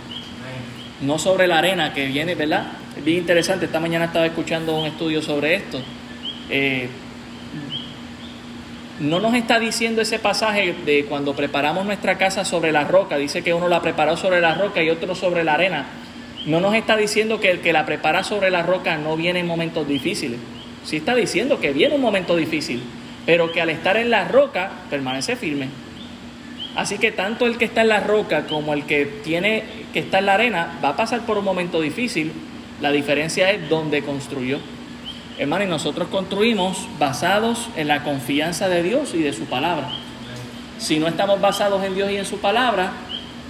no 1.02 1.20
sobre 1.20 1.46
la 1.46 1.60
arena 1.60 1.94
que 1.94 2.08
viene, 2.08 2.34
¿verdad? 2.34 2.66
Es 2.98 3.06
bien 3.06 3.20
interesante. 3.20 3.66
Esta 3.66 3.80
mañana 3.80 4.06
estaba 4.06 4.26
escuchando 4.26 4.76
un 4.76 4.88
estudio 4.88 5.22
sobre 5.22 5.54
esto. 5.54 5.80
Eh, 6.50 6.90
no 9.00 9.20
nos 9.20 9.34
está 9.34 9.60
diciendo 9.60 10.02
ese 10.02 10.20
pasaje 10.20 10.74
de 10.86 11.06
cuando 11.06 11.36
preparamos 11.36 11.86
nuestra 11.86 12.18
casa 12.18 12.46
sobre 12.46 12.72
la 12.72 12.86
roca, 12.86 13.18
dice 13.18 13.44
que 13.44 13.54
uno 13.54 13.68
la 13.68 13.82
preparó 13.82 14.16
sobre 14.16 14.40
la 14.40 14.56
roca 14.56 14.82
y 14.82 14.90
otro 14.90 15.16
sobre 15.16 15.44
la 15.44 15.56
arena. 15.56 15.86
No 16.46 16.62
nos 16.62 16.76
está 16.76 16.96
diciendo 16.96 17.40
que 17.40 17.52
el 17.52 17.60
que 17.60 17.74
la 17.74 17.86
prepara 17.86 18.24
sobre 18.24 18.52
la 18.52 18.64
roca 18.64 18.98
no 18.98 19.18
viene 19.18 19.40
en 19.40 19.48
momentos 19.48 19.88
difíciles. 19.88 20.40
Sí 20.86 20.98
está 20.98 21.16
diciendo 21.16 21.60
que 21.60 21.74
viene 21.74 21.96
un 21.96 22.02
momento 22.02 22.36
difícil, 22.36 22.84
pero 23.26 23.52
que 23.52 23.62
al 23.62 23.70
estar 23.70 23.98
en 23.98 24.12
la 24.12 24.28
roca 24.28 24.72
permanece 24.90 25.36
firme. 25.36 25.68
Así 26.76 26.98
que 26.98 27.12
tanto 27.12 27.48
el 27.48 27.58
que 27.58 27.66
está 27.66 27.82
en 27.82 27.90
la 27.90 28.00
roca 28.00 28.46
como 28.48 28.74
el 28.74 28.84
que 28.84 29.06
tiene 29.24 29.64
que 29.92 30.00
estar 30.00 30.20
en 30.20 30.26
la 30.28 30.34
arena 30.36 30.80
va 30.84 30.90
a 30.90 30.96
pasar 30.96 31.22
por 31.26 31.38
un 31.38 31.46
momento 31.46 31.82
difícil. 31.82 32.32
La 32.82 32.92
diferencia 32.92 33.52
es 33.52 33.68
dónde 33.68 34.04
construyó. 34.04 34.60
Hermano, 35.38 35.66
y 35.66 35.68
nosotros 35.68 36.08
construimos 36.08 36.88
basados 36.98 37.68
en 37.76 37.90
la 37.90 38.04
confianza 38.04 38.70
de 38.70 38.84
Dios 38.84 39.14
y 39.14 39.22
de 39.22 39.34
su 39.34 39.46
palabra. 39.46 39.90
Si 40.78 40.98
no 40.98 41.08
estamos 41.08 41.42
basados 41.42 41.84
en 41.84 41.94
Dios 41.94 42.10
y 42.10 42.18
en 42.18 42.26
su 42.26 42.38
palabra, 42.38 42.94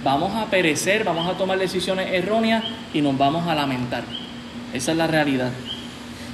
vamos 0.02 0.34
a 0.34 0.46
perecer, 0.46 1.04
vamos 1.04 1.28
a 1.28 1.36
tomar 1.36 1.58
decisiones 1.58 2.08
erróneas 2.12 2.64
y 2.92 3.02
nos 3.02 3.16
vamos 3.16 3.46
a 3.46 3.54
lamentar. 3.54 4.02
Esa 4.72 4.92
es 4.92 4.98
la 4.98 5.06
realidad. 5.06 5.52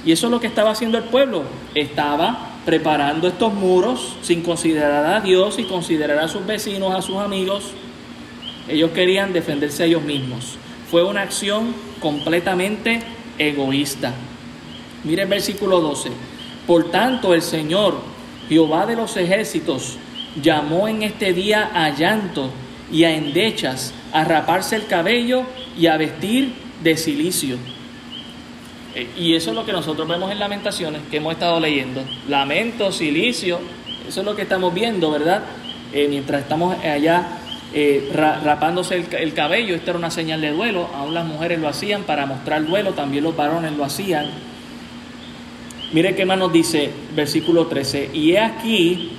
Y 0.03 0.11
eso 0.11 0.27
es 0.27 0.31
lo 0.31 0.39
que 0.39 0.47
estaba 0.47 0.71
haciendo 0.71 0.97
el 0.97 1.05
pueblo. 1.05 1.43
Estaba 1.75 2.49
preparando 2.65 3.27
estos 3.27 3.53
muros 3.53 4.17
sin 4.21 4.41
considerar 4.41 5.05
a 5.05 5.19
Dios 5.21 5.59
y 5.59 5.65
considerar 5.65 6.17
a 6.17 6.27
sus 6.27 6.45
vecinos, 6.45 6.95
a 6.95 7.01
sus 7.01 7.17
amigos. 7.17 7.71
Ellos 8.67 8.91
querían 8.91 9.33
defenderse 9.33 9.83
a 9.83 9.85
ellos 9.85 10.01
mismos. 10.01 10.57
Fue 10.89 11.03
una 11.03 11.21
acción 11.21 11.73
completamente 11.99 13.01
egoísta. 13.37 14.13
Mire 15.03 15.23
el 15.23 15.29
versículo 15.29 15.81
12. 15.81 16.11
Por 16.65 16.91
tanto, 16.91 17.33
el 17.33 17.41
Señor, 17.41 17.95
Jehová 18.47 18.85
de 18.85 18.95
los 18.95 19.17
ejércitos, 19.17 19.97
llamó 20.41 20.87
en 20.87 21.03
este 21.03 21.33
día 21.33 21.71
a 21.73 21.89
llanto 21.89 22.49
y 22.91 23.03
a 23.03 23.15
endechas, 23.15 23.93
a 24.13 24.23
raparse 24.23 24.75
el 24.75 24.87
cabello 24.87 25.43
y 25.77 25.87
a 25.87 25.97
vestir 25.97 26.53
de 26.81 26.95
silicio. 26.95 27.57
Eh, 28.95 29.09
y 29.17 29.35
eso 29.35 29.49
es 29.49 29.55
lo 29.55 29.65
que 29.65 29.73
nosotros 29.73 30.07
vemos 30.07 30.31
en 30.31 30.39
Lamentaciones, 30.39 31.01
que 31.09 31.17
hemos 31.17 31.33
estado 31.33 31.59
leyendo. 31.59 32.03
Lamento, 32.29 32.91
silicio, 32.91 33.59
eso 34.07 34.19
es 34.21 34.25
lo 34.25 34.35
que 34.35 34.43
estamos 34.43 34.73
viendo, 34.73 35.11
¿verdad? 35.11 35.43
Eh, 35.91 36.07
mientras 36.09 36.41
estamos 36.41 36.77
allá 36.83 37.39
eh, 37.73 38.09
rapándose 38.13 38.95
el, 38.95 39.07
el, 39.15 39.33
cabello, 39.33 39.75
esta 39.75 39.91
era 39.91 39.99
una 39.99 40.11
señal 40.11 40.41
de 40.41 40.51
duelo, 40.51 40.87
aún 40.95 41.13
las 41.13 41.25
mujeres 41.25 41.59
lo 41.59 41.67
hacían 41.67 42.03
para 42.03 42.25
mostrar 42.25 42.65
duelo, 42.65 42.91
también 42.91 43.23
los 43.23 43.35
varones 43.35 43.73
lo 43.73 43.83
hacían. 43.83 44.52
Mire 45.93 46.15
qué 46.15 46.25
más 46.25 46.39
nos 46.39 46.51
dice 46.51 46.89
versículo 47.15 47.67
13. 47.67 48.09
Y 48.13 48.31
he 48.31 48.39
aquí 48.39 49.11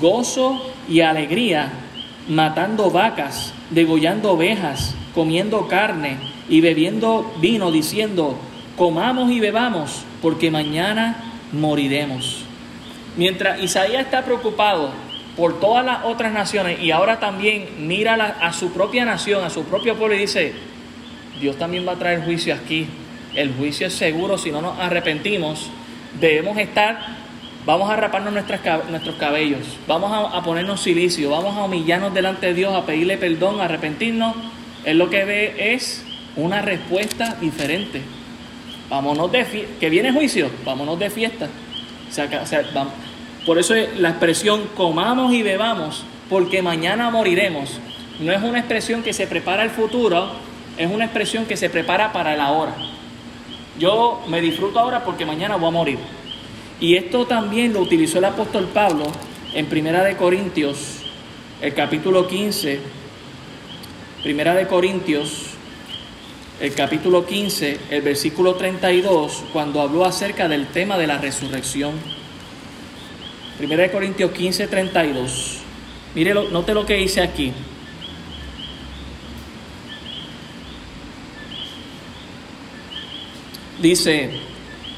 gozo 0.00 0.64
y 0.88 1.00
alegría 1.00 1.72
matando 2.28 2.90
vacas, 2.90 3.52
degollando 3.70 4.32
ovejas, 4.32 4.94
comiendo 5.12 5.66
carne 5.66 6.16
y 6.48 6.60
bebiendo 6.60 7.34
vino, 7.40 7.72
diciendo, 7.72 8.36
comamos 8.76 9.32
y 9.32 9.40
bebamos, 9.40 10.04
porque 10.22 10.52
mañana 10.52 11.16
moriremos. 11.52 12.44
Mientras 13.16 13.60
Isaías 13.60 14.04
está 14.04 14.24
preocupado 14.24 14.90
por 15.36 15.58
todas 15.58 15.84
las 15.84 16.04
otras 16.04 16.32
naciones 16.32 16.80
y 16.80 16.92
ahora 16.92 17.18
también 17.18 17.68
mira 17.80 18.14
a 18.40 18.52
su 18.52 18.72
propia 18.72 19.04
nación, 19.04 19.42
a 19.42 19.50
su 19.50 19.64
propio 19.64 19.96
pueblo 19.96 20.14
y 20.14 20.20
dice, 20.20 20.52
Dios 21.40 21.56
también 21.56 21.86
va 21.86 21.92
a 21.92 21.98
traer 21.98 22.22
juicio 22.24 22.54
aquí. 22.54 22.86
El 23.34 23.52
juicio 23.54 23.86
es 23.88 23.94
seguro 23.94 24.38
si 24.38 24.52
no 24.52 24.60
nos 24.62 24.78
arrepentimos. 24.78 25.70
Debemos 26.14 26.58
estar, 26.58 26.98
vamos 27.64 27.90
a 27.90 27.96
raparnos 27.96 28.32
nuestras, 28.32 28.60
nuestros 28.88 29.16
cabellos, 29.16 29.60
vamos 29.86 30.10
a, 30.34 30.42
ponernos 30.42 30.80
silicio, 30.80 31.30
vamos 31.30 31.56
a 31.56 31.64
humillarnos 31.64 32.14
delante 32.14 32.46
de 32.46 32.54
Dios, 32.54 32.74
a 32.74 32.86
pedirle 32.86 33.18
perdón, 33.18 33.60
a 33.60 33.64
arrepentirnos. 33.64 34.34
Él 34.84 34.98
lo 34.98 35.10
que 35.10 35.24
ve 35.24 35.74
es 35.74 36.04
una 36.36 36.62
respuesta 36.62 37.36
diferente. 37.40 38.02
Vámonos 38.88 39.30
de 39.30 39.44
fiesta, 39.44 39.74
que 39.78 39.90
viene 39.90 40.12
juicio, 40.12 40.50
vámonos 40.64 40.98
de 40.98 41.10
fiesta. 41.10 41.48
por 43.44 43.58
eso 43.58 43.74
es 43.74 43.98
la 43.98 44.10
expresión 44.10 44.68
comamos 44.74 45.32
y 45.34 45.42
bebamos, 45.42 46.04
porque 46.30 46.62
mañana 46.62 47.10
moriremos. 47.10 47.78
No 48.18 48.32
es 48.32 48.42
una 48.42 48.58
expresión 48.58 49.02
que 49.02 49.12
se 49.12 49.26
prepara 49.26 49.62
el 49.62 49.70
futuro, 49.70 50.32
es 50.78 50.90
una 50.90 51.04
expresión 51.04 51.44
que 51.44 51.56
se 51.56 51.70
prepara 51.70 52.12
para 52.12 52.34
el 52.34 52.40
ahora. 52.40 52.74
Yo 53.78 54.24
me 54.26 54.40
disfruto 54.40 54.80
ahora 54.80 55.04
porque 55.04 55.24
mañana 55.24 55.56
voy 55.56 55.68
a 55.68 55.72
morir. 55.72 55.98
Y 56.80 56.96
esto 56.96 57.26
también 57.26 57.72
lo 57.72 57.80
utilizó 57.80 58.18
el 58.18 58.24
apóstol 58.24 58.68
Pablo 58.72 59.04
en 59.54 59.66
Primera 59.66 60.02
de 60.02 60.16
Corintios, 60.16 61.02
el 61.60 61.74
capítulo 61.74 62.26
15. 62.26 62.80
Primera 64.22 64.54
de 64.54 64.66
Corintios, 64.66 65.50
el 66.60 66.74
capítulo 66.74 67.24
15, 67.24 67.78
el 67.90 68.02
versículo 68.02 68.54
32, 68.54 69.44
cuando 69.52 69.80
habló 69.80 70.04
acerca 70.04 70.48
del 70.48 70.66
tema 70.66 70.98
de 70.98 71.06
la 71.06 71.18
resurrección. 71.18 71.92
Primera 73.58 73.84
de 73.84 73.92
Corintios 73.92 74.32
15, 74.32 74.66
32. 74.66 75.58
Mire, 76.16 76.34
note 76.34 76.74
lo 76.74 76.84
que 76.84 76.94
dice 76.94 77.22
aquí. 77.22 77.52
Dice, 83.80 84.30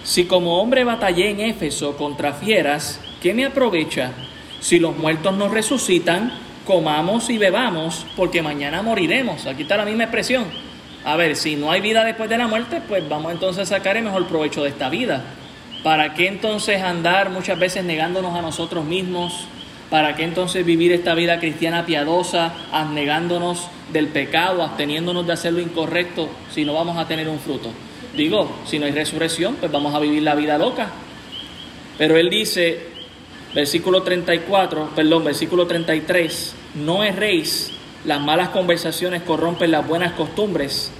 si 0.05 0.25
como 0.25 0.59
hombre 0.59 0.85
batallé 0.85 1.29
en 1.29 1.41
Éfeso 1.41 1.99
contra 1.99 2.33
fieras, 2.33 2.99
¿qué 3.21 3.35
me 3.35 3.45
aprovecha? 3.45 4.13
Si 4.61 4.79
los 4.79 4.97
muertos 4.97 5.37
no 5.37 5.49
resucitan, 5.49 6.33
comamos 6.67 7.29
y 7.29 7.37
bebamos, 7.37 8.07
porque 8.17 8.41
mañana 8.41 8.81
moriremos. 8.81 9.45
Aquí 9.45 9.63
está 9.63 9.77
la 9.77 9.85
misma 9.85 10.05
expresión. 10.05 10.47
A 11.05 11.17
ver, 11.17 11.37
si 11.37 11.57
no 11.57 11.71
hay 11.71 11.83
vida 11.83 12.05
después 12.05 12.31
de 12.31 12.39
la 12.39 12.47
muerte, 12.47 12.81
pues 12.89 13.07
vamos 13.07 13.33
entonces 13.33 13.71
a 13.71 13.77
sacar 13.77 13.99
el 13.99 14.05
mejor 14.05 14.27
provecho 14.27 14.63
de 14.63 14.71
esta 14.71 14.89
vida. 14.89 15.25
¿Para 15.83 16.15
qué 16.15 16.29
entonces 16.29 16.81
andar 16.81 17.29
muchas 17.29 17.59
veces 17.59 17.85
negándonos 17.85 18.35
a 18.35 18.41
nosotros 18.41 18.87
mismos? 18.87 19.45
¿Para 19.91 20.17
qué 20.17 20.25
entonces 20.25 20.65
vivir 20.65 20.93
esta 20.93 21.15
vida 21.15 21.39
cristiana 21.39 21.85
piadosa, 21.85 22.55
abnegándonos 22.73 23.69
del 23.93 24.09
pecado, 24.09 24.63
absteniéndonos 24.63 25.27
de 25.27 25.35
hacer 25.35 25.53
lo 25.53 25.61
incorrecto, 25.61 26.31
si 26.51 26.65
no 26.65 26.73
vamos 26.73 26.97
a 26.97 27.07
tener 27.07 27.29
un 27.29 27.39
fruto? 27.39 27.71
Digo, 28.17 28.51
si 28.67 28.79
no 28.79 28.87
hay 28.87 28.93
resurrección, 28.93 29.57
pues 29.57 29.71
vamos 29.71 29.95
a 29.95 30.01
vivir 30.01 30.23
la 30.23 30.35
vida 30.35 30.59
loca. 30.59 30.91
Pero 31.99 32.17
él 32.17 32.31
dice, 32.31 32.81
versículo 33.55 34.03
34, 34.03 34.91
perdón, 34.97 35.25
versículo 35.25 35.67
33, 35.67 36.55
no 36.77 37.05
erréis 37.05 37.73
las 38.05 38.21
malas 38.21 38.49
conversaciones 38.49 39.23
corrompen 39.23 39.71
las 39.71 39.87
buenas 39.87 40.13
costumbres. 40.13 40.91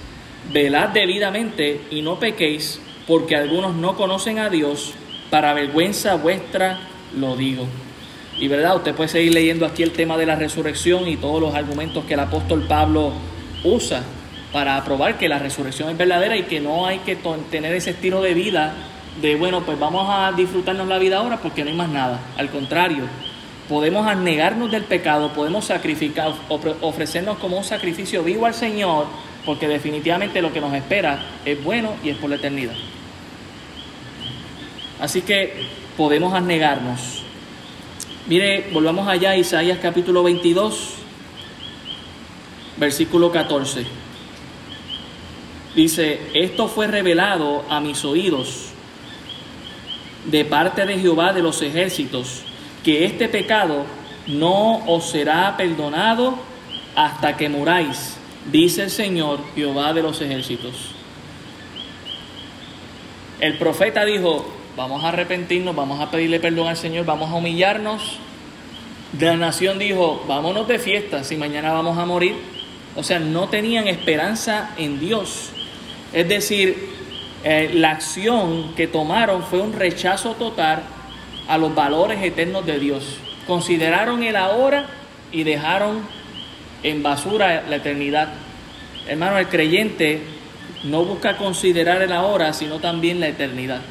Velad 0.53 0.89
debidamente 0.89 1.81
y 1.89 2.03
no 2.03 2.19
pequéis, 2.19 2.79
porque 3.07 3.35
algunos 3.35 3.75
no 3.75 3.95
conocen 3.95 4.37
a 4.37 4.49
Dios. 4.49 4.93
Para 5.31 5.53
vergüenza 5.53 6.15
vuestra 6.15 6.79
lo 7.17 7.35
digo. 7.35 7.65
Y 8.37 8.47
verdad, 8.47 8.75
usted 8.75 8.93
puede 8.93 9.09
seguir 9.09 9.33
leyendo 9.33 9.65
aquí 9.65 9.81
el 9.81 9.91
tema 9.91 10.15
de 10.17 10.27
la 10.27 10.35
resurrección 10.35 11.07
y 11.07 11.17
todos 11.17 11.41
los 11.41 11.55
argumentos 11.55 12.05
que 12.05 12.13
el 12.13 12.19
apóstol 12.19 12.65
Pablo 12.67 13.13
usa 13.63 14.03
para 14.51 14.83
probar 14.83 15.17
que 15.17 15.29
la 15.29 15.39
resurrección 15.39 15.89
es 15.89 15.97
verdadera 15.97 16.35
y 16.35 16.43
que 16.43 16.59
no 16.59 16.85
hay 16.85 16.99
que 16.99 17.17
tener 17.49 17.73
ese 17.73 17.91
estilo 17.91 18.21
de 18.21 18.33
vida 18.33 18.73
de, 19.21 19.35
bueno, 19.35 19.61
pues 19.61 19.79
vamos 19.79 20.07
a 20.09 20.31
disfrutarnos 20.31 20.87
la 20.87 20.97
vida 20.97 21.17
ahora 21.17 21.37
porque 21.37 21.63
no 21.63 21.69
hay 21.69 21.75
más 21.75 21.89
nada. 21.89 22.19
Al 22.37 22.49
contrario, 22.49 23.03
podemos 23.67 24.07
anegarnos 24.07 24.71
del 24.71 24.83
pecado, 24.83 25.33
podemos 25.33 25.65
sacrificar, 25.65 26.33
ofrecernos 26.81 27.37
como 27.37 27.57
un 27.57 27.63
sacrificio 27.63 28.23
vivo 28.23 28.45
al 28.45 28.53
Señor, 28.53 29.05
porque 29.45 29.67
definitivamente 29.67 30.41
lo 30.41 30.51
que 30.53 30.61
nos 30.61 30.73
espera 30.73 31.23
es 31.45 31.61
bueno 31.63 31.95
y 32.03 32.09
es 32.09 32.17
por 32.17 32.29
la 32.29 32.35
eternidad. 32.37 32.75
Así 34.99 35.21
que 35.21 35.67
podemos 35.97 36.33
anegarnos. 36.33 37.23
Mire, 38.27 38.69
volvamos 38.71 39.07
allá 39.07 39.31
a 39.31 39.37
Isaías 39.37 39.79
capítulo 39.81 40.23
22, 40.23 40.93
versículo 42.77 43.31
14. 43.31 44.00
Dice, 45.75 46.19
esto 46.33 46.67
fue 46.67 46.87
revelado 46.87 47.63
a 47.69 47.79
mis 47.79 48.03
oídos 48.03 48.67
de 50.25 50.45
parte 50.45 50.85
de 50.85 50.99
Jehová 50.99 51.33
de 51.33 51.41
los 51.41 51.61
ejércitos 51.61 52.43
que 52.83 53.05
este 53.05 53.29
pecado 53.29 53.85
no 54.27 54.85
os 54.87 55.09
será 55.09 55.55
perdonado 55.57 56.35
hasta 56.95 57.37
que 57.37 57.49
muráis, 57.49 58.17
dice 58.51 58.83
el 58.83 58.89
Señor 58.89 59.39
Jehová 59.55 59.93
de 59.93 60.03
los 60.03 60.21
ejércitos. 60.21 60.73
El 63.39 63.57
profeta 63.57 64.05
dijo, 64.05 64.45
vamos 64.75 65.03
a 65.03 65.09
arrepentirnos, 65.09 65.75
vamos 65.75 65.99
a 65.99 66.11
pedirle 66.11 66.39
perdón 66.39 66.67
al 66.67 66.77
Señor, 66.77 67.05
vamos 67.05 67.31
a 67.31 67.35
humillarnos. 67.35 68.17
La 69.19 69.35
nación 69.35 69.79
dijo, 69.79 70.23
vámonos 70.27 70.67
de 70.67 70.79
fiesta 70.79 71.23
si 71.23 71.37
mañana 71.37 71.73
vamos 71.73 71.97
a 71.97 72.05
morir. 72.05 72.35
O 72.95 73.03
sea, 73.03 73.19
no 73.19 73.47
tenían 73.47 73.87
esperanza 73.87 74.71
en 74.77 74.99
Dios. 74.99 75.51
Es 76.13 76.27
decir, 76.27 76.89
eh, 77.43 77.71
la 77.73 77.91
acción 77.91 78.73
que 78.75 78.87
tomaron 78.87 79.43
fue 79.43 79.61
un 79.61 79.73
rechazo 79.73 80.33
total 80.33 80.83
a 81.47 81.57
los 81.57 81.73
valores 81.73 82.21
eternos 82.21 82.65
de 82.65 82.79
Dios. 82.79 83.17
Consideraron 83.47 84.23
el 84.23 84.35
ahora 84.35 84.87
y 85.31 85.43
dejaron 85.43 86.01
en 86.83 87.01
basura 87.01 87.63
la 87.67 87.77
eternidad. 87.77 88.29
Hermano, 89.07 89.37
el 89.37 89.47
creyente 89.47 90.21
no 90.83 91.03
busca 91.03 91.37
considerar 91.37 92.01
el 92.01 92.11
ahora, 92.11 92.53
sino 92.53 92.79
también 92.79 93.19
la 93.19 93.27
eternidad. 93.27 93.81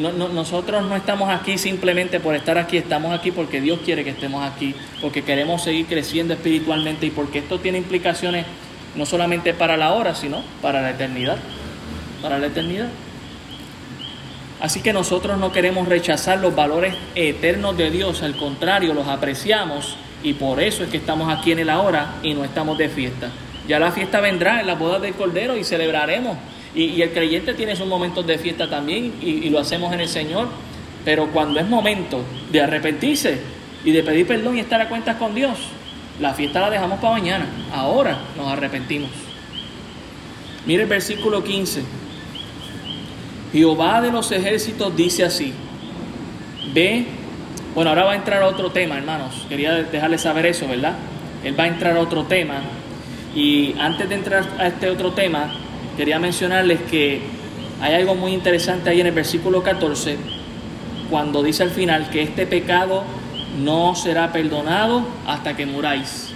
nosotros 0.00 0.84
no 0.84 0.96
estamos 0.96 1.30
aquí 1.30 1.58
simplemente 1.58 2.18
por 2.18 2.34
estar 2.34 2.58
aquí, 2.58 2.76
estamos 2.76 3.16
aquí 3.16 3.30
porque 3.30 3.60
Dios 3.60 3.80
quiere 3.84 4.02
que 4.02 4.10
estemos 4.10 4.44
aquí, 4.44 4.74
porque 5.00 5.22
queremos 5.22 5.62
seguir 5.62 5.86
creciendo 5.86 6.34
espiritualmente 6.34 7.06
y 7.06 7.10
porque 7.10 7.38
esto 7.38 7.60
tiene 7.60 7.78
implicaciones 7.78 8.44
no 8.96 9.06
solamente 9.06 9.54
para 9.54 9.76
la 9.76 9.92
hora, 9.92 10.14
sino 10.14 10.42
para 10.62 10.82
la 10.82 10.90
eternidad. 10.90 11.38
Para 12.22 12.38
la 12.38 12.46
eternidad. 12.46 12.88
Así 14.60 14.80
que 14.80 14.92
nosotros 14.92 15.38
no 15.38 15.52
queremos 15.52 15.86
rechazar 15.86 16.38
los 16.38 16.54
valores 16.54 16.94
eternos 17.14 17.76
de 17.76 17.90
Dios, 17.90 18.22
al 18.22 18.36
contrario, 18.36 18.94
los 18.94 19.06
apreciamos 19.06 19.96
y 20.22 20.32
por 20.32 20.62
eso 20.62 20.82
es 20.82 20.90
que 20.90 20.96
estamos 20.96 21.32
aquí 21.32 21.52
en 21.52 21.58
el 21.58 21.70
ahora 21.70 22.14
y 22.22 22.32
no 22.34 22.42
estamos 22.42 22.78
de 22.78 22.88
fiesta. 22.88 23.30
Ya 23.68 23.78
la 23.78 23.92
fiesta 23.92 24.20
vendrá 24.20 24.60
en 24.60 24.66
la 24.66 24.74
boda 24.74 24.98
del 24.98 25.14
Cordero 25.14 25.56
y 25.56 25.64
celebraremos. 25.64 26.36
Y, 26.74 27.00
el 27.00 27.10
creyente 27.10 27.54
tiene 27.54 27.74
sus 27.74 27.86
momentos 27.86 28.26
de 28.26 28.38
fiesta 28.38 28.68
también 28.68 29.14
y, 29.20 29.48
lo 29.50 29.58
hacemos 29.58 29.92
en 29.92 30.00
el 30.00 30.08
Señor. 30.08 30.48
Pero 31.04 31.28
cuando 31.28 31.60
es 31.60 31.68
momento 31.68 32.22
de 32.50 32.60
arrepentirse 32.60 33.38
y 33.84 33.92
de 33.92 34.02
pedir 34.02 34.26
perdón 34.26 34.56
y 34.56 34.60
estar 34.60 34.80
a 34.80 34.88
cuentas 34.88 35.16
con 35.16 35.34
Dios, 35.34 35.58
la 36.20 36.34
fiesta 36.34 36.60
la 36.60 36.70
dejamos 36.70 36.98
para 37.00 37.12
mañana. 37.12 37.46
Ahora 37.72 38.18
nos 38.36 38.48
arrepentimos. 38.48 39.10
Mire 40.66 40.82
el 40.82 40.88
versículo 40.88 41.44
15. 41.44 41.82
Jehová 43.52 44.00
de 44.00 44.10
los 44.10 44.30
ejércitos 44.32 44.94
dice 44.96 45.24
así, 45.24 45.52
ve, 46.74 47.06
bueno, 47.74 47.90
ahora 47.90 48.04
va 48.04 48.12
a 48.12 48.16
entrar 48.16 48.42
otro 48.42 48.70
tema, 48.70 48.96
hermanos, 48.98 49.46
quería 49.48 49.74
dejarles 49.74 50.22
saber 50.22 50.46
eso, 50.46 50.66
¿verdad? 50.66 50.94
Él 51.44 51.58
va 51.58 51.64
a 51.64 51.68
entrar 51.68 51.96
a 51.96 52.00
otro 52.00 52.24
tema 52.24 52.60
y 53.34 53.74
antes 53.78 54.08
de 54.08 54.14
entrar 54.14 54.44
a 54.58 54.66
este 54.66 54.90
otro 54.90 55.12
tema, 55.12 55.52
quería 55.96 56.18
mencionarles 56.18 56.80
que 56.90 57.20
hay 57.80 57.94
algo 57.94 58.14
muy 58.14 58.32
interesante 58.32 58.90
ahí 58.90 59.00
en 59.00 59.06
el 59.06 59.12
versículo 59.12 59.62
14, 59.62 60.16
cuando 61.10 61.42
dice 61.42 61.62
al 61.62 61.70
final 61.70 62.10
que 62.10 62.22
este 62.22 62.46
pecado 62.46 63.04
no 63.58 63.94
será 63.94 64.32
perdonado 64.32 65.06
hasta 65.26 65.56
que 65.56 65.66
muráis. 65.66 66.32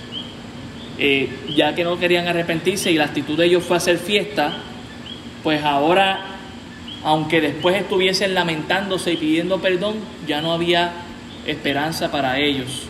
Eh, 0.99 1.31
ya 1.57 1.75
que 1.75 1.85
no 1.85 1.99
querían 1.99 2.29
arrepentirse 2.29 2.91
y 2.91 2.97
la 2.97 3.07
actitud 3.07 3.39
de 3.39 3.47
ellos 3.47 3.65
fue 3.65 3.77
hacer 3.77 3.99
fiesta, 3.99 4.59
pues 5.43 5.65
ahora 5.65 6.31
aunque 7.03 7.41
después 7.41 7.77
estuviesen 7.77 8.35
lamentándose 8.35 9.13
y 9.13 9.17
pidiendo 9.17 9.61
perdón, 9.61 9.97
ya 10.27 10.43
no 10.43 10.53
había 10.53 10.93
esperanza 11.47 12.11
para 12.11 12.39
ellos. 12.39 12.83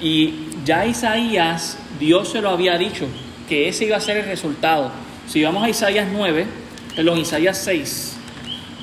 Y 0.00 0.34
ya 0.64 0.86
Isaías, 0.86 1.78
Dios 1.98 2.28
se 2.28 2.40
lo 2.40 2.50
había 2.50 2.78
dicho, 2.78 3.06
que 3.48 3.68
ese 3.68 3.86
iba 3.86 3.96
a 3.96 4.00
ser 4.00 4.18
el 4.18 4.26
resultado. 4.26 4.90
Si 5.26 5.42
vamos 5.42 5.64
a 5.64 5.68
Isaías 5.68 6.08
9, 6.12 6.46
perdón, 6.94 7.18
Isaías 7.18 7.58
6, 7.58 8.16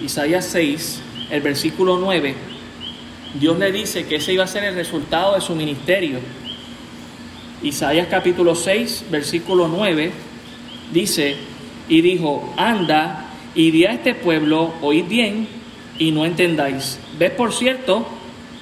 Isaías 0.03 0.45
6, 0.45 1.01
el 1.31 1.41
versículo 1.41 1.97
9, 1.97 2.35
Dios 3.35 3.59
le 3.59 3.71
dice 3.71 4.07
que 4.07 4.15
ese 4.15 4.33
iba 4.33 4.43
a 4.43 4.47
ser 4.47 4.63
el 4.63 4.75
resultado 4.75 5.35
de 5.35 5.41
su 5.41 5.53
ministerio. 5.55 6.19
Isaías 7.61 8.07
capítulo 8.09 8.55
6, 8.55 9.05
versículo 9.11 9.67
9, 9.67 10.11
dice, 10.91 11.35
y 11.87 12.01
dijo, 12.01 12.53
anda 12.57 13.27
y 13.53 13.69
di 13.69 13.85
a 13.85 13.91
este 13.91 14.15
pueblo, 14.15 14.73
oíd 14.81 15.05
bien 15.05 15.47
y 15.99 16.11
no 16.11 16.25
entendáis. 16.25 16.99
Ves 17.19 17.31
por 17.31 17.53
cierto, 17.53 18.07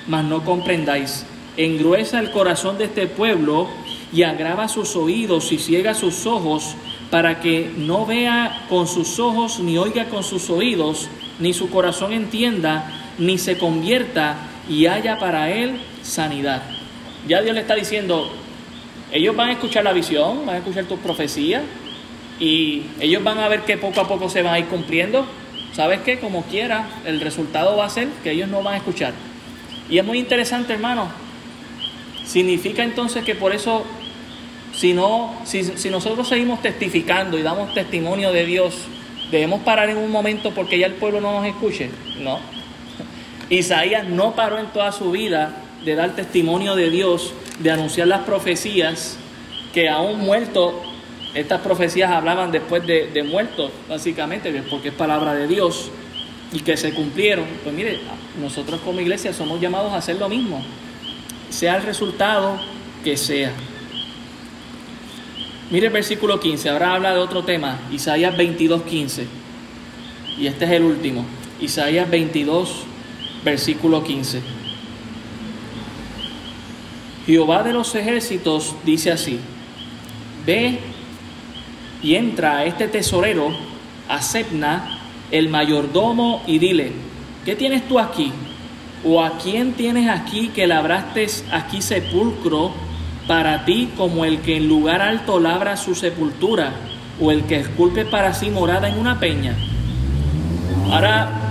mas 0.08 0.26
no 0.26 0.44
comprendáis. 0.44 1.26
Engruesa 1.56 2.20
el 2.20 2.32
corazón 2.32 2.78
de 2.78 2.86
este 2.86 3.08
pueblo 3.08 3.70
y 4.12 4.24
agrava 4.24 4.68
sus 4.68 4.98
oídos 4.98 5.52
y 5.54 5.60
ciega 5.60 5.94
sus 5.94 6.26
ojos 6.26 6.76
para 7.10 7.40
que 7.40 7.72
no 7.78 8.06
vea 8.06 8.66
con 8.68 8.86
sus 8.86 9.18
ojos, 9.18 9.60
ni 9.60 9.78
oiga 9.78 10.06
con 10.06 10.24
sus 10.24 10.50
oídos, 10.50 11.08
ni 11.40 11.54
su 11.54 11.70
corazón 11.70 12.12
entienda, 12.12 12.92
ni 13.18 13.38
se 13.38 13.58
convierta 13.58 14.38
y 14.70 14.88
haya 14.88 15.18
para 15.18 15.52
él 15.52 15.80
sanidad. 16.02 16.62
Ya 17.28 17.42
Dios 17.42 17.56
le 17.56 17.62
está 17.62 17.76
diciendo, 17.76 18.32
ellos 19.12 19.36
van 19.36 19.50
a 19.50 19.54
escuchar 19.54 19.84
la 19.84 19.94
visión, 19.94 20.46
van 20.46 20.56
a 20.56 20.58
escuchar 20.60 20.86
tus 20.86 21.00
profecías 21.00 21.64
y 22.40 22.84
ellos 23.00 23.24
van 23.24 23.40
a 23.40 23.48
ver 23.48 23.62
que 23.62 23.78
poco 23.78 24.02
a 24.02 24.08
poco 24.08 24.30
se 24.30 24.42
van 24.42 24.54
a 24.54 24.60
ir 24.60 24.66
cumpliendo. 24.66 25.26
¿Sabes 25.74 26.02
qué? 26.02 26.20
Como 26.20 26.44
quiera, 26.44 26.88
el 27.06 27.22
resultado 27.22 27.78
va 27.78 27.86
a 27.86 27.90
ser 27.90 28.08
que 28.24 28.32
ellos 28.32 28.50
no 28.50 28.64
van 28.64 28.76
a 28.76 28.78
escuchar. 28.78 29.14
Y 29.90 29.98
es 29.98 30.06
muy 30.06 30.18
interesante, 30.18 30.74
hermano. 30.74 31.10
Significa 32.26 32.84
entonces 32.84 33.24
que 33.24 33.36
por 33.36 33.54
eso, 33.54 33.86
si, 34.74 34.94
no, 34.94 35.36
si, 35.46 35.64
si 35.64 35.90
nosotros 35.90 36.28
seguimos 36.28 36.62
testificando 36.62 37.38
y 37.38 37.42
damos 37.42 37.74
testimonio 37.74 38.32
de 38.32 38.46
Dios, 38.46 38.76
debemos 39.32 39.62
parar 39.62 39.90
en 39.90 39.98
un 39.98 40.12
momento 40.12 40.52
porque 40.52 40.78
ya 40.80 40.88
el 40.88 40.94
pueblo 40.94 41.22
no 41.22 41.32
nos 41.32 41.46
escuche. 41.46 41.90
No. 42.20 42.57
Isaías 43.50 44.08
no 44.08 44.36
paró 44.36 44.60
en 44.60 44.68
toda 44.68 44.92
su 44.92 45.12
vida 45.12 45.56
de 45.86 45.96
dar 45.96 46.16
testimonio 46.16 46.76
de 46.76 46.90
Dios, 46.90 47.34
de 47.60 47.72
anunciar 47.72 48.08
las 48.08 48.22
profecías, 48.22 49.18
que 49.74 49.90
aún 49.90 50.20
muerto, 50.20 50.82
estas 51.34 51.62
profecías 51.62 52.12
hablaban 52.12 52.52
después 52.52 52.86
de, 52.86 53.08
de 53.08 53.24
muertos, 53.24 53.72
básicamente, 53.88 54.52
porque 54.70 54.90
es 54.90 54.94
palabra 54.94 55.34
de 55.34 55.48
Dios, 55.48 55.92
y 56.52 56.60
que 56.60 56.78
se 56.78 56.94
cumplieron. 56.94 57.46
Pues 57.64 57.74
mire, 57.74 58.00
nosotros 58.40 58.82
como 58.82 59.00
iglesia 59.00 59.34
somos 59.34 59.62
llamados 59.62 59.94
a 59.94 59.98
hacer 59.98 60.18
lo 60.18 60.30
mismo, 60.30 60.64
sea 61.50 61.78
el 61.78 61.84
resultado 61.84 62.60
que 63.04 63.18
sea. 63.18 63.52
Mire 65.70 65.88
el 65.88 65.94
versículo 65.94 66.40
15, 66.40 66.70
ahora 66.70 66.94
habla 66.94 67.14
de 67.14 67.20
otro 67.20 67.44
tema, 67.44 67.78
Isaías 67.92 68.36
22, 68.38 68.84
15. 68.84 69.28
Y 70.40 70.48
este 70.48 70.66
es 70.66 70.72
el 70.72 70.84
último, 70.84 71.26
Isaías 71.60 72.10
22, 72.10 72.86
versículo 73.44 74.04
15. 74.04 74.42
Jehová 77.26 77.64
de 77.64 77.74
los 77.74 77.94
ejércitos 77.94 78.76
dice 78.86 79.12
así, 79.12 79.40
ve 80.46 80.80
y 82.02 82.16
entra 82.16 82.60
a 82.60 82.66
este 82.66 82.88
tesorero, 82.88 83.50
a 84.08 84.22
Sepna, 84.22 85.00
el 85.30 85.50
mayordomo, 85.50 86.42
y 86.48 86.58
dile, 86.58 86.94
¿qué 87.44 87.56
tienes 87.56 87.88
tú 87.88 88.00
aquí? 88.00 88.32
¿O 89.04 89.22
a 89.22 89.38
quién 89.38 89.74
tienes 89.74 90.10
aquí 90.10 90.50
que 90.50 90.68
labraste 90.68 91.28
aquí 91.52 91.82
sepulcro 91.82 92.72
para 93.28 93.66
ti 93.66 93.90
como 93.98 94.24
el 94.24 94.40
que 94.40 94.56
en 94.56 94.70
lugar 94.70 95.02
alto 95.02 95.40
labra 95.40 95.76
su 95.76 95.96
sepultura, 95.96 96.72
o 97.20 97.32
el 97.32 97.44
que 97.44 97.58
esculpe 97.60 98.06
para 98.06 98.34
sí 98.34 98.50
morada 98.50 98.88
en 98.88 98.98
una 98.98 99.20
peña? 99.20 99.54
Ahora 100.90 101.47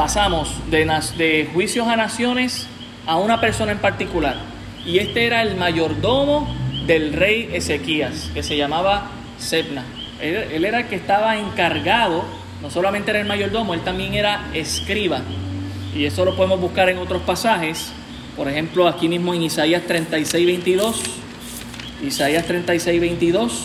pasamos 0.00 0.48
de, 0.70 1.46
juicios 1.52 1.86
a 1.86 1.94
naciones 1.94 2.66
a 3.06 3.18
una 3.18 3.38
persona 3.38 3.72
en 3.72 3.80
particular. 3.80 4.34
Y 4.86 4.96
este 4.96 5.26
era 5.26 5.42
el 5.42 5.56
mayordomo 5.56 6.48
del 6.86 7.12
rey 7.12 7.50
Ezequías, 7.52 8.30
que 8.32 8.42
se 8.42 8.56
llamaba 8.56 9.10
Sebna. 9.36 9.84
Él, 10.22 10.64
era 10.64 10.78
el 10.78 10.86
que 10.86 10.96
estaba 10.96 11.36
encargado, 11.36 12.24
no 12.62 12.70
solamente 12.70 13.10
era 13.10 13.20
el 13.20 13.26
mayordomo, 13.26 13.74
él 13.74 13.82
también 13.82 14.14
era 14.14 14.48
escriba. 14.54 15.20
Y 15.94 16.06
eso 16.06 16.24
lo 16.24 16.34
podemos 16.34 16.62
buscar 16.62 16.88
en 16.88 16.96
otros 16.96 17.20
pasajes. 17.20 17.92
Por 18.38 18.48
ejemplo, 18.48 18.88
aquí 18.88 19.06
mismo 19.06 19.34
en 19.34 19.42
Isaías 19.42 19.82
36, 19.82 20.46
22. 20.46 21.02
Isaías 22.06 22.46
36, 22.46 23.00
22. 23.02 23.64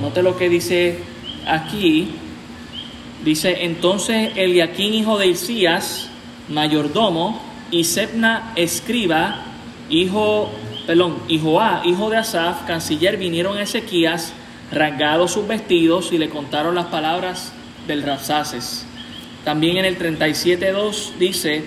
Note 0.00 0.22
lo 0.22 0.36
que 0.36 0.48
dice 0.48 1.00
aquí. 1.44 2.14
Dice, 3.26 3.64
entonces 3.64 4.30
Eliaquín, 4.36 4.94
hijo 4.94 5.18
de 5.18 5.26
Isías, 5.26 6.08
mayordomo, 6.48 7.42
y 7.72 7.82
Sebna, 7.82 8.52
escriba, 8.54 9.42
hijo, 9.90 10.48
perdón, 10.86 11.18
hijo 11.26 11.60
A, 11.60 11.82
hijo 11.84 12.08
de 12.08 12.18
Asaf, 12.18 12.64
canciller, 12.68 13.16
vinieron 13.16 13.58
a 13.58 13.62
Ezequías 13.62 14.32
rasgados 14.70 15.32
sus 15.32 15.48
vestidos 15.48 16.12
y 16.12 16.18
le 16.18 16.28
contaron 16.28 16.76
las 16.76 16.86
palabras 16.86 17.52
del 17.88 18.04
Rapsaces. 18.04 18.86
También 19.44 19.78
en 19.78 19.86
el 19.86 19.98
37.2 19.98 21.16
dice, 21.18 21.64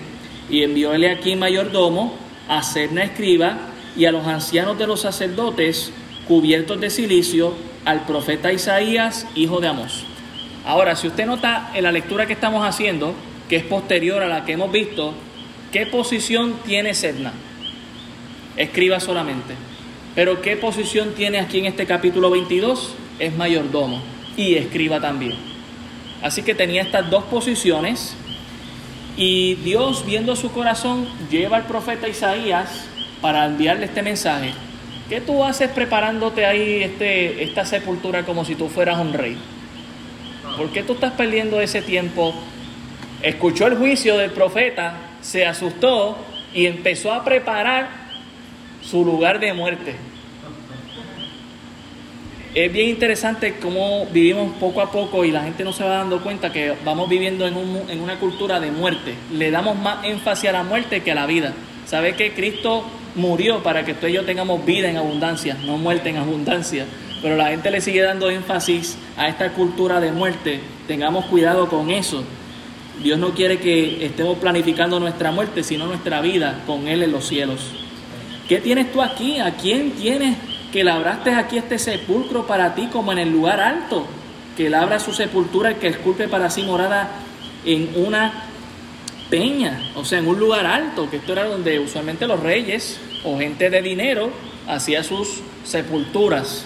y 0.50 0.64
envióle 0.64 1.12
aquí 1.12 1.36
mayordomo, 1.36 2.14
a 2.48 2.64
Cerna 2.64 3.04
escriba 3.04 3.58
y 3.98 4.06
a 4.06 4.14
los 4.14 4.26
ancianos 4.26 4.78
de 4.78 4.88
los 4.88 5.02
sacerdotes 5.02 5.92
cubiertos 6.26 6.80
de 6.80 6.90
silicio, 6.90 7.54
al 7.84 8.06
profeta 8.06 8.54
Isaías, 8.54 9.28
hijo 9.36 9.60
de 9.60 9.68
Amós. 9.68 10.06
Ahora, 10.70 10.96
si 10.96 11.08
usted 11.08 11.26
nota 11.26 11.72
en 11.74 11.84
la 11.84 11.92
lectura 11.92 12.28
que 12.28 12.34
estamos 12.34 12.64
haciendo, 12.64 13.16
que 13.50 13.56
es 13.56 13.64
posterior 13.64 14.22
a 14.22 14.28
la 14.28 14.46
que 14.46 14.52
hemos 14.52 14.72
visto, 14.72 15.16
¿qué 15.72 15.88
posición 15.88 16.60
tiene 16.64 16.94
Sedna? 16.94 17.34
Escriba 18.56 19.00
solamente. 19.00 19.56
Pero 20.14 20.44
¿qué 20.44 20.58
posición 20.58 21.16
tiene 21.16 21.40
aquí 21.40 21.58
en 21.58 21.66
este 21.66 21.88
capítulo 21.88 22.30
22? 22.30 22.94
Es 23.18 23.36
mayordomo 23.36 24.00
y 24.38 24.58
escriba 24.58 25.00
también. 25.02 25.34
Así 26.22 26.44
que 26.44 26.54
tenía 26.54 26.84
estas 26.84 27.10
dos 27.10 27.24
posiciones 27.24 28.14
y 29.18 29.56
Dios 29.56 30.06
viendo 30.06 30.36
su 30.36 30.52
corazón 30.52 31.08
lleva 31.32 31.58
al 31.58 31.66
profeta 31.66 32.08
Isaías 32.08 32.86
para 33.22 33.48
enviarle 33.48 33.86
este 33.86 34.04
mensaje. 34.04 34.52
¿Qué 35.10 35.20
tú 35.20 35.44
haces 35.44 35.72
preparándote 35.72 36.46
ahí 36.46 36.84
este, 36.84 37.44
esta 37.44 37.66
sepultura 37.66 38.24
como 38.24 38.46
si 38.46 38.54
tú 38.54 38.70
fueras 38.70 39.00
un 39.00 39.14
rey? 39.14 39.36
¿Por 40.60 40.72
qué 40.72 40.84
tú 40.84 40.92
estás 40.92 41.14
perdiendo 41.14 41.62
ese 41.62 41.82
tiempo? 41.82 42.34
Escuchó 43.22 43.66
el 43.68 43.78
juicio 43.78 44.18
del 44.18 44.32
profeta, 44.32 44.94
se 45.22 45.46
asustó 45.46 46.18
y 46.54 46.66
empezó 46.66 47.14
a 47.14 47.24
preparar 47.24 47.88
su 48.82 49.06
lugar 49.06 49.40
de 49.40 49.54
muerte. 49.54 49.96
Es 52.54 52.74
bien 52.74 52.90
interesante 52.90 53.56
cómo 53.62 54.06
vivimos 54.08 54.52
poco 54.60 54.82
a 54.82 54.92
poco 54.92 55.24
y 55.24 55.32
la 55.32 55.44
gente 55.44 55.64
no 55.64 55.72
se 55.72 55.86
va 55.86 55.92
dando 55.92 56.22
cuenta 56.22 56.52
que 56.52 56.74
vamos 56.84 57.08
viviendo 57.08 57.48
en, 57.48 57.56
en 57.88 58.02
una 58.02 58.20
cultura 58.20 58.60
de 58.60 58.70
muerte. 58.70 59.14
Le 59.32 59.52
damos 59.52 59.78
más 59.78 60.04
énfasis 60.04 60.50
a 60.50 60.52
la 60.52 60.64
muerte 60.64 61.00
que 61.04 61.14
a 61.14 61.16
la 61.16 61.26
vida. 61.26 61.54
¿Sabe 61.86 62.16
que 62.16 62.34
Cristo 62.34 62.84
murió 63.16 63.64
para 63.64 63.86
que 63.86 63.94
tú 63.94 64.08
y 64.08 64.12
yo 64.12 64.26
tengamos 64.26 64.66
vida 64.66 64.90
en 64.90 64.98
abundancia, 64.98 65.56
no 65.66 65.78
muerte 65.78 66.10
en 66.10 66.18
abundancia? 66.18 66.86
Pero 67.22 67.36
la 67.36 67.50
gente 67.50 67.72
le 67.72 67.82
sigue 67.82 68.02
dando 68.02 68.30
énfasis 68.30 68.98
a 69.18 69.28
esta 69.28 69.52
cultura 69.52 70.00
de 70.00 70.12
muerte. 70.12 70.62
Tengamos 70.88 71.26
cuidado 71.26 71.68
con 71.68 71.90
eso. 71.90 72.24
Dios 73.04 73.18
no 73.18 73.32
quiere 73.32 73.60
que 73.60 74.06
estemos 74.06 74.38
planificando 74.38 75.00
nuestra 75.00 75.32
muerte, 75.32 75.64
sino 75.64 75.86
nuestra 75.86 76.22
vida 76.22 76.64
con 76.66 76.88
Él 76.88 77.04
en 77.04 77.12
los 77.12 77.28
cielos. 77.28 77.60
¿Qué 78.48 78.60
tienes 78.60 78.92
tú 78.92 79.02
aquí? 79.02 79.40
¿A 79.40 79.52
quién 79.52 79.92
tienes 79.92 80.38
que 80.72 80.84
labraste 80.84 81.32
aquí 81.32 81.58
este 81.58 81.78
sepulcro 81.80 82.48
para 82.48 82.76
ti 82.76 82.88
como 82.92 83.12
en 83.12 83.20
el 83.20 83.32
lugar 83.32 83.60
alto? 83.60 84.06
Que 84.58 84.70
labra 84.70 85.00
su 85.00 85.14
sepultura 85.14 85.70
el 85.70 85.76
que 85.76 85.88
esculpe 85.88 86.28
para 86.28 86.50
sí 86.50 86.64
morada 86.64 87.10
en 87.66 87.90
una 87.96 88.46
peña, 89.30 89.92
o 89.96 90.04
sea, 90.04 90.20
en 90.20 90.28
un 90.28 90.40
lugar 90.40 90.66
alto, 90.66 91.10
que 91.10 91.18
esto 91.18 91.34
era 91.34 91.46
donde 91.46 91.80
usualmente 91.80 92.28
los 92.28 92.40
reyes 92.40 93.00
o 93.24 93.38
gente 93.38 93.70
de 93.70 93.82
dinero 93.82 94.32
hacía 94.68 95.04
sus 95.04 95.42
sepulturas. 95.64 96.66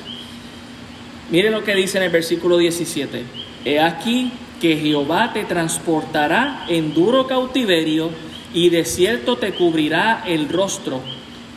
Mire 1.33 1.51
lo 1.51 1.65
que 1.65 1.75
dice 1.75 1.97
en 1.97 2.05
el 2.05 2.11
versículo 2.11 2.57
17. 2.57 3.23
He 3.65 3.81
aquí 3.81 4.31
que 4.61 4.77
Jehová 4.77 5.33
te 5.33 5.43
transportará 5.43 6.63
en 6.69 6.93
duro 6.93 7.27
cautiverio 7.27 8.09
y 8.53 8.69
de 8.69 8.85
cierto 8.85 9.35
te 9.35 9.51
cubrirá 9.51 10.23
el 10.25 10.47
rostro 10.47 11.01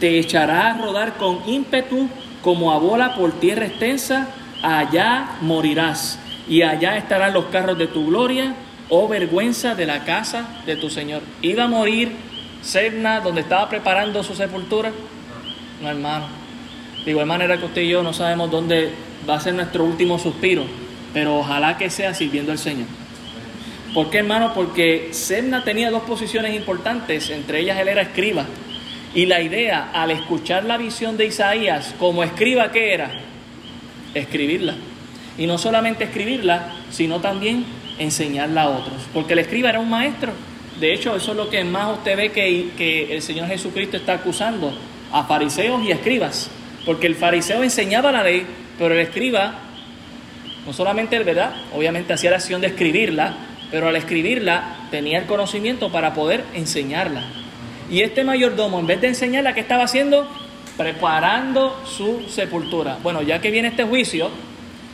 te 0.01 0.19
echará 0.19 0.71
a 0.71 0.79
rodar 0.79 1.17
con 1.17 1.41
ímpetu 1.47 2.09
como 2.43 2.73
a 2.73 2.79
bola 2.79 3.15
por 3.15 3.33
tierra 3.33 3.67
extensa, 3.67 4.29
allá 4.63 5.37
morirás, 5.41 6.19
y 6.49 6.63
allá 6.63 6.97
estarán 6.97 7.33
los 7.33 7.47
carros 7.47 7.77
de 7.79 7.89
tu 7.89 8.07
gloria, 8.07 8.55
oh 8.89 9.09
vergüenza 9.09 9.75
de 9.75 9.87
la 9.87 10.05
casa 10.05 10.47
de 10.65 10.77
tu 10.77 10.91
Señor. 10.91 11.23
¿Iba 11.43 11.65
a 11.65 11.69
morir 11.69 12.13
Sedna 12.63 13.21
donde 13.21 13.41
estaba 13.41 13.69
preparando 13.69 14.23
su 14.23 14.35
sepultura? 14.35 14.93
No, 15.83 15.89
hermano. 15.89 16.27
De 17.05 17.11
igual 17.11 17.27
manera 17.27 17.59
que 17.59 17.67
usted 17.67 17.83
y 17.83 17.89
yo 17.89 18.03
no 18.03 18.13
sabemos 18.13 18.51
dónde 18.51 18.93
va 19.29 19.37
a 19.37 19.41
ser 19.41 19.55
nuestro 19.55 19.85
último 19.85 20.19
suspiro, 20.19 20.65
pero 21.13 21.39
ojalá 21.39 21.77
que 21.77 21.91
sea 21.91 22.15
sirviendo 22.15 22.53
al 22.53 22.59
Señor. 22.59 22.87
¿Por 23.95 24.11
qué, 24.11 24.19
hermano? 24.19 24.53
Porque 24.55 25.09
Semna 25.13 25.65
tenía 25.65 25.91
dos 25.91 26.03
posiciones 26.03 26.55
importantes, 26.55 27.31
entre 27.31 27.61
ellas 27.61 27.79
él 27.79 27.89
era 27.89 28.03
escriba. 28.03 28.45
Y 29.15 29.25
la 29.25 29.41
idea, 29.41 29.91
al 29.95 30.11
escuchar 30.11 30.65
la 30.65 30.77
visión 30.77 31.17
de 31.17 31.25
Isaías 31.25 31.95
como 31.99 32.23
escriba, 32.23 32.71
¿qué 32.71 32.93
era? 32.93 33.11
Escribirla. 34.13 34.75
Y 35.39 35.47
no 35.47 35.57
solamente 35.57 36.05
escribirla, 36.05 36.75
sino 36.91 37.21
también 37.21 37.65
enseñarla 37.99 38.65
a 38.65 38.69
otros. 38.69 39.03
Porque 39.15 39.33
el 39.33 39.39
escriba 39.39 39.71
era 39.71 39.81
un 39.81 39.89
maestro. 39.89 40.33
De 40.79 40.93
hecho, 40.93 41.17
eso 41.17 41.31
es 41.31 41.37
lo 41.39 41.49
que 41.49 41.65
más 41.65 41.97
usted 41.97 42.17
ve 42.17 42.33
que, 42.33 42.73
que 42.77 43.15
el 43.15 43.23
Señor 43.23 43.49
Jesucristo 43.49 43.97
está 43.97 44.13
acusando 44.13 44.77
a 45.11 45.25
fariseos 45.25 45.83
y 45.83 45.91
escribas. 45.91 46.51
Porque 46.85 47.07
el 47.07 47.15
fariseo 47.15 47.63
enseñaba 47.63 48.13
la 48.13 48.23
ley, 48.23 48.47
pero 48.79 48.95
el 48.95 49.01
escriba, 49.01 49.55
no 50.67 50.73
solamente, 50.73 51.19
¿verdad? 51.19 51.55
Obviamente 51.75 52.13
hacía 52.13 52.31
la 52.31 52.37
acción 52.37 52.61
de 52.61 52.69
escribirla, 52.69 53.35
pero 53.71 53.89
al 53.89 53.97
escribirla 53.97 54.77
tenía 54.91 55.19
el 55.19 55.27
conocimiento 55.27 55.91
para 55.91 56.15
poder 56.15 56.45
enseñarla. 56.55 57.23
Y 57.91 58.01
este 58.01 58.25
mayordomo, 58.25 58.81
en 58.81 58.87
vez 58.87 59.01
de 59.01 59.09
enseñarla, 59.09 59.55
¿qué 59.55 59.61
estaba 59.61 59.85
haciendo? 59.85 60.29
Preparando 60.77 61.83
su 61.85 62.27
sepultura. 62.29 62.99
Bueno, 63.03 63.23
ya 63.23 63.41
que 63.41 63.51
viene 63.51 63.69
este 63.69 63.85
juicio, 63.85 64.31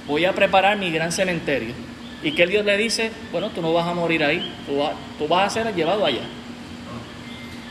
voy 0.07 0.24
a 0.24 0.33
preparar 0.33 0.76
mi 0.76 0.91
gran 0.91 1.11
cementerio. 1.11 1.74
¿Y 2.22 2.33
que 2.33 2.47
Dios 2.47 2.64
le 2.64 2.76
dice? 2.76 3.11
Bueno, 3.33 3.49
tú 3.51 3.62
no 3.62 3.72
vas 3.72 3.87
a 3.87 3.95
morir 3.95 4.22
ahí, 4.22 4.53
tú, 4.66 4.80
tú 5.18 5.26
vas 5.26 5.47
a 5.47 5.62
ser 5.64 5.74
llevado 5.74 6.05
allá. 6.07 6.22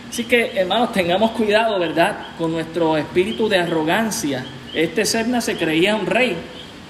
Así 0.10 0.26
que, 0.26 0.52
hermanos, 0.56 0.92
tengamos 0.92 1.32
cuidado, 1.32 1.80
¿verdad?, 1.80 2.18
con 2.38 2.52
nuestro 2.52 2.98
espíritu 2.98 3.48
de 3.48 3.60
arrogancia. 3.60 4.44
Este 4.74 5.06
Serna 5.06 5.42
se 5.42 5.58
creía 5.58 5.96
un 5.96 6.06
rey, 6.06 6.36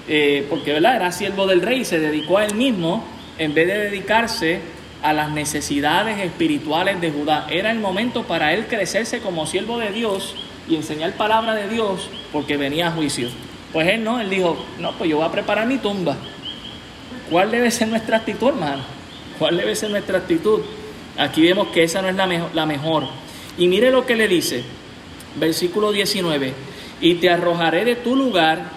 eh, 0.08 0.46
porque, 0.48 0.72
¿verdad?, 0.72 0.96
era 0.96 1.12
siervo 1.12 1.46
del 1.46 1.62
rey 1.62 1.80
y 1.80 1.84
se 1.84 1.98
dedicó 1.98 2.38
a 2.38 2.44
él 2.44 2.54
mismo 2.54 3.04
en 3.38 3.54
vez 3.54 3.66
de 3.66 3.78
dedicarse 3.78 4.60
a 5.02 5.12
las 5.12 5.30
necesidades 5.30 6.18
espirituales 6.20 7.00
de 7.00 7.10
Judá. 7.10 7.46
Era 7.50 7.72
el 7.72 7.80
momento 7.80 8.22
para 8.22 8.52
él 8.54 8.66
crecerse 8.66 9.20
como 9.20 9.46
siervo 9.46 9.78
de 9.78 9.90
Dios 9.90 10.34
y 10.68 10.76
enseñar 10.76 11.12
palabra 11.14 11.54
de 11.54 11.68
Dios 11.68 12.08
porque 12.30 12.56
venía 12.56 12.88
a 12.88 12.92
juicio. 12.92 13.28
Pues 13.72 13.88
él 13.88 14.04
no, 14.04 14.20
él 14.20 14.30
dijo, 14.30 14.56
no, 14.78 14.92
pues 14.92 15.10
yo 15.10 15.16
voy 15.16 15.26
a 15.26 15.32
preparar 15.32 15.66
mi 15.66 15.78
tumba. 15.78 16.16
¿Cuál 17.30 17.50
debe 17.50 17.70
ser 17.70 17.88
nuestra 17.88 18.18
actitud, 18.18 18.48
hermano? 18.48 18.84
¿Cuál 19.38 19.56
debe 19.56 19.74
ser 19.74 19.90
nuestra 19.90 20.18
actitud? 20.18 20.60
Aquí 21.18 21.42
vemos 21.42 21.68
que 21.68 21.82
esa 21.82 22.00
no 22.00 22.08
es 22.08 22.14
la, 22.14 22.26
la 22.52 22.66
mejor. 22.66 23.04
Y 23.58 23.68
mire 23.68 23.90
lo 23.90 24.06
que 24.06 24.14
le 24.14 24.28
dice, 24.28 24.62
versículo 25.36 25.90
19, 25.90 26.52
y 27.02 27.16
te 27.16 27.28
arrojaré 27.28 27.84
de 27.84 27.96
tu 27.96 28.16
lugar 28.16 28.70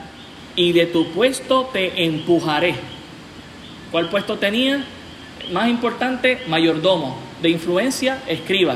y 0.58 0.74
de 0.74 0.88
tu 0.88 1.12
puesto 1.12 1.70
te 1.72 2.04
empujaré 2.04 2.76
¿Cuál 3.96 4.10
puesto 4.10 4.38
tenía? 4.38 4.84
Más 5.54 5.70
importante, 5.70 6.40
mayordomo. 6.48 7.18
De 7.42 7.50
influencia, 7.50 8.22
escriba. 8.28 8.76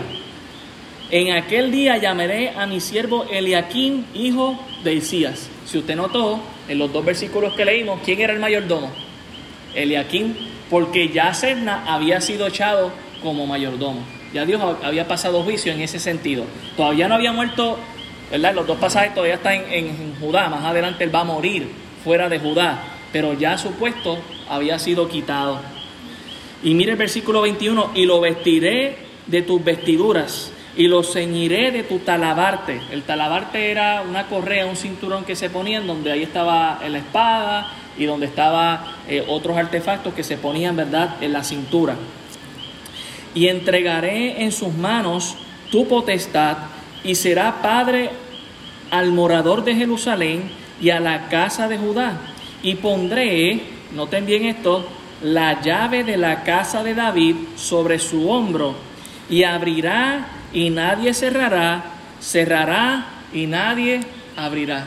En 1.11 1.33
aquel 1.33 1.71
día 1.71 1.97
llamaré 1.97 2.51
a 2.51 2.65
mi 2.67 2.79
siervo 2.79 3.25
Eliaquín, 3.29 4.05
hijo 4.13 4.57
de 4.85 4.93
Isías. 4.93 5.49
Si 5.65 5.77
usted 5.77 5.97
notó, 5.97 6.39
en 6.69 6.79
los 6.79 6.93
dos 6.93 7.03
versículos 7.03 7.53
que 7.53 7.65
leímos, 7.65 7.99
¿quién 8.05 8.21
era 8.21 8.31
el 8.31 8.39
mayordomo? 8.39 8.91
Eliaquín, 9.75 10.37
porque 10.69 11.09
ya 11.09 11.33
Serna 11.33 11.83
había 11.85 12.21
sido 12.21 12.47
echado 12.47 12.91
como 13.21 13.45
mayordomo. 13.45 14.01
Ya 14.33 14.45
Dios 14.45 14.61
había 14.83 15.05
pasado 15.05 15.43
juicio 15.43 15.73
en 15.73 15.81
ese 15.81 15.99
sentido. 15.99 16.45
Todavía 16.77 17.09
no 17.09 17.15
había 17.15 17.33
muerto, 17.33 17.77
¿verdad? 18.31 18.53
Los 18.53 18.67
dos 18.67 18.77
pasajes 18.77 19.13
todavía 19.13 19.35
están 19.35 19.53
en, 19.53 19.87
en 19.87 20.15
Judá. 20.19 20.49
Más 20.49 20.63
adelante 20.63 21.03
él 21.03 21.13
va 21.13 21.21
a 21.21 21.25
morir 21.25 21.69
fuera 22.03 22.29
de 22.29 22.39
Judá. 22.39 22.83
Pero 23.11 23.33
ya 23.33 23.57
su 23.57 23.71
puesto 23.73 24.19
había 24.49 24.77
sido 24.79 25.07
quitado. 25.07 25.59
Y 26.63 26.73
mire 26.73 26.91
el 26.91 26.97
versículo 26.97 27.41
21, 27.41 27.91
y 27.95 28.05
lo 28.05 28.19
vestiré 28.19 28.97
de 29.27 29.41
tus 29.41 29.63
vestiduras 29.63 30.51
y 30.75 30.87
lo 30.87 31.03
ceñiré 31.03 31.71
de 31.71 31.83
tu 31.83 31.99
talabarte. 31.99 32.79
El 32.91 33.03
talabarte 33.03 33.71
era 33.71 34.01
una 34.01 34.27
correa, 34.27 34.65
un 34.65 34.75
cinturón 34.75 35.25
que 35.25 35.35
se 35.35 35.49
ponían 35.49 35.87
donde 35.87 36.11
ahí 36.11 36.23
estaba 36.23 36.79
la 36.87 36.97
espada 36.97 37.73
y 37.97 38.05
donde 38.05 38.27
estaban 38.27 38.79
eh, 39.07 39.25
otros 39.27 39.57
artefactos 39.57 40.13
que 40.13 40.23
se 40.23 40.37
ponían, 40.37 40.75
¿verdad?, 40.75 41.17
en 41.21 41.33
la 41.33 41.43
cintura. 41.43 41.95
Y 43.33 43.47
entregaré 43.47 44.43
en 44.43 44.51
sus 44.51 44.73
manos 44.73 45.35
tu 45.69 45.87
potestad 45.87 46.57
y 47.03 47.15
será 47.15 47.61
padre 47.61 48.09
al 48.91 49.11
morador 49.11 49.63
de 49.63 49.75
Jerusalén 49.75 50.51
y 50.81 50.89
a 50.89 50.99
la 50.99 51.27
casa 51.29 51.67
de 51.67 51.77
Judá. 51.77 52.19
Y 52.63 52.75
pondré 52.75 53.61
noten 53.95 54.25
bien 54.25 54.45
esto, 54.45 54.87
la 55.23 55.61
llave 55.61 56.03
de 56.03 56.17
la 56.17 56.43
casa 56.43 56.83
de 56.83 56.93
David 56.93 57.35
sobre 57.55 57.99
su 57.99 58.29
hombro, 58.29 58.75
y 59.29 59.43
abrirá 59.43 60.27
y 60.53 60.69
nadie 60.69 61.13
cerrará, 61.13 61.83
cerrará 62.19 63.05
y 63.33 63.45
nadie 63.45 64.01
abrirá. 64.35 64.85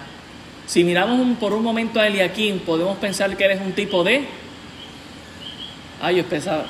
Si 0.66 0.84
miramos 0.84 1.36
por 1.38 1.52
un 1.52 1.62
momento 1.62 2.00
a 2.00 2.06
Eliakim, 2.06 2.60
podemos 2.60 2.96
pensar 2.98 3.36
que 3.36 3.44
él 3.44 3.52
es 3.52 3.60
un 3.60 3.72
tipo 3.72 4.02
de... 4.02 4.24
Ay, 6.00 6.16
yo 6.16 6.24
pensaba, 6.24 6.64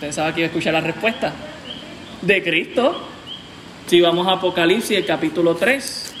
pensaba 0.00 0.32
que 0.32 0.40
iba 0.40 0.46
a 0.46 0.50
escuchar 0.50 0.72
la 0.72 0.80
respuesta. 0.80 1.32
De 2.22 2.42
Cristo. 2.42 3.10
Si 3.86 4.00
vamos 4.00 4.26
a 4.26 4.32
Apocalipsis, 4.32 4.96
el 4.96 5.04
capítulo 5.04 5.56
3. 5.56 6.14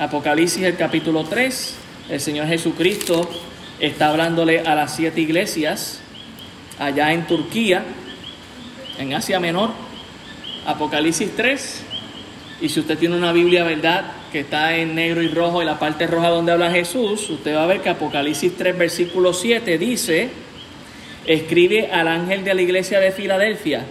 Apocalipsis, 0.00 0.62
el 0.62 0.74
capítulo 0.74 1.24
3. 1.24 1.76
El 2.08 2.18
Señor 2.18 2.46
Jesucristo 2.46 3.28
está 3.78 4.08
hablándole 4.08 4.60
a 4.60 4.74
las 4.74 4.96
siete 4.96 5.20
iglesias 5.20 6.00
allá 6.78 7.12
en 7.12 7.26
Turquía, 7.26 7.84
en 8.98 9.12
Asia 9.12 9.38
Menor, 9.38 9.68
Apocalipsis 10.64 11.36
3. 11.36 11.84
Y 12.62 12.70
si 12.70 12.80
usted 12.80 12.96
tiene 12.96 13.16
una 13.16 13.32
Biblia, 13.32 13.64
¿verdad? 13.64 14.10
Que 14.32 14.40
está 14.40 14.74
en 14.74 14.94
negro 14.94 15.20
y 15.20 15.28
rojo 15.28 15.60
y 15.60 15.66
la 15.66 15.78
parte 15.78 16.06
roja 16.06 16.28
donde 16.28 16.52
habla 16.52 16.70
Jesús, 16.70 17.28
usted 17.28 17.54
va 17.54 17.64
a 17.64 17.66
ver 17.66 17.82
que 17.82 17.90
Apocalipsis 17.90 18.56
3, 18.56 18.78
versículo 18.78 19.34
7 19.34 19.76
dice, 19.76 20.30
escribe 21.26 21.92
al 21.92 22.08
ángel 22.08 22.44
de 22.44 22.54
la 22.54 22.62
iglesia 22.62 22.98
de 22.98 23.12
Filadelfia, 23.12 23.84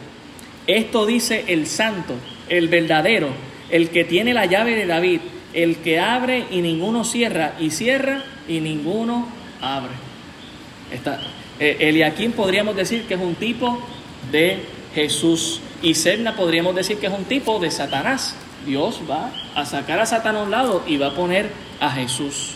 esto 0.66 1.06
dice 1.06 1.46
el 1.48 1.68
santo, 1.68 2.16
el 2.50 2.68
verdadero, 2.68 3.30
el 3.70 3.90
que 3.90 4.04
tiene 4.04 4.34
la 4.34 4.46
llave 4.46 4.76
de 4.76 4.86
David, 4.86 5.22
el 5.54 5.78
que 5.78 6.00
abre 6.00 6.46
y 6.52 6.62
ninguno 6.62 7.04
cierra, 7.04 7.56
y 7.60 7.72
cierra 7.72 8.24
y 8.48 8.60
ninguno 8.60 9.28
abre. 9.62 9.94
Está, 10.92 11.20
eh, 11.60 11.78
Eliakim 11.80 12.32
podríamos 12.32 12.76
decir 12.76 13.04
que 13.04 13.14
es 13.14 13.20
un 13.20 13.36
tipo 13.36 13.80
de 14.32 14.60
Jesús 14.94 15.62
y 15.82 15.96
Serna 15.96 16.36
podríamos 16.36 16.76
decir 16.76 16.98
que 16.98 17.08
es 17.08 17.14
un 17.14 17.26
tipo 17.26 17.60
de 17.60 17.72
Satanás. 17.72 18.36
Dios 18.66 19.02
va 19.10 19.32
a 19.56 19.66
sacar 19.66 20.00
a 20.00 20.06
Satanás 20.06 20.42
a 20.42 20.44
un 20.46 20.52
lado 20.52 20.84
y 20.86 20.98
va 20.98 21.08
a 21.08 21.16
poner 21.16 21.50
a 21.80 21.90
Jesús. 21.92 22.52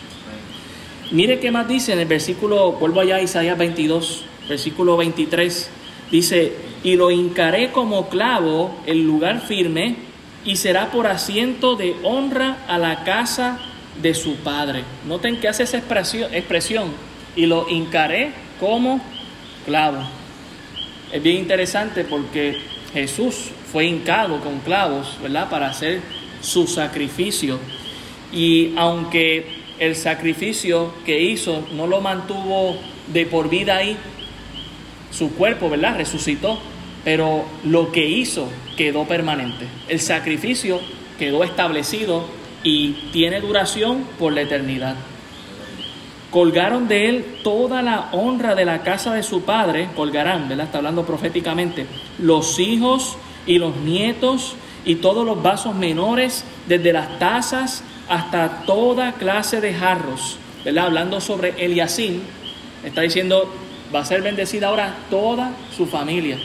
Mire 1.11 1.39
qué 1.39 1.51
más 1.51 1.67
dice 1.67 1.93
en 1.93 1.99
el 1.99 2.07
versículo, 2.07 2.73
vuelvo 2.73 3.01
allá 3.01 3.17
a 3.17 3.21
Isaías 3.21 3.57
22, 3.57 4.25
versículo 4.49 4.97
23, 4.97 5.69
dice, 6.11 6.53
y 6.85 6.97
lo 6.97 7.09
hincaré 7.09 7.71
como 7.71 8.09
clavo 8.09 8.79
el 8.85 9.01
lugar 9.01 9.41
firme 9.41 9.95
y 10.45 10.57
será 10.57 10.91
por 10.91 11.07
asiento 11.07 11.75
de 11.75 11.95
honra 12.03 12.59
a 12.67 12.77
la 12.77 13.03
casa 13.03 13.57
de 14.03 14.13
su 14.13 14.35
padre. 14.35 14.83
Noten 15.07 15.39
que 15.39 15.47
hace 15.47 15.63
esa 15.63 15.79
expresión, 15.79 16.31
expresión 16.31 16.91
y 17.35 17.47
lo 17.47 17.67
hincaré 17.67 18.33
como 18.59 19.01
clavo. 19.65 19.97
Es 21.11 21.23
bien 21.23 21.37
interesante 21.37 22.03
porque 22.03 22.59
Jesús 22.93 23.49
fue 23.71 23.85
hincado 23.85 24.39
con 24.41 24.59
clavos, 24.59 25.17
¿verdad? 25.23 25.49
Para 25.49 25.69
hacer 25.69 26.01
su 26.41 26.67
sacrificio. 26.67 27.57
Y 28.31 28.73
aunque 28.77 29.47
el 29.79 29.95
sacrificio 29.95 30.93
que 31.03 31.19
hizo 31.19 31.67
no 31.73 31.87
lo 31.87 31.99
mantuvo 31.99 32.77
de 33.07 33.25
por 33.25 33.49
vida 33.49 33.77
ahí, 33.77 33.97
su 35.09 35.33
cuerpo, 35.33 35.69
¿verdad? 35.69 35.97
Resucitó, 35.97 36.59
pero 37.05 37.45
lo 37.63 37.91
que 37.93 38.05
hizo 38.05 38.49
quedó 38.75 39.05
permanente. 39.05 39.67
El 39.87 40.01
sacrificio 40.01 40.81
quedó 41.17 41.45
establecido 41.45 42.25
y 42.63 42.93
tiene 43.13 43.39
duración 43.39 44.03
por 44.19 44.33
la 44.33 44.41
eternidad. 44.41 44.95
Colgaron 46.31 46.89
de 46.89 47.07
él 47.07 47.25
toda 47.43 47.81
la 47.81 48.09
honra 48.11 48.55
de 48.55 48.65
la 48.65 48.81
casa 48.81 49.13
de 49.13 49.23
su 49.23 49.43
padre, 49.43 49.87
colgarán, 49.95 50.49
¿verdad? 50.49 50.65
Está 50.65 50.79
hablando 50.79 51.05
proféticamente, 51.05 51.85
los 52.17 52.59
hijos 52.59 53.17
y 53.45 53.59
los 53.59 53.77
nietos 53.77 54.55
y 54.83 54.95
todos 54.95 55.25
los 55.25 55.41
vasos 55.41 55.75
menores, 55.75 56.43
desde 56.67 56.91
las 56.91 57.19
tazas 57.19 57.83
hasta 58.09 58.63
toda 58.65 59.13
clase 59.13 59.61
de 59.61 59.73
jarros, 59.73 60.37
¿verdad? 60.65 60.87
Hablando 60.87 61.21
sobre 61.21 61.53
Eliasim, 61.63 62.19
está 62.83 63.01
diciendo, 63.01 63.49
va 63.93 63.99
a 63.99 64.05
ser 64.05 64.23
bendecida 64.23 64.67
ahora 64.67 64.95
toda 65.09 65.53
su 65.77 65.85
familia. 65.85 66.37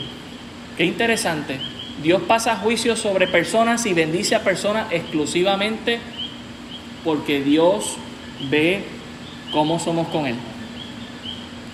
Qué 0.77 0.85
interesante. 0.85 1.59
Dios 2.01 2.21
pasa 2.27 2.55
juicio 2.55 2.95
sobre 2.95 3.27
personas 3.27 3.85
y 3.85 3.93
bendice 3.93 4.35
a 4.35 4.43
personas 4.43 4.87
exclusivamente 4.91 5.99
porque 7.03 7.41
Dios 7.41 7.97
ve 8.49 8.83
cómo 9.51 9.79
somos 9.79 10.07
con 10.07 10.25
Él. 10.25 10.35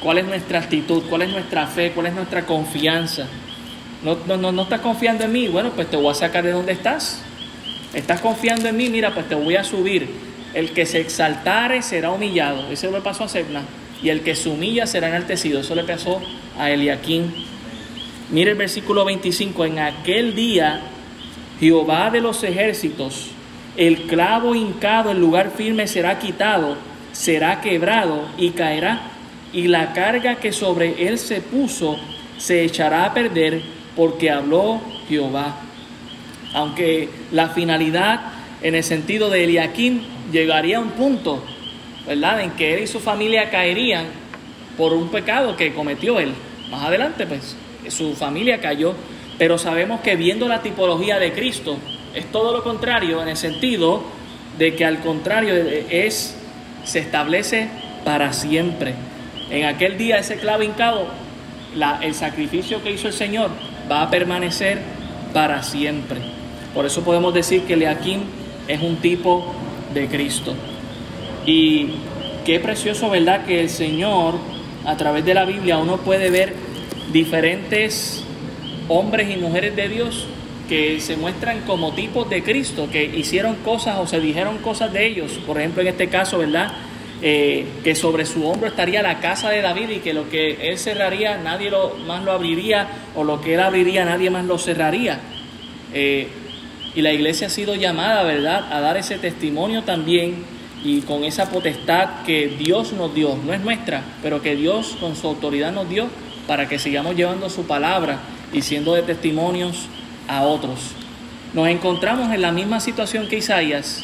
¿Cuál 0.02 0.20
es 0.20 0.26
nuestra 0.26 0.60
actitud? 0.60 1.04
¿Cuál 1.10 1.24
es 1.24 1.30
nuestra 1.30 1.68
fe? 1.68 1.92
¿Cuál 1.92 2.08
es 2.08 2.14
nuestra 2.14 2.46
confianza? 2.46 3.28
¿No, 4.04 4.18
no, 4.28 4.52
no, 4.52 4.62
estás 4.62 4.82
confiando 4.82 5.24
en 5.24 5.32
mí? 5.32 5.48
Bueno, 5.48 5.72
pues 5.72 5.90
te 5.90 5.98
voy 5.98 6.12
a 6.12 6.14
sacar 6.14 6.44
de 6.44 6.52
donde 6.52 6.72
estás. 6.72 7.22
¿Estás 7.94 8.22
confiando 8.22 8.68
en 8.68 8.78
mí? 8.78 8.90
Mira, 8.90 9.14
pues 9.14 9.28
te 9.28 9.36
voy 9.36 9.56
a 9.56 9.64
subir. 9.64 10.08
El 10.54 10.72
que 10.72 10.86
se 10.86 11.00
exaltare 11.00 11.82
será 11.82 12.12
humillado. 12.12 12.70
Eso 12.72 12.92
le 12.92 13.02
pasó 13.02 13.24
a 13.24 13.30
Sebna. 13.30 13.64
Y 14.02 14.10
el 14.10 14.22
que 14.22 14.36
se 14.36 14.50
humilla 14.50 14.86
será 14.86 15.08
enaltecido. 15.08 15.62
Eso 15.62 15.74
le 15.74 15.84
pasó 15.84 16.22
a 16.60 16.70
Eliaquín. 16.70 17.34
Mire 18.30 18.52
el 18.52 18.58
versículo 18.58 19.06
25. 19.06 19.66
En 19.66 19.80
aquel 19.80 20.36
día, 20.36 20.82
Jehová 21.62 22.10
de 22.10 22.20
los 22.20 22.44
ejércitos, 22.44 23.30
el 23.78 24.02
clavo 24.04 24.54
hincado 24.54 25.12
en 25.12 25.20
lugar 25.22 25.52
firme 25.56 25.88
será 25.88 26.20
quitado, 26.20 26.76
será 27.14 27.62
quebrado 27.62 28.28
y 28.38 28.50
caerá. 28.50 29.12
Y 29.54 29.68
la 29.68 29.94
carga 29.94 30.36
que 30.36 30.52
sobre 30.52 31.08
él 31.08 31.18
se 31.18 31.40
puso 31.40 31.98
se 32.38 32.64
echará 32.64 33.06
a 33.06 33.14
perder 33.14 33.62
porque 33.96 34.30
habló 34.30 34.82
Jehová. 35.08 35.56
Aunque 36.54 37.08
la 37.32 37.50
finalidad 37.50 38.20
en 38.62 38.76
el 38.76 38.84
sentido 38.84 39.30
de 39.30 39.46
Eliakim 39.46 40.02
llegaría 40.34 40.78
a 40.78 40.82
un 40.82 40.92
punto, 40.92 41.44
¿verdad?, 42.06 42.42
en 42.42 42.52
que 42.52 42.74
él 42.74 42.84
y 42.84 42.88
su 42.88 43.00
familia 43.00 43.50
caerían 43.50 44.06
por 44.78 44.92
un 44.92 45.08
pecado 45.10 45.56
que 45.56 45.74
cometió 45.74 46.20
él. 46.20 46.34
Más 46.70 46.84
adelante, 46.84 47.26
pues, 47.26 47.56
su 47.90 48.16
familia 48.16 48.60
cayó, 48.60 48.94
pero 49.38 49.58
sabemos 49.58 50.02
que 50.02 50.16
viendo 50.16 50.48
la 50.48 50.62
tipología 50.62 51.20
de 51.20 51.34
Cristo, 51.34 51.78
es 52.14 52.32
todo 52.32 52.52
lo 52.52 52.64
contrario 52.64 53.22
en 53.22 53.30
el 53.30 53.38
sentido 53.38 54.02
de 54.58 54.76
que 54.76 54.86
al 54.86 55.00
contrario 55.00 55.54
es 55.90 56.36
se 56.84 57.00
establece 57.00 57.68
para 58.04 58.34
siempre. 58.34 58.96
En 59.52 59.66
aquel 59.66 59.98
día 59.98 60.18
ese 60.18 60.38
clavo 60.38 60.64
hincado, 60.64 61.08
el 62.02 62.14
sacrificio 62.16 62.82
que 62.82 62.92
hizo 62.92 63.08
el 63.08 63.14
Señor 63.14 63.52
va 63.92 64.02
a 64.02 64.10
permanecer 64.10 64.80
para 65.34 65.62
siempre. 65.64 66.20
Por 66.74 66.86
eso 66.86 67.04
podemos 67.04 67.34
decir 67.34 67.64
que 67.64 67.76
Leaquín 67.76 68.24
es 68.68 68.82
un 68.82 68.98
tipo 68.98 69.54
de 69.94 70.08
Cristo. 70.08 70.54
Y 71.46 71.90
qué 72.46 72.60
precioso, 72.60 73.10
¿verdad? 73.10 73.46
Que 73.46 73.62
el 73.62 73.70
Señor, 73.70 74.36
a 74.86 74.98
través 74.98 75.26
de 75.26 75.34
la 75.34 75.46
Biblia, 75.46 75.78
uno 75.78 75.98
puede 75.98 76.30
ver 76.30 76.54
diferentes 77.12 78.24
hombres 78.88 79.34
y 79.34 79.38
mujeres 79.38 79.76
de 79.76 79.90
Dios 79.90 80.28
que 80.68 81.00
se 81.00 81.16
muestran 81.16 81.62
como 81.62 81.94
tipos 81.94 82.30
de 82.30 82.44
Cristo, 82.44 82.90
que 82.92 83.06
hicieron 83.06 83.56
cosas 83.58 84.00
o 84.00 84.08
se 84.08 84.20
dijeron 84.20 84.58
cosas 84.60 84.92
de 84.92 85.08
ellos. 85.08 85.40
Por 85.46 85.58
ejemplo, 85.60 85.82
en 85.82 85.88
este 85.88 86.08
caso, 86.08 86.38
¿verdad? 86.38 86.72
Eh, 87.22 87.66
que 87.84 87.96
sobre 87.96 88.26
su 88.26 88.48
hombro 88.48 88.68
estaría 88.68 89.02
la 89.02 89.20
casa 89.20 89.50
de 89.50 89.62
David 89.62 89.90
y 89.90 90.00
que 90.00 90.14
lo 90.14 90.30
que 90.30 90.70
él 90.70 90.78
cerraría 90.78 91.38
nadie 91.38 91.72
más 92.06 92.24
lo 92.24 92.32
abriría 92.32 92.88
o 93.16 93.24
lo 93.24 93.42
que 93.42 93.56
él 93.56 93.60
abriría 93.60 94.06
nadie 94.06 94.30
más 94.30 94.46
lo 94.46 94.58
cerraría. 94.58 95.20
Eh, 95.94 96.28
y 96.94 97.02
la 97.02 97.14
iglesia 97.14 97.48
ha 97.48 97.50
sido 97.50 97.76
llamada, 97.76 98.24
¿verdad?, 98.24 98.72
a 98.72 98.82
dar 98.82 98.98
ese 98.98 99.18
testimonio 99.18 99.84
también 99.84 100.36
y 100.84 101.02
con 101.02 101.24
esa 101.24 101.50
potestad 101.50 102.24
que 102.26 102.48
Dios 102.48 102.94
nos 102.94 103.14
dio, 103.16 103.38
no 103.46 103.54
es 103.54 103.62
nuestra, 103.62 104.04
pero 104.22 104.42
que 104.42 104.56
Dios 104.56 104.96
con 105.00 105.16
su 105.16 105.28
autoridad 105.28 105.72
nos 105.72 105.90
dio 105.90 106.08
para 106.48 106.68
que 106.68 106.80
sigamos 106.80 107.16
llevando 107.16 107.50
su 107.50 107.68
palabra 107.68 108.20
y 108.54 108.62
siendo 108.62 108.94
de 108.94 109.04
testimonios 109.04 109.88
a 110.28 110.44
otros. 110.44 110.92
Nos 111.54 111.68
encontramos 111.68 112.34
en 112.34 112.42
la 112.42 112.52
misma 112.52 112.80
situación 112.80 113.28
que 113.28 113.38
Isaías, 113.38 114.04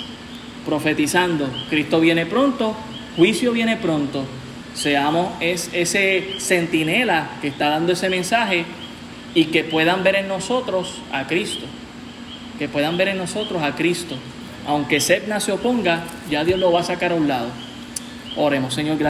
profetizando, 0.66 1.50
Cristo 1.70 2.00
viene 2.00 2.26
pronto, 2.26 2.76
Juicio 3.16 3.52
viene 3.52 3.78
pronto. 3.78 4.26
Seamos 4.74 5.34
es 5.40 5.70
ese 5.74 6.36
centinela 6.40 7.30
que 7.42 7.48
está 7.50 7.70
dando 7.70 7.94
ese 7.94 8.10
mensaje 8.10 8.66
y 9.36 9.46
que 9.46 9.64
puedan 9.64 10.04
ver 10.04 10.16
en 10.16 10.28
nosotros 10.28 11.00
a 11.12 11.28
Cristo. 11.28 11.66
Que 12.58 12.68
puedan 12.68 12.98
ver 12.98 13.10
en 13.10 13.18
nosotros 13.18 13.62
a 13.62 13.76
Cristo. 13.76 14.16
Aunque 14.66 15.00
Sepna 15.00 15.40
se 15.40 15.52
oponga, 15.52 16.04
ya 16.30 16.44
Dios 16.44 16.60
lo 16.60 16.72
va 16.72 16.80
a 16.80 16.84
sacar 16.84 17.12
a 17.12 17.16
un 17.16 17.28
lado. 17.28 17.50
Oremos, 18.36 18.74
Señor. 18.74 18.98